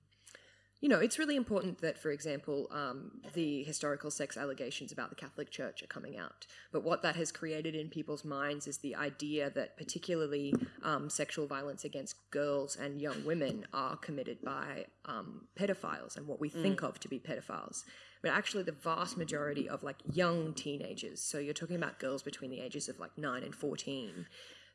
you 0.81 0.87
know, 0.87 0.99
it's 0.99 1.19
really 1.19 1.35
important 1.35 1.81
that, 1.81 1.97
for 1.97 2.09
example, 2.09 2.67
um, 2.71 3.11
the 3.33 3.63
historical 3.63 4.09
sex 4.09 4.37
allegations 4.37 4.93
about 4.93 5.09
the 5.09 5.15
Catholic 5.15 5.51
Church 5.51 5.83
are 5.83 5.87
coming 5.87 6.17
out. 6.17 6.47
But 6.71 6.83
what 6.83 7.01
that 7.01 7.17
has 7.17 7.33
created 7.33 7.75
in 7.75 7.89
people's 7.89 8.23
minds 8.23 8.65
is 8.65 8.77
the 8.77 8.95
idea 8.95 9.49
that, 9.49 9.75
particularly, 9.75 10.53
um, 10.81 11.09
sexual 11.09 11.47
violence 11.47 11.83
against 11.83 12.15
girls 12.31 12.77
and 12.77 13.01
young 13.01 13.25
women 13.25 13.67
are 13.73 13.97
committed 13.97 14.41
by 14.41 14.85
um, 15.03 15.47
pedophiles 15.59 16.15
and 16.15 16.27
what 16.27 16.39
we 16.39 16.47
think 16.47 16.81
of 16.81 16.97
to 17.01 17.09
be 17.09 17.19
pedophiles. 17.19 17.83
But 18.21 18.31
actually, 18.31 18.63
the 18.63 18.71
vast 18.71 19.17
majority 19.17 19.67
of 19.67 19.83
like 19.83 19.97
young 20.13 20.53
teenagers, 20.53 21.21
so 21.21 21.39
you're 21.39 21.53
talking 21.53 21.75
about 21.75 21.99
girls 21.99 22.23
between 22.23 22.51
the 22.51 22.61
ages 22.61 22.87
of 22.87 22.99
like 22.99 23.17
9 23.17 23.43
and 23.43 23.55
14, 23.55 24.27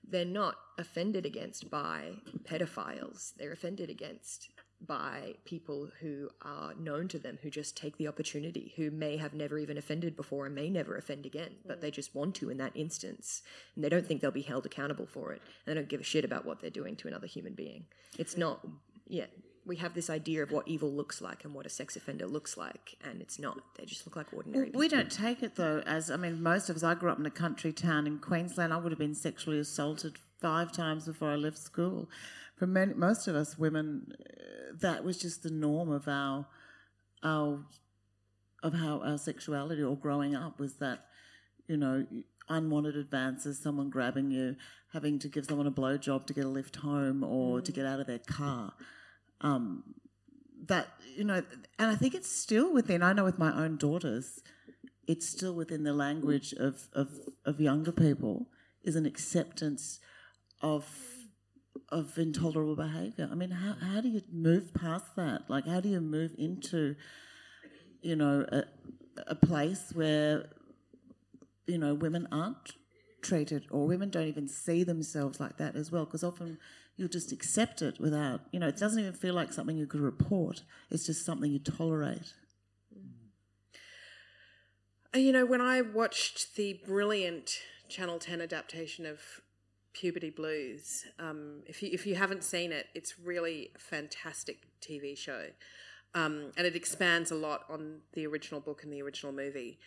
they're 0.07 0.27
not 0.27 0.57
offended 0.79 1.25
against 1.25 1.71
by 1.71 2.17
pedophiles. 2.45 3.33
They're 3.39 3.53
offended 3.53 3.89
against 3.89 4.51
by 4.87 5.35
people 5.45 5.89
who 6.01 6.31
are 6.43 6.75
known 6.75 7.09
to 7.09 7.19
them, 7.19 7.39
who 7.43 7.51
just 7.51 7.77
take 7.77 7.97
the 7.97 8.09
opportunity, 8.09 8.73
who 8.77 8.91
may 8.91 9.17
have 9.17 9.35
never 9.35 9.59
even 9.59 9.79
offended 9.79 10.17
before 10.17 10.47
and 10.47 10.55
may 10.55 10.69
never 10.69 10.97
offend 10.97 11.27
again, 11.27 11.53
but 11.67 11.81
they 11.81 11.91
mm. 11.91 11.95
just 11.95 12.15
want 12.15 12.35
to 12.37 12.51
in 12.51 12.59
that 12.59 12.73
instance. 12.75 13.43
And 13.75 13.85
they 13.85 13.89
don't 13.89 14.07
think 14.07 14.21
they'll 14.21 14.31
be 14.31 14.43
held 14.43 14.67
accountable 14.67 15.07
for 15.07 15.33
it. 15.33 15.43
And 15.67 15.75
they 15.75 15.81
don't 15.81 15.89
give 15.89 16.01
a 16.01 16.05
shit 16.05 16.25
about 16.25 16.45
what 16.45 16.61
they're 16.61 16.71
doing 16.71 16.97
to 16.97 17.09
another 17.09 17.27
human 17.27 17.55
being. 17.55 17.87
It's 18.19 18.37
not, 18.37 18.67
yeah. 19.09 19.27
We 19.67 19.77
have 19.77 19.95
this 19.95 20.11
idea 20.11 20.43
of 20.43 20.51
what 20.51 20.69
evil 20.69 20.93
looks 20.93 21.23
like 21.23 21.45
and 21.45 21.55
what 21.55 21.65
a 21.65 21.71
sex 21.71 21.97
offender 21.97 22.27
looks 22.27 22.59
like, 22.59 22.99
and 23.03 23.23
it's 23.23 23.39
not. 23.39 23.59
They 23.79 23.87
just 23.87 24.07
look 24.07 24.15
like 24.15 24.27
ordinary 24.31 24.67
people. 24.67 24.79
We 24.79 24.89
don't 24.89 25.11
take 25.11 25.43
it 25.43 25.57
though 25.57 25.83
as 25.87 26.11
I 26.11 26.17
mean, 26.17 26.43
most 26.43 26.69
of 26.69 26.77
us. 26.77 26.83
I 26.83 26.95
grew 26.95 27.11
up 27.11 27.19
in 27.19 27.25
a 27.25 27.31
country 27.31 27.73
town 27.73 28.07
in 28.07 28.19
Queensland. 28.19 28.75
I 28.75 28.77
would 28.77 28.93
have 28.93 28.99
been 28.99 29.15
sexually 29.15 29.59
assaulted 29.59 30.19
five 30.45 30.71
times 30.73 31.07
before 31.07 31.31
I 31.31 31.37
left 31.37 31.59
school. 31.59 32.11
For 32.57 32.67
many, 32.67 32.93
most 32.93 33.27
of 33.29 33.35
us 33.35 33.59
women, 33.59 34.13
uh, 34.13 34.77
that 34.81 35.03
was 35.03 35.17
just 35.17 35.43
the 35.43 35.51
norm 35.51 35.91
of 35.91 36.07
our 36.07 36.47
our 37.23 37.65
of 38.63 38.75
how 38.75 39.01
our 39.01 39.17
sexuality 39.17 39.83
or 39.83 39.97
growing 39.97 40.35
up 40.35 40.61
was 40.61 40.75
that 40.85 41.07
you 41.67 41.79
know 41.79 42.07
unwanted 42.49 42.97
advances, 42.97 43.59
someone 43.59 43.89
grabbing 43.89 44.31
you, 44.31 44.57
having 44.93 45.19
to 45.19 45.29
give 45.29 45.47
someone 45.47 45.67
a 45.67 45.73
blowjob 45.81 46.27
to 46.27 46.35
get 46.35 46.45
a 46.45 46.49
lift 46.49 46.77
home 46.77 47.25
or 47.25 47.63
to 47.63 47.73
get 47.73 47.87
out 47.87 48.01
of 48.01 48.07
their 48.07 48.19
car 48.19 48.75
um, 49.41 49.83
that 50.67 50.89
you 51.17 51.25
know, 51.25 51.43
and 51.79 51.91
I 51.91 51.95
think 51.95 52.15
it's 52.15 52.31
still 52.31 52.73
within. 52.73 53.03
I 53.03 53.13
know 53.13 53.25
with 53.25 53.39
my 53.39 53.55
own 53.55 53.77
daughters, 53.77 54.43
it's 55.07 55.29
still 55.29 55.55
within 55.55 55.85
the 55.85 55.93
language 55.93 56.53
of 56.53 56.89
of, 56.93 57.09
of 57.45 57.61
younger 57.61 57.93
people 57.93 58.49
is 58.83 58.97
an 58.97 59.07
acceptance 59.07 60.01
of 60.65 60.89
of 61.91 62.19
intolerable 62.19 62.75
behaviour. 62.75 63.29
I 63.31 63.35
mean, 63.35 63.51
how 63.51 63.75
how 63.75 64.01
do 64.01 64.09
you 64.09 64.23
move 64.33 64.73
past 64.73 65.15
that? 65.17 65.49
Like, 65.49 65.67
how 65.67 65.81
do 65.81 65.91
you 65.91 66.01
move 66.01 66.33
into, 66.39 66.97
you 68.01 68.17
know, 68.17 68.47
a, 68.51 68.65
a 69.27 69.35
place 69.35 69.93
where, 69.93 70.47
you 71.67 71.79
know, 71.79 71.95
women 71.95 72.27
aren't 72.33 72.73
treated 73.21 73.67
or 73.71 73.87
women 73.87 74.09
don't 74.09 74.27
even 74.27 74.49
see 74.49 74.83
themselves 74.83 75.39
like 75.39 75.59
that 75.59 75.77
as 75.77 75.93
well? 75.93 76.07
Because 76.07 76.25
often 76.25 76.59
you'll 76.97 77.09
just 77.09 77.31
accept 77.31 77.83
it 77.83 78.01
without, 78.01 78.41
you 78.51 78.59
know, 78.59 78.69
it 78.69 78.79
doesn't 78.79 78.99
even 78.99 79.13
feel 79.13 79.35
like 79.35 79.53
something 79.53 79.77
you 79.77 79.87
could 79.87 80.01
report. 80.01 80.63
It's 80.91 81.05
just 81.05 81.27
something 81.27 81.53
you 81.53 81.59
tolerate. 81.59 82.33
You 85.15 85.31
know, 85.31 85.45
when 85.45 85.61
I 85.61 85.83
watched 85.83 86.57
the 86.57 86.81
brilliant 86.87 87.61
Channel 87.89 88.19
10 88.19 88.41
adaptation 88.41 89.05
of 89.05 89.21
Puberty 89.95 90.31
Blues, 90.31 91.05
um, 91.19 91.63
if, 91.67 91.83
you, 91.83 91.91
if 91.93 92.07
you 92.07 92.17
haven't 92.17 92.45
seen 92.45 92.73
it, 92.73 92.87
it's 92.95 93.19
really 93.19 93.71
a 93.75 93.79
fantastic 93.79 94.59
TV 94.81 95.17
show. 95.17 95.47
Um, 96.15 96.53
and 96.57 96.67
it 96.67 96.77
expands 96.77 97.31
a 97.31 97.35
lot 97.35 97.65
on 97.69 98.01
the 98.13 98.27
original 98.27 98.61
book 98.61 98.85
and 98.85 98.93
the 98.93 99.03
original 99.03 99.33
movie. 99.33 99.79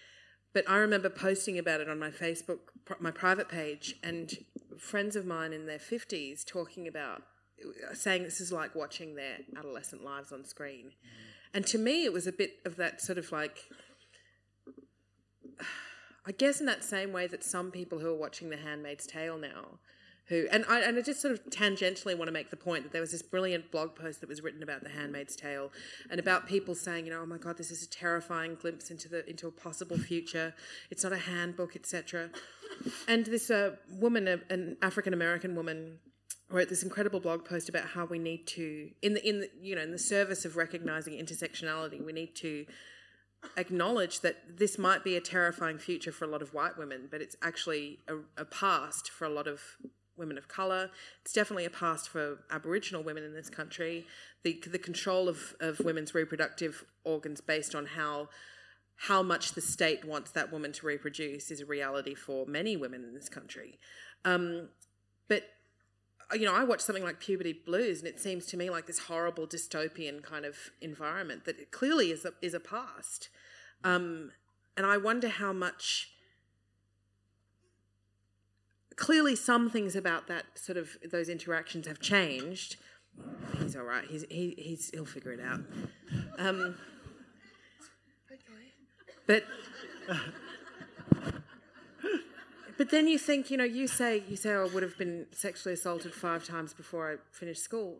But 0.53 0.69
I 0.69 0.77
remember 0.77 1.09
posting 1.09 1.59
about 1.59 1.81
it 1.81 1.89
on 1.89 1.99
my 1.99 2.09
Facebook, 2.09 2.59
my 2.99 3.11
private 3.11 3.47
page, 3.47 3.95
and 4.01 4.33
friends 4.77 5.15
of 5.15 5.25
mine 5.25 5.53
in 5.53 5.67
their 5.67 5.77
50s 5.77 6.45
talking 6.45 6.87
about, 6.87 7.21
saying 7.93 8.23
this 8.23 8.41
is 8.41 8.51
like 8.51 8.75
watching 8.75 9.15
their 9.15 9.37
adolescent 9.57 10.03
lives 10.03 10.31
on 10.31 10.43
screen. 10.45 10.91
And 11.53 11.65
to 11.67 11.77
me, 11.77 12.05
it 12.05 12.13
was 12.13 12.27
a 12.27 12.31
bit 12.31 12.59
of 12.65 12.75
that 12.77 13.01
sort 13.01 13.17
of 13.17 13.31
like, 13.31 13.65
I 16.25 16.31
guess 16.31 16.59
in 16.59 16.65
that 16.65 16.83
same 16.83 17.13
way 17.13 17.27
that 17.27 17.43
some 17.43 17.71
people 17.71 17.99
who 17.99 18.09
are 18.09 18.17
watching 18.17 18.49
The 18.49 18.57
Handmaid's 18.57 19.07
Tale 19.07 19.37
now, 19.37 19.79
who 20.28 20.45
and 20.51 20.65
I 20.67 20.82
and 20.82 20.97
I 20.97 21.01
just 21.01 21.21
sort 21.21 21.34
of 21.34 21.43
tangentially 21.45 22.17
want 22.17 22.28
to 22.28 22.34
make 22.34 22.49
the 22.49 22.57
point 22.57 22.84
that 22.84 22.91
there 22.91 23.01
was 23.01 23.11
this 23.11 23.21
brilliant 23.21 23.71
blog 23.71 23.95
post 23.95 24.19
that 24.21 24.28
was 24.28 24.41
written 24.41 24.61
about 24.61 24.84
The 24.84 24.89
Handmaid's 24.89 25.36
Tale 25.36 25.71
and 26.09 26.19
about 26.19 26.47
people 26.47 26.75
saying, 26.75 27.05
you 27.05 27.11
know, 27.11 27.21
oh 27.21 27.25
my 27.25 27.38
god, 27.38 27.57
this 27.57 27.71
is 27.71 27.84
a 27.84 27.89
terrifying 27.89 28.55
glimpse 28.55 28.91
into 28.91 29.07
the 29.07 29.28
into 29.30 29.47
a 29.47 29.51
possible 29.51 29.97
future. 29.97 30.53
It's 30.91 31.03
not 31.03 31.13
a 31.13 31.17
handbook, 31.17 31.75
etc. 31.75 32.30
And 33.07 33.25
this 33.25 33.49
uh, 33.49 33.78
woman, 33.89 34.28
an 34.49 34.78
African 34.82 35.13
American 35.13 35.55
woman, 35.55 35.99
wrote 36.49 36.69
this 36.69 36.84
incredible 36.84 37.19
blog 37.19 37.45
post 37.45 37.69
about 37.69 37.86
how 37.86 38.05
we 38.05 38.19
need 38.19 38.47
to, 38.47 38.89
in 39.01 39.13
the 39.13 39.28
in 39.28 39.39
the 39.39 39.49
you 39.61 39.75
know 39.75 39.82
in 39.82 39.91
the 39.91 39.99
service 39.99 40.43
of 40.43 40.57
recognizing 40.57 41.13
intersectionality, 41.13 42.03
we 42.03 42.11
need 42.11 42.36
to 42.36 42.65
acknowledge 43.55 44.21
that 44.21 44.57
this 44.57 44.78
might 44.78 45.03
be 45.03 45.15
a 45.15 45.21
terrifying 45.21 45.78
future 45.78 46.11
for 46.11 46.25
a 46.25 46.28
lot 46.28 46.41
of 46.41 46.53
white 46.53 46.78
women, 46.78 47.07
but 47.09 47.21
it's 47.21 47.36
actually 47.41 47.99
a, 48.07 48.41
a 48.41 48.45
past 48.45 49.09
for 49.09 49.25
a 49.25 49.30
lot 49.30 49.47
of 49.47 49.61
women 50.18 50.38
of 50.38 50.47
colour. 50.47 50.89
It's 51.22 51.34
definitely 51.34 51.65
a 51.65 51.70
past 51.70 52.09
for 52.09 52.39
Aboriginal 52.51 53.03
women 53.03 53.24
in 53.24 53.34
this 53.34 53.49
country. 53.49 54.05
The 54.43 54.61
the 54.68 54.80
control 54.80 55.30
of, 55.30 55.55
of 55.59 55.80
women's 55.80 56.13
reproductive 56.13 56.84
organs 57.03 57.41
based 57.41 57.76
on 57.76 57.86
how 57.86 58.30
how 59.01 59.22
much 59.22 59.53
the 59.53 59.61
state 59.61 60.03
wants 60.03 60.32
that 60.32 60.51
woman 60.51 60.72
to 60.74 60.86
reproduce 60.86 61.51
is 61.51 61.61
a 61.61 61.65
reality 61.65 62.15
for 62.15 62.45
many 62.47 62.76
women 62.76 63.03
in 63.03 63.13
this 63.13 63.30
country. 63.30 63.80
Um, 64.26 64.70
but 65.28 65.43
you 66.34 66.45
know, 66.45 66.53
I 66.53 66.63
watch 66.63 66.82
something 66.82 67.03
like 67.03 67.20
Puberty 67.20 67.53
Blues, 67.53 67.99
and 67.99 68.07
it 68.07 68.20
seems 68.20 68.45
to 68.47 68.57
me 68.57 68.70
like 68.70 68.88
this 68.88 68.99
horrible 68.99 69.47
dystopian 69.47 70.22
kind 70.22 70.45
of 70.45 70.55
environment 70.82 71.45
that 71.45 71.72
clearly 71.72 72.11
is 72.11 72.26
a, 72.26 72.34
is 72.41 72.53
a 72.53 72.59
past. 72.59 73.30
Um, 73.84 74.32
and 74.76 74.86
I 74.86 74.97
wonder 74.97 75.30
how 75.30 75.53
much. 75.53 76.11
Clearly, 78.97 79.35
some 79.35 79.69
things 79.69 79.95
about 79.95 80.27
that 80.27 80.43
sort 80.55 80.77
of 80.77 80.97
those 81.09 81.29
interactions 81.29 81.87
have 81.87 81.99
changed. 81.99 82.75
He's 83.59 83.75
all 83.75 83.83
right. 83.83 84.03
He's 84.09 84.25
he, 84.29 84.53
he's 84.57 84.89
he'll 84.91 85.05
figure 85.05 85.31
it 85.31 85.39
out. 85.39 85.61
Um, 86.37 86.75
but 89.27 89.43
but 92.77 92.89
then 92.91 93.07
you 93.07 93.17
think, 93.17 93.49
you 93.49 93.57
know, 93.57 93.63
you 93.63 93.87
say 93.87 94.23
you 94.27 94.35
say 94.35 94.51
oh, 94.53 94.65
I 94.69 94.73
would 94.73 94.83
have 94.83 94.97
been 94.97 95.25
sexually 95.31 95.73
assaulted 95.73 96.13
five 96.13 96.43
times 96.45 96.73
before 96.73 97.11
I 97.11 97.15
finished 97.31 97.63
school. 97.63 97.97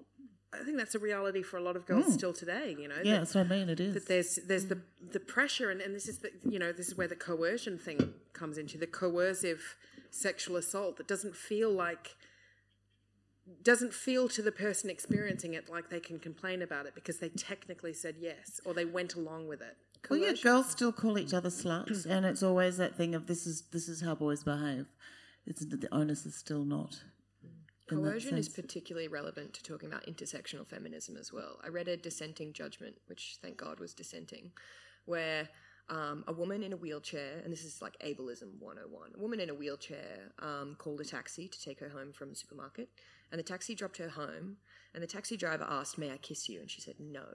I 0.54 0.64
think 0.64 0.78
that's 0.78 0.96
a 0.96 1.00
reality 1.00 1.44
for 1.44 1.58
a 1.58 1.62
lot 1.62 1.76
of 1.76 1.86
girls 1.86 2.14
still 2.14 2.32
today. 2.34 2.76
You 2.80 2.88
know, 2.88 2.96
Yeah, 3.04 3.14
that- 3.14 3.20
that's 3.20 3.36
what 3.36 3.46
I 3.46 3.50
mean. 3.50 3.70
It 3.70 3.80
is. 3.80 3.94
that 3.96 4.08
there's 4.08 4.40
there's 4.48 4.66
the 4.66 4.80
the 5.12 5.20
pressure 5.20 5.70
and, 5.70 5.82
and 5.82 5.96
this 5.96 6.08
is 6.08 6.20
the 6.20 6.32
you 6.48 6.58
know 6.60 6.72
this 6.72 6.88
is 6.88 6.96
where 6.98 7.08
the 7.08 7.16
coercion 7.16 7.78
thing 7.78 8.14
comes 8.34 8.58
into 8.58 8.78
the 8.78 8.88
coercive 8.88 9.76
sexual 10.14 10.56
assault 10.56 10.98
that 10.98 11.08
doesn't 11.08 11.36
feel 11.36 11.72
like 11.72 12.16
doesn't 13.64 13.94
feel 13.94 14.28
to 14.28 14.42
the 14.42 14.52
person 14.52 14.90
experiencing 14.90 15.54
it 15.54 15.70
like 15.70 15.90
they 15.90 16.02
can 16.02 16.20
complain 16.20 16.62
about 16.62 16.86
it 16.86 16.94
because 16.94 17.20
they 17.20 17.30
technically 17.30 17.94
said 17.94 18.16
yes 18.20 18.60
or 18.66 18.74
they 18.74 18.84
went 18.84 19.16
along 19.16 19.48
with 19.48 19.62
it. 19.62 19.78
Well, 20.10 20.20
yeah, 20.20 20.34
girls 20.34 20.70
still 20.70 20.92
call 20.92 21.18
each 21.18 21.34
other 21.34 21.50
sluts, 21.50 22.06
and 22.06 22.26
it's 22.26 22.44
always 22.44 22.78
that 22.78 22.96
thing 22.96 23.16
of 23.16 23.28
this 23.28 23.46
is 23.46 23.64
this 23.72 23.90
is 23.90 24.02
how 24.02 24.16
boys 24.16 24.44
behave. 24.44 24.86
It's 25.46 25.66
that 25.66 25.82
the 25.82 25.94
onus 25.94 26.26
is 26.26 26.36
still 26.36 26.64
not. 26.64 27.04
Coercion 27.90 28.38
is 28.38 28.50
particularly 28.50 29.08
relevant 29.08 29.54
to 29.54 29.64
talking 29.64 29.88
about 29.88 30.06
intersectional 30.06 30.68
feminism 30.68 31.16
as 31.16 31.32
well. 31.32 31.58
I 31.64 31.70
read 31.70 31.88
a 31.88 31.96
dissenting 31.96 32.52
judgment, 32.52 32.96
which 33.08 33.38
thank 33.42 33.56
God 33.56 33.80
was 33.80 33.94
dissenting, 33.94 34.52
where 35.06 35.48
um, 35.90 36.24
a 36.28 36.34
woman 36.34 36.64
in 36.64 36.74
a 36.74 36.78
wheelchair, 36.78 37.42
and 37.44 37.52
this 37.52 37.64
is 37.64 37.82
like 37.82 37.98
ableism 38.00 38.60
101, 38.60 39.12
a 39.16 39.20
woman 39.20 39.40
in 39.40 39.50
a 39.50 39.54
wheelchair 39.54 40.32
um, 40.40 40.76
called 40.78 41.00
a 41.02 41.06
taxi 41.06 41.48
to 41.48 41.62
take 41.62 41.80
her 41.80 41.90
home 41.90 42.12
from 42.12 42.30
the 42.30 42.36
supermarket, 42.36 42.90
and 43.32 43.40
the 43.40 43.44
taxi 43.44 43.76
dropped 43.76 43.98
her 43.98 44.10
home, 44.10 44.58
and 44.94 45.02
the 45.02 45.08
taxi 45.08 45.38
driver 45.38 45.66
asked, 45.70 45.98
May 45.98 46.12
I 46.12 46.18
kiss 46.18 46.50
you? 46.50 46.60
And 46.60 46.70
she 46.70 46.82
said, 46.82 46.96
No. 47.00 47.26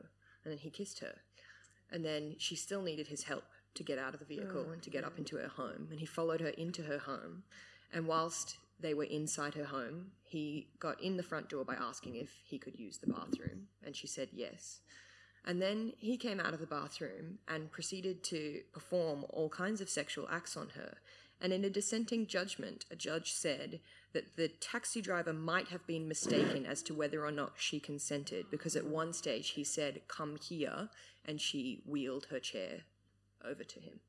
And 0.44 0.50
then 0.52 0.58
he 0.58 0.70
kissed 0.70 0.98
her. 1.00 1.14
And 1.90 2.04
then 2.04 2.34
she 2.38 2.56
still 2.56 2.82
needed 2.82 3.06
his 3.06 3.24
help 3.24 3.44
to 3.74 3.82
get 3.82 3.98
out 3.98 4.14
of 4.14 4.20
the 4.20 4.26
vehicle 4.26 4.70
and 4.72 4.82
to 4.82 4.90
get 4.90 5.04
up 5.04 5.18
into 5.18 5.36
her 5.36 5.48
home. 5.48 5.88
And 5.90 6.00
he 6.00 6.06
followed 6.06 6.40
her 6.40 6.48
into 6.48 6.82
her 6.82 6.98
home. 6.98 7.44
And 7.92 8.06
whilst 8.06 8.56
they 8.80 8.94
were 8.94 9.04
inside 9.04 9.54
her 9.54 9.64
home, 9.64 10.12
he 10.24 10.68
got 10.80 11.00
in 11.00 11.16
the 11.16 11.22
front 11.22 11.48
door 11.48 11.64
by 11.64 11.74
asking 11.74 12.16
if 12.16 12.30
he 12.44 12.58
could 12.58 12.78
use 12.78 12.98
the 12.98 13.12
bathroom. 13.12 13.68
And 13.84 13.94
she 13.94 14.06
said 14.06 14.28
yes. 14.32 14.80
And 15.44 15.60
then 15.60 15.92
he 15.98 16.16
came 16.16 16.38
out 16.38 16.54
of 16.54 16.60
the 16.60 16.66
bathroom 16.66 17.38
and 17.48 17.70
proceeded 17.70 18.22
to 18.24 18.60
perform 18.72 19.24
all 19.30 19.48
kinds 19.48 19.80
of 19.80 19.88
sexual 19.88 20.28
acts 20.30 20.56
on 20.56 20.70
her. 20.70 20.98
And 21.40 21.52
in 21.52 21.64
a 21.64 21.70
dissenting 21.70 22.28
judgment, 22.28 22.84
a 22.90 22.96
judge 22.96 23.32
said 23.32 23.80
that 24.12 24.36
the 24.36 24.48
taxi 24.48 25.00
driver 25.00 25.32
might 25.32 25.68
have 25.68 25.84
been 25.86 26.06
mistaken 26.06 26.64
as 26.64 26.82
to 26.84 26.94
whether 26.94 27.26
or 27.26 27.32
not 27.32 27.54
she 27.56 27.80
consented, 27.80 28.46
because 28.50 28.76
at 28.76 28.86
one 28.86 29.12
stage 29.12 29.50
he 29.50 29.64
said, 29.64 30.02
Come 30.06 30.36
here, 30.36 30.88
and 31.24 31.40
she 31.40 31.82
wheeled 31.84 32.26
her 32.30 32.38
chair 32.38 32.82
over 33.44 33.64
to 33.64 33.80
him. 33.80 34.00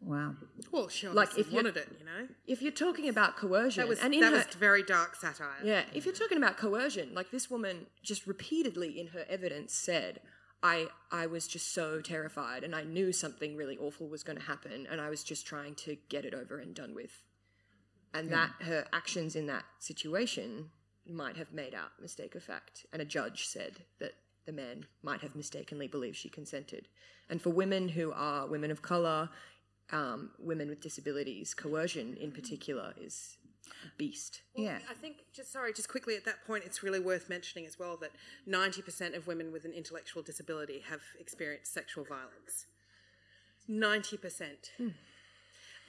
Wow. 0.00 0.36
Well, 0.70 0.88
she 0.88 1.08
Like, 1.08 1.36
if 1.36 1.48
you- 1.48 1.56
wanted 1.56 1.76
it, 1.76 1.88
you 1.98 2.04
know. 2.04 2.28
If 2.46 2.62
you're 2.62 2.72
talking 2.72 3.08
about 3.08 3.36
coercion, 3.36 3.82
That 3.82 3.88
was 3.88 3.98
and 3.98 4.14
in 4.14 4.20
that 4.20 4.32
her, 4.32 4.44
was 4.46 4.54
very 4.54 4.82
dark 4.82 5.16
satire. 5.16 5.56
Yeah, 5.64 5.84
if 5.92 6.04
you're 6.04 6.14
talking 6.14 6.38
about 6.38 6.56
coercion, 6.56 7.14
like 7.14 7.30
this 7.30 7.50
woman 7.50 7.86
just 8.02 8.26
repeatedly 8.26 8.98
in 8.98 9.08
her 9.08 9.26
evidence 9.28 9.74
said, 9.74 10.20
I 10.62 10.88
I 11.10 11.26
was 11.26 11.46
just 11.46 11.72
so 11.72 12.00
terrified 12.00 12.64
and 12.64 12.74
I 12.74 12.82
knew 12.82 13.12
something 13.12 13.56
really 13.56 13.76
awful 13.78 14.08
was 14.08 14.22
going 14.24 14.38
to 14.38 14.44
happen 14.44 14.86
and 14.90 15.00
I 15.00 15.08
was 15.08 15.22
just 15.22 15.46
trying 15.46 15.74
to 15.76 15.96
get 16.08 16.24
it 16.24 16.34
over 16.34 16.58
and 16.58 16.74
done 16.74 16.94
with. 16.94 17.22
And 18.14 18.32
that 18.32 18.52
her 18.62 18.86
actions 18.92 19.36
in 19.36 19.46
that 19.46 19.64
situation 19.78 20.70
might 21.06 21.36
have 21.36 21.52
made 21.52 21.74
out 21.74 21.90
mistake 22.00 22.34
of 22.34 22.42
fact. 22.42 22.86
And 22.92 23.00
a 23.02 23.04
judge 23.04 23.46
said 23.46 23.84
that 24.00 24.14
the 24.46 24.52
man 24.52 24.86
might 25.02 25.20
have 25.20 25.36
mistakenly 25.36 25.86
believed 25.86 26.16
she 26.16 26.28
consented. 26.28 26.88
And 27.28 27.40
for 27.42 27.50
women 27.50 27.90
who 27.90 28.10
are 28.12 28.46
women 28.46 28.70
of 28.70 28.80
color, 28.82 29.28
um, 29.92 30.30
women 30.38 30.68
with 30.68 30.80
disabilities, 30.80 31.54
coercion 31.54 32.16
in 32.20 32.32
particular 32.32 32.94
is 33.00 33.38
a 33.84 33.96
beast. 33.96 34.42
Yeah. 34.56 34.78
I 34.90 34.94
think 34.94 35.16
just 35.32 35.52
sorry, 35.52 35.72
just 35.72 35.88
quickly 35.88 36.16
at 36.16 36.24
that 36.24 36.46
point, 36.46 36.64
it's 36.64 36.82
really 36.82 37.00
worth 37.00 37.28
mentioning 37.28 37.66
as 37.66 37.78
well 37.78 37.96
that 38.00 38.10
ninety 38.46 38.82
percent 38.82 39.14
of 39.14 39.26
women 39.26 39.52
with 39.52 39.64
an 39.64 39.72
intellectual 39.72 40.22
disability 40.22 40.82
have 40.88 41.00
experienced 41.18 41.72
sexual 41.72 42.04
violence. 42.04 42.66
Ninety 43.66 44.16
percent. 44.16 44.72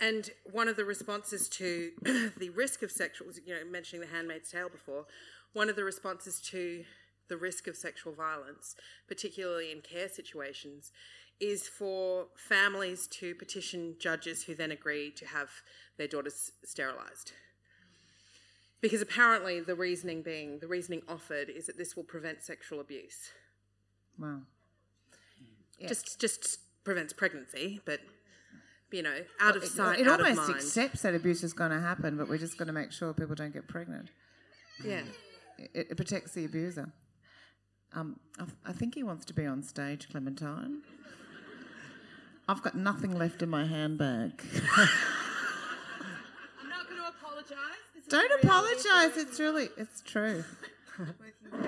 And 0.01 0.29
one 0.49 0.69
of 0.69 0.77
the 0.77 0.85
responses 0.85 1.49
to 1.49 1.91
the 2.37 2.49
risk 2.55 2.83
of 2.83 2.91
sexual, 2.91 3.27
you 3.45 3.53
know, 3.53 3.69
mentioning 3.69 4.07
the 4.07 4.15
Handmaid's 4.15 4.49
Tale 4.49 4.69
before, 4.69 5.05
one 5.51 5.69
of 5.69 5.75
the 5.75 5.83
responses 5.83 6.39
to 6.51 6.85
the 7.27 7.37
risk 7.37 7.67
of 7.67 7.75
sexual 7.75 8.13
violence, 8.13 8.75
particularly 9.07 9.71
in 9.71 9.81
care 9.81 10.09
situations, 10.09 10.91
is 11.39 11.67
for 11.67 12.27
families 12.35 13.07
to 13.07 13.33
petition 13.35 13.95
judges 13.99 14.43
who 14.43 14.55
then 14.55 14.71
agree 14.71 15.11
to 15.11 15.25
have 15.25 15.49
their 15.97 16.07
daughters 16.07 16.51
sterilised. 16.63 17.31
Because 18.81 19.01
apparently 19.01 19.59
the 19.59 19.75
reasoning 19.75 20.21
being, 20.21 20.59
the 20.59 20.67
reasoning 20.67 21.01
offered 21.07 21.49
is 21.49 21.65
that 21.67 21.77
this 21.77 21.95
will 21.95 22.03
prevent 22.03 22.41
sexual 22.43 22.79
abuse. 22.79 23.31
Wow. 24.17 24.41
Just 25.87 26.19
just 26.19 26.59
prevents 26.83 27.13
pregnancy, 27.13 27.81
but 27.85 28.01
you 28.91 29.01
know, 29.01 29.21
out 29.39 29.55
of 29.55 29.63
sight, 29.63 29.99
it 29.99 30.07
out 30.07 30.19
of 30.19 30.25
almost 30.25 30.49
accepts 30.49 31.03
that 31.03 31.13
abuse 31.13 31.43
is 31.43 31.53
going 31.53 31.71
to 31.71 31.79
happen, 31.79 32.17
but 32.17 32.27
we're 32.27 32.37
just 32.37 32.57
going 32.57 32.67
to 32.67 32.73
make 32.73 32.91
sure 32.91 33.13
people 33.13 33.35
don't 33.35 33.53
get 33.53 33.67
pregnant. 33.67 34.09
yeah. 34.83 35.01
It, 35.57 35.87
it 35.91 35.97
protects 35.97 36.31
the 36.33 36.45
abuser. 36.45 36.91
Um, 37.93 38.19
I, 38.39 38.45
I 38.67 38.73
think 38.73 38.95
he 38.95 39.03
wants 39.03 39.25
to 39.25 39.33
be 39.33 39.45
on 39.45 39.61
stage, 39.61 40.07
Clementine. 40.09 40.81
I've 42.49 42.63
got 42.63 42.73
nothing 42.73 43.15
left 43.15 43.43
in 43.43 43.49
my 43.49 43.63
handbag. 43.63 44.41
I'm 46.63 46.69
not 46.69 46.89
going 46.89 46.99
to 46.99 47.07
apologise. 47.07 48.09
Don't 48.09 48.43
apologise. 48.43 49.17
It's 49.17 49.39
really, 49.39 49.69
it's 49.77 50.01
true. 50.01 50.43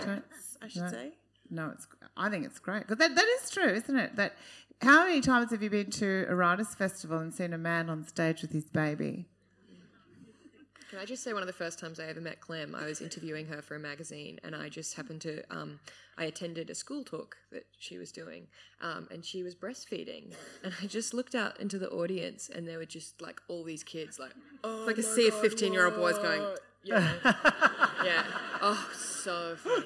Don't, 0.03 0.23
I 0.61 0.67
should 0.67 0.81
No. 0.81 0.89
say. 0.89 1.11
no, 1.51 1.69
it's. 1.69 1.87
I 2.17 2.29
think 2.29 2.45
it's 2.45 2.57
great 2.59 2.79
because 2.87 2.97
that, 2.97 3.13
that 3.15 3.25
is 3.41 3.49
true, 3.51 3.69
isn't 3.69 3.95
it? 3.95 4.15
That 4.15 4.33
how 4.81 5.05
many 5.05 5.21
times 5.21 5.51
have 5.51 5.61
you 5.61 5.69
been 5.69 5.91
to 5.91 6.25
a 6.27 6.35
writers' 6.35 6.73
festival 6.73 7.19
and 7.19 7.31
seen 7.33 7.53
a 7.53 7.57
man 7.59 7.87
on 7.89 8.05
stage 8.07 8.41
with 8.41 8.51
his 8.51 8.65
baby? 8.65 9.27
Can 10.91 10.99
I 10.99 11.05
just 11.05 11.23
say 11.23 11.31
one 11.31 11.41
of 11.41 11.47
the 11.47 11.53
first 11.53 11.79
times 11.79 12.01
I 12.01 12.07
ever 12.07 12.19
met 12.19 12.41
Clem, 12.41 12.75
I 12.75 12.83
was 12.83 12.99
interviewing 12.99 13.45
her 13.45 13.61
for 13.61 13.75
a 13.75 13.79
magazine, 13.79 14.41
and 14.43 14.53
I 14.53 14.67
just 14.67 14.95
happened 14.95 15.21
to, 15.21 15.41
um, 15.49 15.79
I 16.17 16.25
attended 16.25 16.69
a 16.69 16.75
school 16.75 17.05
talk 17.05 17.37
that 17.53 17.65
she 17.79 17.97
was 17.97 18.11
doing, 18.11 18.47
um, 18.81 19.07
and 19.09 19.23
she 19.23 19.41
was 19.41 19.55
breastfeeding, 19.55 20.33
and 20.65 20.73
I 20.83 20.87
just 20.87 21.13
looked 21.13 21.33
out 21.33 21.57
into 21.61 21.79
the 21.79 21.89
audience, 21.89 22.49
and 22.53 22.67
there 22.67 22.77
were 22.77 22.83
just 22.83 23.21
like 23.21 23.39
all 23.47 23.63
these 23.63 23.83
kids, 23.83 24.19
like, 24.19 24.33
oh, 24.65 24.83
Like 24.85 24.97
a 24.97 25.03
sea 25.03 25.29
of 25.29 25.35
15 25.35 25.71
year 25.71 25.85
old 25.85 25.95
boys 25.95 26.17
going, 26.17 26.43
yeah, 26.83 27.09
yeah, 28.03 28.23
oh, 28.61 28.89
so 28.97 29.55
funny, 29.55 29.85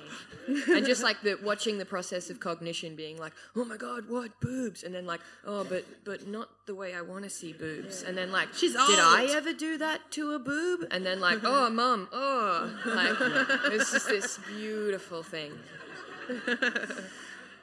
and 0.78 0.86
just 0.86 1.04
like 1.04 1.22
the 1.22 1.38
watching 1.44 1.78
the 1.78 1.86
process 1.86 2.30
of 2.30 2.40
cognition, 2.40 2.96
being 2.96 3.18
like, 3.18 3.34
oh 3.56 3.66
my 3.66 3.78
God, 3.78 4.10
what? 4.10 4.40
Boobs, 4.40 4.84
and 4.84 4.94
then 4.94 5.06
like, 5.06 5.22
oh, 5.46 5.64
but 5.64 5.86
but 6.04 6.28
not 6.28 6.50
the 6.66 6.76
way 6.76 6.94
I 6.94 7.02
want 7.02 7.24
to 7.24 7.30
see 7.30 7.54
boobs, 7.54 8.04
and 8.04 8.18
then 8.18 8.32
like, 8.32 8.50
She's 8.54 8.74
did 8.74 8.82
I 8.82 9.28
ever 9.32 9.54
do 9.54 9.78
that 9.78 10.12
to 10.12 10.32
a 10.34 10.40
boob? 10.40 10.88
And 10.92 11.06
then 11.06 11.20
like, 11.20 11.40
oh, 11.44 11.70
mum, 11.70 12.10
oh, 12.12 12.72
like 12.86 13.18
it's 13.74 13.92
just 13.92 14.08
this 14.08 14.40
beautiful 14.48 15.24
thing. 15.24 15.52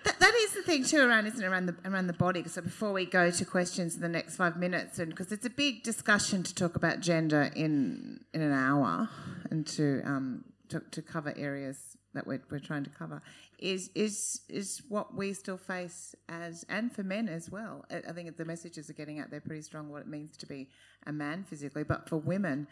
That, 0.04 0.18
that 0.18 0.34
is 0.34 0.52
the 0.54 0.62
thing 0.62 0.84
too 0.84 1.00
around 1.00 1.26
isn't 1.26 1.42
it 1.42 1.46
around 1.46 1.66
the 1.66 1.76
around 1.84 2.06
the 2.08 2.12
body. 2.12 2.42
So 2.48 2.60
before 2.62 2.92
we 2.92 3.04
go 3.04 3.30
to 3.30 3.44
questions 3.44 3.94
in 3.94 4.00
the 4.00 4.08
next 4.08 4.36
five 4.36 4.56
minutes, 4.56 4.98
and 4.98 5.10
because 5.10 5.30
it's 5.30 5.46
a 5.46 5.50
big 5.50 5.82
discussion 5.82 6.42
to 6.42 6.54
talk 6.54 6.76
about 6.76 7.00
gender 7.00 7.50
in 7.54 8.24
in 8.34 8.40
an 8.40 8.52
hour, 8.52 9.08
and 9.50 9.66
to 9.68 10.02
um 10.04 10.44
to, 10.70 10.80
to 10.90 11.02
cover 11.02 11.32
areas 11.36 11.96
that 12.14 12.26
we're, 12.26 12.42
we're 12.50 12.58
trying 12.58 12.84
to 12.84 12.90
cover, 12.90 13.22
is 13.58 13.90
is 13.94 14.40
is 14.48 14.82
what 14.88 15.14
we 15.14 15.32
still 15.32 15.56
face 15.56 16.14
as 16.28 16.64
and 16.68 16.92
for 16.92 17.02
men 17.02 17.28
as 17.28 17.50
well. 17.50 17.84
I, 17.90 18.02
I 18.08 18.12
think 18.12 18.36
the 18.36 18.44
messages 18.44 18.90
are 18.90 18.94
getting 18.94 19.20
out 19.20 19.30
there 19.30 19.40
pretty 19.40 19.62
strong 19.62 19.88
what 19.88 20.02
it 20.02 20.08
means 20.08 20.36
to 20.38 20.46
be 20.46 20.68
a 21.06 21.12
man 21.12 21.44
physically, 21.44 21.84
but 21.84 22.08
for 22.08 22.16
women, 22.16 22.66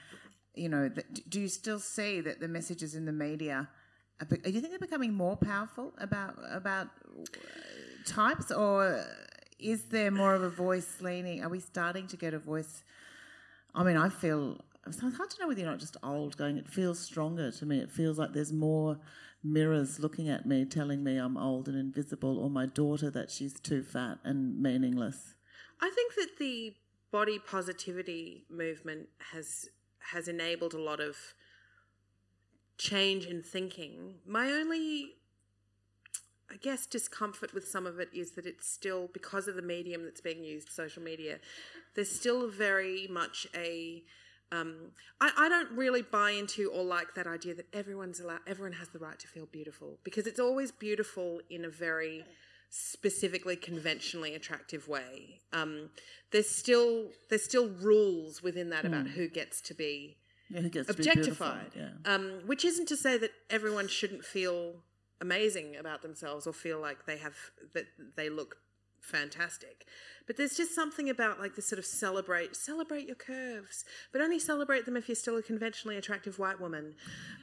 you 0.54 0.68
know, 0.68 0.90
do 1.28 1.40
you 1.40 1.48
still 1.48 1.78
see 1.78 2.20
that 2.20 2.40
the 2.40 2.48
messages 2.48 2.94
in 2.94 3.04
the 3.04 3.12
media? 3.12 3.68
Do 4.28 4.50
you 4.50 4.60
think 4.60 4.70
they're 4.70 4.78
becoming 4.78 5.14
more 5.14 5.36
powerful 5.36 5.92
about 5.98 6.36
about 6.50 6.88
uh, 7.18 7.24
types, 8.06 8.50
or 8.50 9.04
is 9.58 9.84
there 9.84 10.10
more 10.10 10.34
of 10.34 10.42
a 10.42 10.50
voice 10.50 11.00
leaning? 11.00 11.42
Are 11.42 11.48
we 11.48 11.60
starting 11.60 12.06
to 12.08 12.16
get 12.16 12.34
a 12.34 12.38
voice? 12.38 12.84
I 13.74 13.82
mean, 13.82 13.96
I 13.96 14.08
feel 14.08 14.60
it's 14.86 15.00
hard 15.00 15.30
to 15.30 15.40
know 15.40 15.48
whether 15.48 15.60
you're 15.60 15.70
not 15.70 15.78
just 15.78 15.96
old. 16.02 16.36
Going, 16.36 16.58
it 16.58 16.68
feels 16.68 16.98
stronger 16.98 17.50
to 17.50 17.66
me. 17.66 17.78
It 17.78 17.90
feels 17.90 18.18
like 18.18 18.32
there's 18.32 18.52
more 18.52 18.98
mirrors 19.42 19.98
looking 19.98 20.28
at 20.28 20.46
me, 20.46 20.64
telling 20.64 21.02
me 21.02 21.16
I'm 21.16 21.36
old 21.36 21.68
and 21.68 21.76
invisible, 21.76 22.38
or 22.38 22.50
my 22.50 22.66
daughter 22.66 23.10
that 23.10 23.30
she's 23.30 23.58
too 23.58 23.82
fat 23.82 24.18
and 24.24 24.60
meaningless. 24.60 25.34
I 25.80 25.90
think 25.90 26.14
that 26.16 26.38
the 26.38 26.74
body 27.10 27.38
positivity 27.38 28.44
movement 28.50 29.08
has 29.32 29.68
has 30.12 30.28
enabled 30.28 30.74
a 30.74 30.80
lot 30.80 31.00
of 31.00 31.16
change 32.80 33.26
in 33.26 33.42
thinking. 33.42 34.14
My 34.26 34.50
only 34.50 35.12
I 36.52 36.56
guess 36.56 36.86
discomfort 36.86 37.54
with 37.54 37.68
some 37.68 37.86
of 37.86 38.00
it 38.00 38.08
is 38.12 38.32
that 38.32 38.44
it's 38.44 38.68
still 38.68 39.08
because 39.12 39.46
of 39.46 39.54
the 39.54 39.62
medium 39.62 40.04
that's 40.04 40.20
being 40.20 40.42
used, 40.42 40.70
social 40.70 41.02
media. 41.02 41.38
There's 41.94 42.10
still 42.10 42.48
very 42.48 43.06
much 43.08 43.46
a 43.54 44.02
um, 44.52 44.90
I, 45.20 45.30
I 45.38 45.48
don't 45.48 45.70
really 45.72 46.02
buy 46.02 46.32
into 46.32 46.70
or 46.72 46.82
like 46.82 47.14
that 47.14 47.28
idea 47.28 47.54
that 47.54 47.66
everyone's 47.72 48.18
allowed, 48.18 48.40
everyone 48.48 48.72
has 48.72 48.88
the 48.88 48.98
right 48.98 49.16
to 49.20 49.28
feel 49.28 49.46
beautiful 49.46 49.98
because 50.02 50.26
it's 50.26 50.40
always 50.40 50.72
beautiful 50.72 51.40
in 51.50 51.64
a 51.64 51.68
very 51.68 52.24
specifically 52.68 53.54
conventionally 53.54 54.34
attractive 54.34 54.88
way. 54.88 55.40
Um, 55.52 55.90
there's 56.32 56.48
still 56.48 57.10
there's 57.28 57.44
still 57.44 57.68
rules 57.68 58.42
within 58.42 58.70
that 58.70 58.84
about 58.84 59.08
who 59.08 59.28
gets 59.28 59.60
to 59.62 59.74
be 59.74 60.16
Yeah, 60.50 60.60
who 60.60 60.68
gets 60.68 60.88
to 60.88 60.94
be 60.94 61.02
beautiful, 61.04 61.46
objectified. 61.46 61.72
Yeah. 61.76 62.12
Um, 62.12 62.40
which 62.46 62.64
isn't 62.64 62.86
to 62.88 62.96
say 62.96 63.16
that 63.18 63.30
everyone 63.48 63.88
shouldn't 63.88 64.24
feel 64.24 64.74
amazing 65.20 65.76
about 65.76 66.02
themselves 66.02 66.46
or 66.46 66.52
feel 66.52 66.80
like 66.80 67.06
they 67.06 67.18
have 67.18 67.36
that 67.74 67.86
they 68.16 68.28
look 68.28 68.56
fantastic. 69.00 69.86
But 70.26 70.36
there's 70.36 70.56
just 70.56 70.74
something 70.74 71.10
about 71.10 71.40
like 71.40 71.56
this 71.56 71.66
sort 71.66 71.78
of 71.78 71.86
celebrate 71.86 72.56
celebrate 72.56 73.06
your 73.06 73.16
curves, 73.16 73.84
but 74.12 74.20
only 74.20 74.38
celebrate 74.38 74.86
them 74.86 74.96
if 74.96 75.08
you're 75.08 75.16
still 75.16 75.36
a 75.36 75.42
conventionally 75.42 75.96
attractive 75.96 76.38
white 76.38 76.60
woman. 76.60 76.94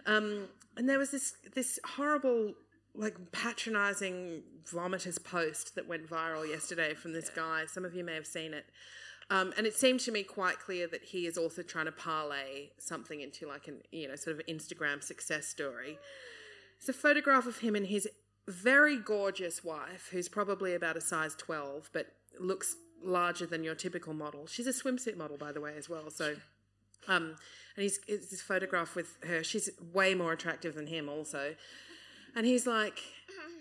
Um, 0.06 0.48
and 0.76 0.88
there 0.88 1.00
was 1.00 1.12
this 1.12 1.36
this 1.56 1.80
horrible 1.84 2.54
like 2.96 3.32
patronizing 3.32 4.42
vomitous 4.66 5.24
post 5.24 5.76
that 5.76 5.88
went 5.88 6.10
viral 6.10 6.48
yesterday 6.48 6.94
from 6.94 7.14
this 7.14 7.30
guy. 7.30 7.66
Some 7.68 7.86
of 7.86 7.94
you 7.94 8.04
may 8.04 8.16
have 8.16 8.28
seen 8.28 8.54
it. 8.54 8.66
Um, 9.30 9.54
and 9.58 9.68
it 9.68 9.76
seemed 9.76 10.00
to 10.02 10.12
me 10.12 10.24
quite 10.24 10.60
clear 10.60 10.88
that 10.88 11.04
he 11.04 11.28
is 11.28 11.38
also 11.38 11.62
trying 11.62 11.86
to 11.86 11.92
parlay 11.92 12.70
something 12.78 13.20
into 13.20 13.46
like 13.48 13.68
an 13.68 13.82
you 13.92 14.08
know 14.08 14.16
sort 14.16 14.40
of 14.40 14.46
Instagram 14.46 15.04
success 15.04 15.48
story. 15.48 16.00
It's 16.78 16.88
a 16.88 16.94
photograph 16.94 17.46
of 17.46 17.60
him 17.60 17.76
and 17.76 17.88
his 17.88 18.08
very 18.48 18.98
gorgeous 18.98 19.64
wife, 19.64 20.10
who's 20.12 20.30
probably 20.30 20.74
about 20.74 20.96
a 20.96 21.02
size 21.02 21.36
twelve, 21.36 21.90
but 21.92 22.08
looks 22.40 22.76
larger 23.04 23.46
than 23.46 23.64
your 23.64 23.76
typical 23.76 24.14
model. 24.14 24.48
She's 24.48 24.68
a 24.68 24.72
swimsuit 24.72 25.18
model, 25.18 25.38
by 25.38 25.52
the 25.52 25.62
way, 25.62 25.74
as 25.78 25.90
well. 25.90 26.10
So, 26.10 26.36
um, 27.08 27.36
and 27.76 27.84
he's 27.84 28.00
it's 28.08 28.30
this 28.30 28.42
photograph 28.42 28.96
with 28.96 29.18
her. 29.24 29.44
She's 29.44 29.70
way 29.94 30.16
more 30.16 30.32
attractive 30.32 30.76
than 30.76 30.88
him, 30.88 31.10
also. 31.10 31.56
And 32.36 32.46
he's 32.46 32.66
like, 32.68 33.00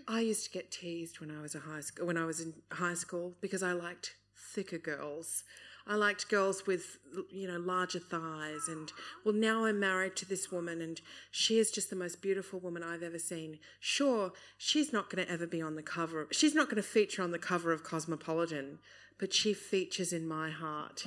I 0.07 0.21
used 0.21 0.45
to 0.45 0.51
get 0.51 0.71
teased 0.71 1.19
when 1.19 1.31
I 1.31 1.41
was 1.41 1.55
a 1.55 1.61
high 1.61 1.81
school 1.81 2.07
when 2.07 2.17
I 2.17 2.25
was 2.25 2.41
in 2.41 2.55
high 2.73 2.95
school 2.95 3.35
because 3.41 3.63
I 3.63 3.73
liked 3.73 4.15
thicker 4.57 4.79
girls. 4.79 5.45
I 5.87 5.95
liked 5.95 6.29
girls 6.29 6.67
with 6.67 6.99
you 7.31 7.47
know 7.47 7.59
larger 7.59 8.01
thighs 8.01 8.67
and 8.69 8.91
well 9.25 9.35
now 9.35 9.67
I'm 9.67 9.79
married 9.79 10.17
to 10.17 10.29
this 10.29 10.51
woman 10.51 10.81
and 10.81 11.01
she 11.31 11.59
is 11.59 11.71
just 11.71 11.91
the 11.91 11.97
most 11.97 12.21
beautiful 12.21 12.59
woman 12.59 12.83
I've 12.83 13.05
ever 13.05 13.21
seen. 13.21 13.61
Sure, 13.79 14.33
she's 14.59 14.93
not 14.93 15.11
going 15.11 15.25
to 15.25 15.33
ever 15.33 15.47
be 15.47 15.63
on 15.63 15.77
the 15.77 15.83
cover. 15.83 16.23
of, 16.23 16.29
She's 16.33 16.55
not 16.55 16.67
going 16.67 16.83
to 16.83 16.89
feature 16.89 17.23
on 17.23 17.31
the 17.31 17.39
cover 17.39 17.71
of 17.71 17.85
Cosmopolitan, 17.85 18.79
but 19.19 19.33
she 19.33 19.55
features 19.55 20.13
in 20.13 20.27
my 20.27 20.51
heart. 20.51 21.05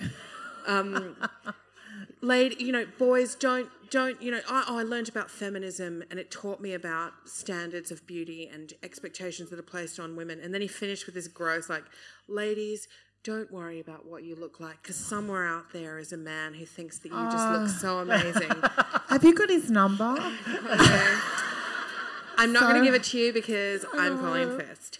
Um, 0.68 1.16
lady, 2.22 2.64
you 2.64 2.72
know, 2.72 2.86
boys 2.98 3.36
don't 3.36 3.70
don't 3.90 4.22
you 4.22 4.32
know? 4.32 4.42
I, 4.48 4.66
I 4.68 4.84
learned 4.84 5.10
about 5.10 5.32
feminism, 5.32 6.04
and 6.10 6.20
it 6.20 6.30
taught 6.32 6.62
me 6.62 6.74
about 6.74 7.14
standards 7.26 7.92
of 7.92 8.06
beauty 8.06 8.50
and 8.52 8.74
expectations 8.84 9.50
that 9.50 9.60
are 9.60 9.64
placed 9.64 10.00
on 10.00 10.16
women. 10.16 10.40
And 10.40 10.54
then 10.54 10.62
he 10.62 10.68
finished 10.68 11.06
with 11.06 11.16
this 11.16 11.28
gross, 11.28 11.70
like, 11.70 11.86
ladies. 12.28 12.88
Don't 13.24 13.52
worry 13.52 13.80
about 13.80 14.06
what 14.06 14.24
you 14.24 14.36
look 14.36 14.60
like, 14.60 14.82
because 14.82 14.96
somewhere 14.96 15.46
out 15.46 15.74
there 15.74 16.00
is 16.00 16.14
a 16.14 16.18
man 16.18 16.54
who 16.54 16.66
thinks 16.66 17.00
that 17.00 17.10
you 17.10 17.30
just 17.32 17.50
look 17.50 17.68
so 17.70 17.98
ah. 17.98 18.02
amazing. 18.02 18.52
Have 19.10 19.24
you 19.24 19.36
got 19.36 19.50
his 19.50 19.70
number? 19.70 20.16
Okay. 20.70 21.16
I'm 22.38 22.54
not 22.54 22.62
going 22.64 22.76
to 22.76 22.86
give 22.86 22.94
it 22.94 23.04
to 23.06 23.18
you 23.18 23.34
because 23.34 23.86
I'm 23.94 24.18
Colleen 24.18 24.58
first. 24.58 25.00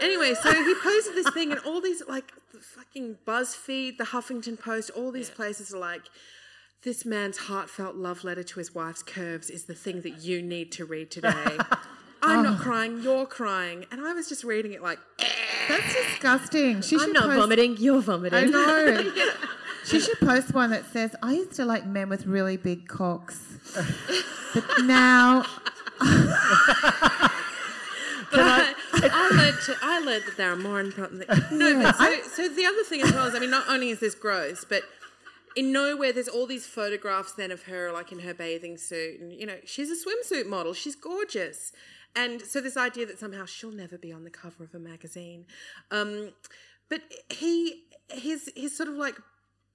Anyway, 0.00 0.34
so 0.34 0.52
he 0.52 0.74
posted 0.80 1.16
this 1.16 1.28
thing, 1.30 1.50
and 1.50 1.60
all 1.62 1.80
these 1.80 2.00
like 2.06 2.32
the 2.52 2.60
fucking 2.60 3.18
BuzzFeed, 3.26 3.96
the 3.98 4.04
Huffington 4.04 4.58
Post, 4.58 4.90
all 4.90 5.10
these 5.10 5.28
places 5.28 5.74
are 5.74 5.78
like, 5.78 6.02
this 6.82 7.04
man's 7.04 7.38
heartfelt 7.38 7.96
love 7.96 8.22
letter 8.22 8.44
to 8.44 8.58
his 8.60 8.72
wife's 8.72 9.02
curves 9.02 9.50
is 9.50 9.64
the 9.64 9.74
thing 9.74 10.02
that 10.02 10.20
you 10.20 10.40
need 10.40 10.70
to 10.72 10.84
read 10.84 11.10
today. 11.10 11.32
I'm 12.22 12.42
not 12.42 12.60
ah. 12.60 12.62
crying, 12.62 13.02
you're 13.02 13.26
crying, 13.26 13.86
and 13.90 14.00
I 14.00 14.12
was 14.12 14.28
just 14.28 14.44
reading 14.44 14.72
it 14.72 14.82
like, 14.82 14.98
That's 15.68 15.94
disgusting. 15.94 16.80
She 16.82 16.96
I'm 16.96 17.02
should 17.02 17.14
not 17.14 17.24
post- 17.24 17.40
vomiting, 17.40 17.76
you're 17.78 18.00
vomiting. 18.00 18.38
I 18.38 18.44
know. 18.44 19.12
She 19.86 20.00
should 20.00 20.18
post 20.18 20.52
one 20.52 20.70
that 20.70 20.84
says, 20.86 21.14
I 21.22 21.34
used 21.34 21.52
to 21.52 21.64
like 21.64 21.86
men 21.86 22.08
with 22.08 22.26
really 22.26 22.56
big 22.56 22.88
cocks. 22.88 23.38
But 24.52 24.64
now 24.82 25.46
But 28.30 28.40
I, 28.40 28.74
I 28.94 29.30
learned 29.30 29.58
to, 29.66 29.76
I 29.82 30.00
learned 30.00 30.24
that 30.26 30.36
there 30.36 30.50
are 30.52 30.56
more 30.56 30.80
important 30.80 31.26
things. 31.26 31.42
No, 31.52 31.80
but 31.80 31.96
so, 31.96 32.16
so 32.22 32.48
the 32.48 32.66
other 32.66 32.82
thing 32.82 33.02
as 33.02 33.12
well 33.12 33.26
is, 33.26 33.34
I 33.34 33.38
mean, 33.38 33.50
not 33.50 33.64
only 33.68 33.90
is 33.90 34.00
this 34.00 34.14
gross, 34.14 34.64
but 34.68 34.82
in 35.54 35.72
nowhere 35.72 36.12
there's 36.12 36.28
all 36.28 36.46
these 36.46 36.66
photographs 36.66 37.32
then 37.32 37.50
of 37.50 37.62
her 37.64 37.90
like 37.92 38.12
in 38.12 38.18
her 38.20 38.34
bathing 38.34 38.76
suit, 38.76 39.20
and 39.20 39.32
you 39.32 39.46
know 39.46 39.56
she's 39.64 39.90
a 39.90 39.94
swimsuit 39.94 40.46
model, 40.46 40.74
she's 40.74 40.96
gorgeous, 40.96 41.72
and 42.16 42.42
so 42.42 42.60
this 42.60 42.76
idea 42.76 43.06
that 43.06 43.18
somehow 43.18 43.44
she'll 43.44 43.70
never 43.70 43.96
be 43.98 44.12
on 44.12 44.24
the 44.24 44.30
cover 44.30 44.64
of 44.64 44.74
a 44.74 44.78
magazine, 44.78 45.44
um, 45.90 46.30
but 46.88 47.02
he 47.30 47.84
his 48.08 48.50
his 48.56 48.76
sort 48.76 48.88
of 48.88 48.96
like 48.96 49.16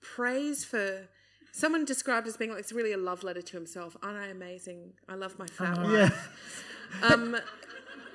praise 0.02 0.66
for. 0.66 1.08
Someone 1.54 1.84
described 1.84 2.28
as 2.28 2.38
being 2.38 2.50
like 2.50 2.62
it's 2.62 2.72
really 2.72 2.94
a 2.94 2.98
love 2.98 3.24
letter 3.24 3.42
to 3.42 3.58
himself. 3.58 3.98
Aren't 4.02 4.18
I 4.18 4.28
amazing? 4.28 4.94
I 5.10 5.16
love 5.16 5.38
my 5.38 5.48
fat 5.48 5.78
wife. 5.78 6.30
Um, 7.04 7.38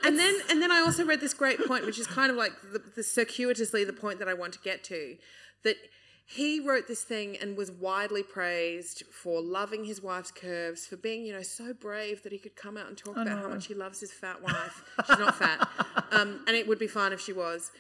and 0.05 0.19
then 0.19 0.35
and 0.51 0.61
then 0.63 0.71
I 0.71 0.81
also 0.81 1.05
read 1.05 1.21
this 1.21 1.35
great 1.35 1.67
point, 1.67 1.87
which 1.87 1.99
is 1.99 2.07
kind 2.07 2.31
of 2.31 2.37
like 2.37 2.53
the, 2.73 2.83
the 2.95 3.03
circuitously 3.03 3.85
the 3.85 3.93
point 3.93 4.19
that 4.19 4.29
I 4.29 4.35
want 4.35 4.53
to 4.53 4.59
get 4.61 4.85
to, 4.85 5.17
that 5.65 5.77
he 6.29 6.59
wrote 6.59 6.89
this 6.89 7.05
thing 7.05 7.37
and 7.41 7.57
was 7.57 7.71
widely 7.71 8.25
praised 8.25 9.05
for 9.13 9.41
loving 9.41 9.85
his 9.85 10.03
wife's 10.03 10.33
curves, 10.33 10.85
for 10.85 10.97
being 10.97 11.25
you 11.25 11.33
know 11.33 11.43
so 11.43 11.73
brave 11.73 12.25
that 12.25 12.33
he 12.33 12.39
could 12.39 12.57
come 12.57 12.77
out 12.77 12.89
and 12.89 12.99
talk 12.99 13.17
about 13.17 13.39
how 13.39 13.49
much 13.49 13.67
he 13.67 13.75
loves 13.75 14.01
his 14.01 14.13
fat 14.13 14.43
wife. 14.43 14.83
She's 15.07 15.19
not 15.19 15.37
fat, 15.37 15.69
um, 16.11 16.41
and 16.49 16.57
it 16.57 16.67
would 16.67 16.81
be 16.81 16.89
fine 16.89 17.13
if 17.13 17.21
she 17.21 17.33
was. 17.33 17.71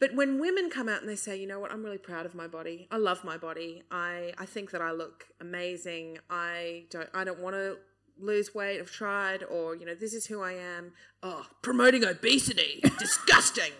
But 0.00 0.14
when 0.14 0.40
women 0.40 0.68
come 0.68 0.88
out 0.88 1.00
and 1.00 1.08
they 1.08 1.14
say, 1.14 1.36
you 1.36 1.46
know 1.46 1.60
what, 1.60 1.70
I'm 1.70 1.84
really 1.84 1.98
proud 1.98 2.26
of 2.26 2.34
my 2.34 2.48
body. 2.48 2.88
I 2.90 2.96
love 2.96 3.22
my 3.22 3.36
body. 3.36 3.84
I, 3.88 4.32
I 4.36 4.46
think 4.46 4.72
that 4.72 4.82
I 4.82 4.90
look 4.90 5.26
amazing. 5.40 6.18
I 6.28 6.86
don't 6.90 7.08
I 7.14 7.24
don't 7.24 7.40
want 7.40 7.54
to 7.54 7.76
lose 8.18 8.54
weight. 8.54 8.80
I've 8.80 8.90
tried, 8.90 9.42
or 9.42 9.74
you 9.74 9.86
know, 9.86 9.94
this 9.94 10.14
is 10.14 10.26
who 10.26 10.42
I 10.42 10.52
am. 10.52 10.92
Oh, 11.22 11.46
promoting 11.62 12.04
obesity, 12.04 12.82
disgusting. 12.98 13.72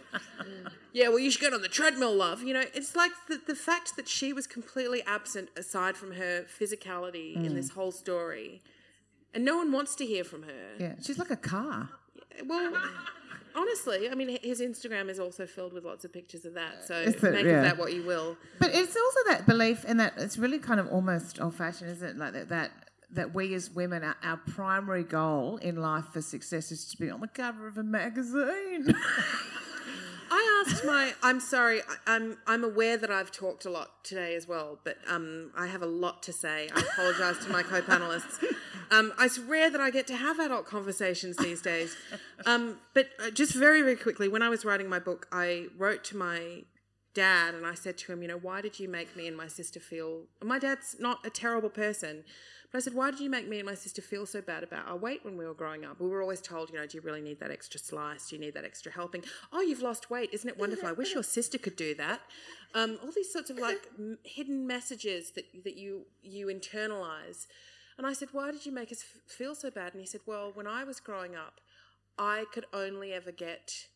yeah, 0.93 1.09
well, 1.09 1.19
you 1.19 1.31
should 1.31 1.41
get 1.41 1.53
on 1.53 1.63
the 1.63 1.69
treadmill, 1.69 2.15
love. 2.15 2.43
You 2.43 2.55
know, 2.55 2.65
it's 2.75 2.95
like 2.97 3.13
the 3.29 3.41
the 3.47 3.55
fact 3.55 3.97
that 3.97 4.09
she 4.09 4.33
was 4.33 4.47
completely 4.47 5.03
absent 5.07 5.51
aside 5.57 5.97
from 5.97 6.13
her 6.13 6.45
physicality 6.45 7.35
in 7.35 7.53
mm. 7.53 7.55
this 7.55 7.71
whole 7.71 7.93
story, 7.93 8.63
and 9.35 9.45
no 9.45 9.57
one 9.57 9.73
wants 9.73 9.95
to 9.97 10.07
hear 10.07 10.25
from 10.25 10.43
her. 10.45 10.75
yeah, 10.79 10.95
she's 11.03 11.19
like 11.19 11.31
a 11.31 11.37
car. 11.37 11.91
Well, 12.47 12.73
honestly, 13.55 14.09
I 14.11 14.15
mean, 14.15 14.39
his 14.43 14.61
Instagram 14.61 15.09
is 15.09 15.19
also 15.19 15.47
filled 15.47 15.73
with 15.73 15.85
lots 15.85 16.05
of 16.05 16.13
pictures 16.13 16.45
of 16.45 16.55
that. 16.55 16.85
So 16.85 16.95
it? 16.97 17.23
make 17.23 17.45
Yeah. 17.45 17.59
of 17.59 17.63
that 17.65 17.79
what 17.79 17.93
you 17.93 18.03
will. 18.03 18.37
But 18.59 18.75
it's 18.75 18.97
also 18.97 19.21
that 19.29 19.47
belief, 19.47 19.85
and 19.87 20.01
that 20.01 20.15
it's 20.17 20.39
really 20.39 20.59
kind 20.59 20.81
of 20.81 20.89
almost 20.89 21.41
old 21.41 21.55
fashioned, 21.55 21.91
isn't 21.91 22.09
it? 22.09 22.17
Like 22.17 22.33
that, 22.33 22.49
that 22.49 22.71
that 23.13 23.35
we 23.35 23.55
as 23.55 23.71
women, 23.71 24.03
our, 24.03 24.17
our 24.23 24.39
primary 24.39 25.05
goal 25.05 25.59
in 25.59 25.77
life 25.77 26.07
for 26.13 26.23
success 26.23 26.73
is 26.73 26.85
to 26.87 26.97
be 26.97 27.11
on 27.11 27.21
the 27.21 27.29
cover 27.29 27.69
of 27.69 27.77
a 27.79 27.83
magazine. 27.83 28.95
I 30.35 30.65
asked 30.67 30.83
my. 30.87 31.13
I'm 31.23 31.41
sorry. 31.41 31.83
I'm 32.07 32.39
I'm 32.47 32.65
aware 32.65 32.97
that 32.97 33.11
I've 33.11 33.31
talked 33.31 33.67
a 33.67 33.71
lot 33.71 34.03
today 34.03 34.35
as 34.35 34.49
well, 34.49 34.79
but 34.83 34.97
um, 35.07 35.51
I 35.55 35.67
have 35.67 35.83
a 35.83 35.87
lot 35.87 36.23
to 36.23 36.33
say. 36.33 36.71
I 36.75 36.81
apologise 36.81 37.45
to 37.45 37.51
my 37.53 37.63
co-panelists. 37.63 38.43
Um, 38.91 39.13
it's 39.21 39.39
rare 39.39 39.69
that 39.69 39.81
I 39.81 39.91
get 39.91 40.07
to 40.07 40.17
have 40.17 40.39
adult 40.39 40.65
conversations 40.65 41.37
these 41.37 41.61
days. 41.61 41.97
Um, 42.47 42.79
but 42.95 43.11
uh, 43.23 43.31
just 43.31 43.55
very 43.55 43.83
very 43.83 43.97
quickly, 43.97 44.27
when 44.27 44.43
I 44.43 44.49
was 44.49 44.65
writing 44.65 44.89
my 44.89 44.99
book, 44.99 45.29
I 45.31 45.67
wrote 45.77 46.03
to 46.05 46.17
my 46.17 46.63
dad 47.15 47.55
and 47.55 47.67
I 47.67 47.75
said 47.75 47.99
to 47.99 48.13
him, 48.13 48.23
you 48.23 48.29
know, 48.29 48.39
why 48.39 48.61
did 48.61 48.81
you 48.81 48.89
make 48.89 49.17
me 49.17 49.27
and 49.29 49.37
my 49.37 49.49
sister 49.49 49.81
feel. 49.81 50.23
My 50.43 50.59
dad's 50.59 50.97
not 50.99 51.25
a 51.25 51.31
terrible 51.31 51.69
person, 51.69 52.25
but 52.71 52.79
I 52.79 52.81
said, 52.81 52.95
why 52.95 53.11
did 53.11 53.21
you 53.21 53.29
make 53.29 53.49
me 53.49 53.59
and 53.59 53.67
my 53.67 53.75
sister 53.75 54.01
feel 54.01 54.25
so 54.25 54.41
bad 54.41 54.63
about 54.63 54.89
our 54.89 54.97
weight 54.97 55.25
when 55.25 55.37
we 55.37 55.45
were 55.45 55.55
growing 55.55 55.85
up? 55.85 56.01
We 56.01 56.09
were 56.09 56.23
always 56.23 56.41
told, 56.41 56.71
you 56.71 56.77
know, 56.77 56.87
do 56.87 56.97
you 56.97 57.03
really 57.03 57.21
need 57.21 57.39
that 57.41 57.51
extra 57.51 57.79
slice? 57.79 58.31
Do 58.31 58.37
you 58.37 58.41
need 58.41 58.55
that 58.55 58.65
extra 58.65 58.91
helping? 58.91 59.25
Oh, 59.53 59.61
you've 59.61 59.83
lost 59.83 60.11
weight. 60.11 60.31
Isn't 60.33 60.49
it 60.49 60.59
wonderful? 60.59 60.89
I 60.89 60.93
wish 60.93 61.13
your 61.13 61.23
sister 61.23 61.59
could 61.59 61.77
do 61.77 61.95
that. 61.97 62.23
Um, 62.75 62.99
all 63.05 63.13
these 63.15 63.31
sorts 63.31 63.51
of 63.51 63.59
like 63.59 63.91
hidden 64.23 64.67
messages 64.67 65.33
that, 65.33 65.45
that 65.65 65.77
you, 65.77 66.07
you 66.23 66.47
internalize. 66.47 67.47
And 67.99 68.07
I 68.07 68.15
said, 68.15 68.29
why 68.33 68.51
did 68.51 68.65
you 68.65 68.73
make 68.73 68.91
us 68.91 69.03
f- 69.03 69.31
feel 69.31 69.55
so 69.55 69.71
bad? 69.71 69.93
And 69.93 70.01
he 70.01 70.07
said, 70.07 70.23
well, 70.25 70.51
when 70.55 70.67
I 70.67 70.85
was 70.85 70.99
growing 70.99 71.37
up, 71.37 71.61
I 72.19 72.47
could 72.53 72.65
only 72.73 73.13
ever 73.13 73.33
get 73.33 73.89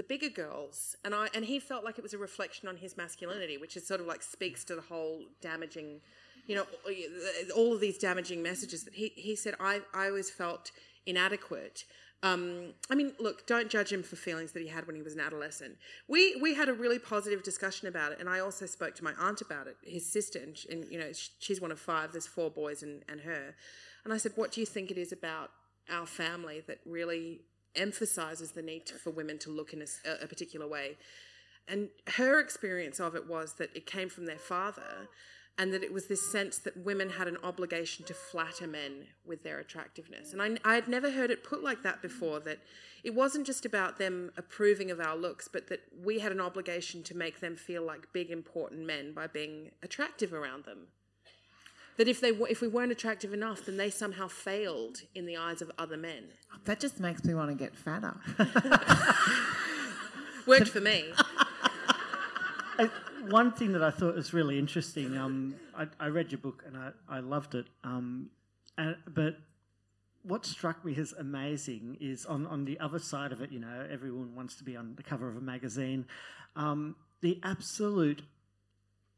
the 0.00 0.04
bigger 0.04 0.30
girls 0.30 0.96
and 1.04 1.14
i 1.14 1.28
and 1.34 1.44
he 1.44 1.60
felt 1.60 1.84
like 1.84 1.98
it 1.98 2.02
was 2.02 2.14
a 2.14 2.18
reflection 2.18 2.66
on 2.66 2.76
his 2.78 2.96
masculinity 2.96 3.58
which 3.58 3.76
is 3.76 3.86
sort 3.86 4.00
of 4.00 4.06
like 4.06 4.22
speaks 4.22 4.64
to 4.64 4.74
the 4.74 4.80
whole 4.80 5.20
damaging 5.42 6.00
you 6.46 6.56
know 6.56 6.64
all 7.54 7.74
of 7.74 7.80
these 7.82 7.98
damaging 7.98 8.42
messages 8.42 8.84
that 8.84 8.94
he 8.94 9.12
he 9.14 9.36
said 9.36 9.54
i 9.60 9.82
i 9.92 10.06
always 10.06 10.30
felt 10.30 10.70
inadequate 11.04 11.84
um, 12.22 12.74
I 12.90 12.96
mean, 12.96 13.14
look, 13.18 13.46
don't 13.46 13.70
judge 13.70 13.90
him 13.90 14.02
for 14.02 14.14
feelings 14.14 14.52
that 14.52 14.60
he 14.60 14.68
had 14.68 14.86
when 14.86 14.94
he 14.94 15.00
was 15.00 15.14
an 15.14 15.20
adolescent. 15.20 15.78
We 16.06 16.36
we 16.36 16.52
had 16.52 16.68
a 16.68 16.74
really 16.74 16.98
positive 16.98 17.42
discussion 17.42 17.88
about 17.88 18.12
it, 18.12 18.20
and 18.20 18.28
I 18.28 18.40
also 18.40 18.66
spoke 18.66 18.94
to 18.96 19.04
my 19.04 19.14
aunt 19.18 19.40
about 19.40 19.66
it, 19.68 19.78
his 19.82 20.04
sister, 20.04 20.38
and, 20.38 20.54
and 20.70 20.84
you 20.92 20.98
know 21.00 21.12
she's 21.38 21.62
one 21.62 21.72
of 21.72 21.80
five. 21.80 22.12
There's 22.12 22.26
four 22.26 22.50
boys 22.50 22.82
and, 22.82 23.04
and 23.08 23.22
her, 23.22 23.54
and 24.04 24.12
I 24.12 24.18
said, 24.18 24.32
"What 24.34 24.52
do 24.52 24.60
you 24.60 24.66
think 24.66 24.90
it 24.90 24.98
is 24.98 25.12
about 25.12 25.48
our 25.90 26.04
family 26.04 26.62
that 26.66 26.80
really 26.84 27.40
emphasizes 27.76 28.52
the 28.52 28.62
need 28.62 28.88
for 28.88 29.10
women 29.10 29.38
to 29.38 29.50
look 29.50 29.72
in 29.72 29.82
a, 29.82 30.24
a 30.24 30.26
particular 30.26 30.66
way. 30.66 30.96
And 31.68 31.88
her 32.16 32.40
experience 32.40 32.98
of 32.98 33.14
it 33.14 33.28
was 33.28 33.54
that 33.54 33.74
it 33.76 33.86
came 33.86 34.08
from 34.08 34.26
their 34.26 34.38
father, 34.38 35.08
and 35.58 35.74
that 35.74 35.82
it 35.82 35.92
was 35.92 36.06
this 36.06 36.32
sense 36.32 36.56
that 36.58 36.76
women 36.76 37.10
had 37.10 37.28
an 37.28 37.36
obligation 37.42 38.04
to 38.06 38.14
flatter 38.14 38.66
men 38.66 39.04
with 39.26 39.42
their 39.42 39.58
attractiveness. 39.58 40.32
And 40.32 40.40
I, 40.40 40.56
I 40.64 40.74
had 40.74 40.88
never 40.88 41.10
heard 41.10 41.30
it 41.30 41.44
put 41.44 41.62
like 41.62 41.82
that 41.82 42.00
before 42.00 42.40
that 42.40 42.60
it 43.04 43.14
wasn't 43.14 43.46
just 43.46 43.66
about 43.66 43.98
them 43.98 44.32
approving 44.38 44.90
of 44.90 45.00
our 45.00 45.16
looks, 45.16 45.48
but 45.48 45.68
that 45.68 45.80
we 46.02 46.20
had 46.20 46.32
an 46.32 46.40
obligation 46.40 47.02
to 47.02 47.16
make 47.16 47.40
them 47.40 47.56
feel 47.56 47.82
like 47.82 48.12
big, 48.12 48.30
important 48.30 48.86
men 48.86 49.12
by 49.12 49.26
being 49.26 49.70
attractive 49.82 50.32
around 50.32 50.64
them 50.64 50.86
that 52.00 52.08
if 52.08 52.18
they 52.18 52.30
if 52.30 52.62
we 52.62 52.66
weren't 52.66 52.90
attractive 52.90 53.34
enough, 53.34 53.66
then 53.66 53.76
they 53.76 53.90
somehow 53.90 54.26
failed 54.26 55.02
in 55.14 55.26
the 55.26 55.36
eyes 55.36 55.60
of 55.60 55.70
other 55.76 55.98
men. 55.98 56.28
That 56.64 56.80
just 56.80 56.98
makes 56.98 57.22
me 57.24 57.34
want 57.34 57.50
to 57.50 57.54
get 57.54 57.76
fatter. 57.76 58.16
Worked 60.46 60.68
for 60.68 60.80
me. 60.80 61.12
I, 62.78 62.88
one 63.28 63.52
thing 63.52 63.72
that 63.72 63.82
I 63.82 63.90
thought 63.90 64.14
was 64.14 64.32
really 64.32 64.58
interesting, 64.58 65.18
um, 65.18 65.56
I, 65.76 65.88
I, 66.00 66.06
read 66.06 66.32
your 66.32 66.38
book 66.38 66.64
and 66.66 66.74
I, 66.74 66.92
I 67.06 67.20
loved 67.20 67.54
it. 67.54 67.66
Um, 67.84 68.30
and, 68.78 68.96
but 69.06 69.36
what 70.22 70.46
struck 70.46 70.82
me 70.82 70.96
as 70.96 71.12
amazing 71.12 71.98
is 72.00 72.24
on, 72.24 72.46
on 72.46 72.64
the 72.64 72.80
other 72.80 72.98
side 72.98 73.30
of 73.30 73.42
it, 73.42 73.52
you 73.52 73.60
know, 73.60 73.86
everyone 73.92 74.34
wants 74.34 74.56
to 74.56 74.64
be 74.64 74.74
on 74.74 74.94
the 74.96 75.02
cover 75.02 75.28
of 75.28 75.36
a 75.36 75.42
magazine. 75.42 76.06
Um, 76.56 76.96
the 77.20 77.38
absolute 77.42 78.22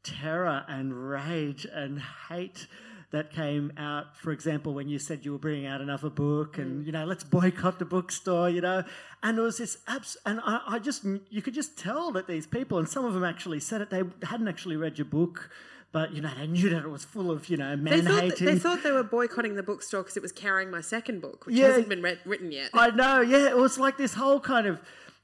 terror 0.03 0.65
and 0.67 1.09
rage 1.09 1.65
and 1.65 2.01
hate 2.29 2.67
that 3.13 3.31
came 3.31 3.71
out, 3.77 4.17
for 4.17 4.31
example, 4.31 4.73
when 4.73 4.89
you 4.89 4.97
said 4.97 5.23
you 5.23 5.31
were 5.31 5.37
bringing 5.37 5.67
out 5.67 5.81
another 5.81 6.09
book 6.09 6.57
and, 6.57 6.81
mm. 6.81 6.85
you 6.87 6.91
know, 6.91 7.05
let's 7.05 7.23
boycott 7.23 7.77
the 7.77 7.85
bookstore, 7.85 8.49
you 8.49 8.59
know. 8.59 8.83
And 9.21 9.37
there 9.37 9.45
was 9.45 9.59
this 9.59 9.77
abs- 9.87 10.17
and 10.25 10.41
I, 10.43 10.61
I, 10.67 10.79
just, 10.79 11.05
you 11.29 11.43
could 11.43 11.53
just 11.53 11.77
tell 11.77 12.11
that 12.13 12.27
these 12.27 12.47
people, 12.47 12.79
and 12.79 12.89
some 12.89 13.05
of 13.05 13.13
them 13.13 13.23
actually 13.23 13.59
said 13.59 13.81
it, 13.81 13.91
they 13.91 14.01
hadn't 14.23 14.47
actually 14.47 14.77
read 14.77 14.97
your 14.97 15.05
book. 15.05 15.49
But 15.91 16.11
you 16.11 16.23
know 16.23 16.31
they 16.35 16.47
knew 16.47 16.71
that 16.71 16.85
it 16.85 16.89
was 16.89 17.05
full 17.05 17.29
of 17.29 17.49
you 17.49 17.55
know 17.55 17.75
men 17.75 18.05
they 18.05 18.11
hating. 18.11 18.47
They 18.47 18.57
thought 18.57 18.81
they 18.81 18.91
were 18.91 19.03
boycotting 19.03 19.53
the 19.53 19.61
bookstore 19.61 20.01
because 20.01 20.17
it 20.17 20.23
was 20.23 20.31
carrying 20.31 20.71
my 20.71 20.81
second 20.81 21.21
book, 21.21 21.45
which 21.45 21.55
yeah, 21.55 21.67
hasn't 21.67 21.87
been 21.87 22.01
read, 22.01 22.17
written 22.25 22.51
yet. 22.51 22.71
I 22.73 22.89
know, 22.89 23.21
yeah. 23.21 23.47
It 23.49 23.57
was 23.57 23.77
like 23.77 23.95
this 23.95 24.15
whole 24.15 24.39
kind 24.39 24.65
of 24.65 24.81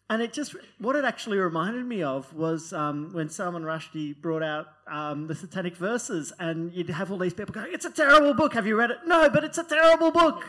and 0.09 0.23
it 0.23 0.33
just, 0.33 0.55
what 0.79 0.95
it 0.95 1.05
actually 1.05 1.37
reminded 1.37 1.85
me 1.85 2.01
of 2.01 2.33
was 2.33 2.73
um, 2.73 3.13
when 3.13 3.29
Salman 3.29 3.61
Rushdie 3.61 4.19
brought 4.19 4.41
out 4.41 4.67
um, 4.87 5.27
the 5.27 5.35
Satanic 5.35 5.75
Verses, 5.75 6.33
and 6.39 6.73
you'd 6.73 6.89
have 6.89 7.11
all 7.11 7.19
these 7.19 7.33
people 7.33 7.53
going, 7.53 7.71
It's 7.71 7.85
a 7.85 7.91
terrible 7.91 8.33
book. 8.33 8.55
Have 8.55 8.65
you 8.65 8.75
read 8.75 8.89
it? 8.89 8.97
No, 9.05 9.29
but 9.29 9.43
it's 9.43 9.59
a 9.59 9.63
terrible 9.63 10.09
book. 10.09 10.45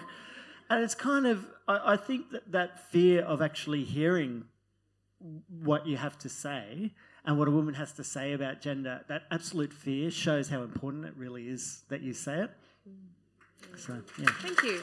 And 0.70 0.82
it's 0.82 0.94
kind 0.94 1.26
of, 1.26 1.46
I, 1.68 1.92
I 1.92 1.96
think 1.96 2.30
that 2.30 2.50
that 2.52 2.90
fear 2.90 3.22
of 3.22 3.42
actually 3.42 3.84
hearing 3.84 4.44
what 5.62 5.86
you 5.86 5.98
have 5.98 6.16
to 6.20 6.30
say 6.30 6.92
and 7.26 7.38
what 7.38 7.46
a 7.46 7.50
woman 7.50 7.74
has 7.74 7.92
to 7.92 8.04
say 8.04 8.32
about 8.32 8.62
gender, 8.62 9.04
that 9.08 9.24
absolute 9.30 9.74
fear 9.74 10.10
shows 10.10 10.48
how 10.48 10.62
important 10.62 11.04
it 11.04 11.12
really 11.18 11.48
is 11.48 11.82
that 11.90 12.00
you 12.00 12.14
say 12.14 12.44
it. 12.44 12.50
So, 13.76 14.00
yeah. 14.18 14.26
Thank 14.40 14.62
you. 14.62 14.80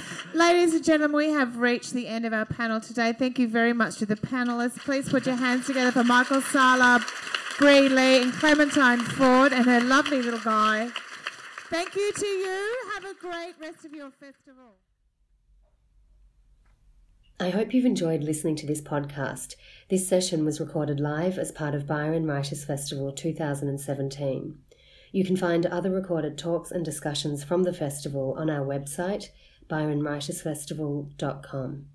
Ladies 0.34 0.74
and 0.74 0.84
gentlemen, 0.84 1.16
we 1.16 1.30
have 1.30 1.58
reached 1.58 1.92
the 1.92 2.06
end 2.06 2.24
of 2.24 2.32
our 2.32 2.44
panel 2.44 2.80
today. 2.80 3.12
Thank 3.12 3.38
you 3.38 3.48
very 3.48 3.72
much 3.72 3.96
to 3.98 4.06
the 4.06 4.16
panelists. 4.16 4.78
Please 4.78 5.08
put 5.08 5.26
your 5.26 5.36
hands 5.36 5.66
together 5.66 5.92
for 5.92 6.04
Michael 6.04 6.40
Sala, 6.40 7.04
Bri 7.58 7.88
Lee, 7.88 8.22
and 8.22 8.32
Clementine 8.32 9.00
Ford 9.00 9.52
and 9.52 9.66
her 9.66 9.80
lovely 9.80 10.22
little 10.22 10.40
guy. 10.40 10.88
Thank 11.70 11.94
you 11.96 12.12
to 12.12 12.26
you. 12.26 12.76
Have 12.94 13.04
a 13.04 13.14
great 13.14 13.54
rest 13.60 13.84
of 13.84 13.92
your 13.92 14.10
festival. 14.10 14.76
I 17.40 17.50
hope 17.50 17.74
you've 17.74 17.84
enjoyed 17.84 18.22
listening 18.22 18.56
to 18.56 18.66
this 18.66 18.80
podcast. 18.80 19.56
This 19.88 20.06
session 20.06 20.44
was 20.44 20.60
recorded 20.60 21.00
live 21.00 21.38
as 21.38 21.50
part 21.50 21.74
of 21.74 21.86
Byron 21.86 22.26
Writers 22.26 22.64
Festival 22.64 23.10
2017. 23.10 24.58
You 25.10 25.24
can 25.24 25.36
find 25.36 25.66
other 25.66 25.90
recorded 25.90 26.38
talks 26.38 26.70
and 26.70 26.84
discussions 26.84 27.42
from 27.42 27.64
the 27.64 27.72
festival 27.72 28.34
on 28.38 28.48
our 28.48 28.64
website, 28.64 29.30
byronwritersfestival.com. 29.72 31.91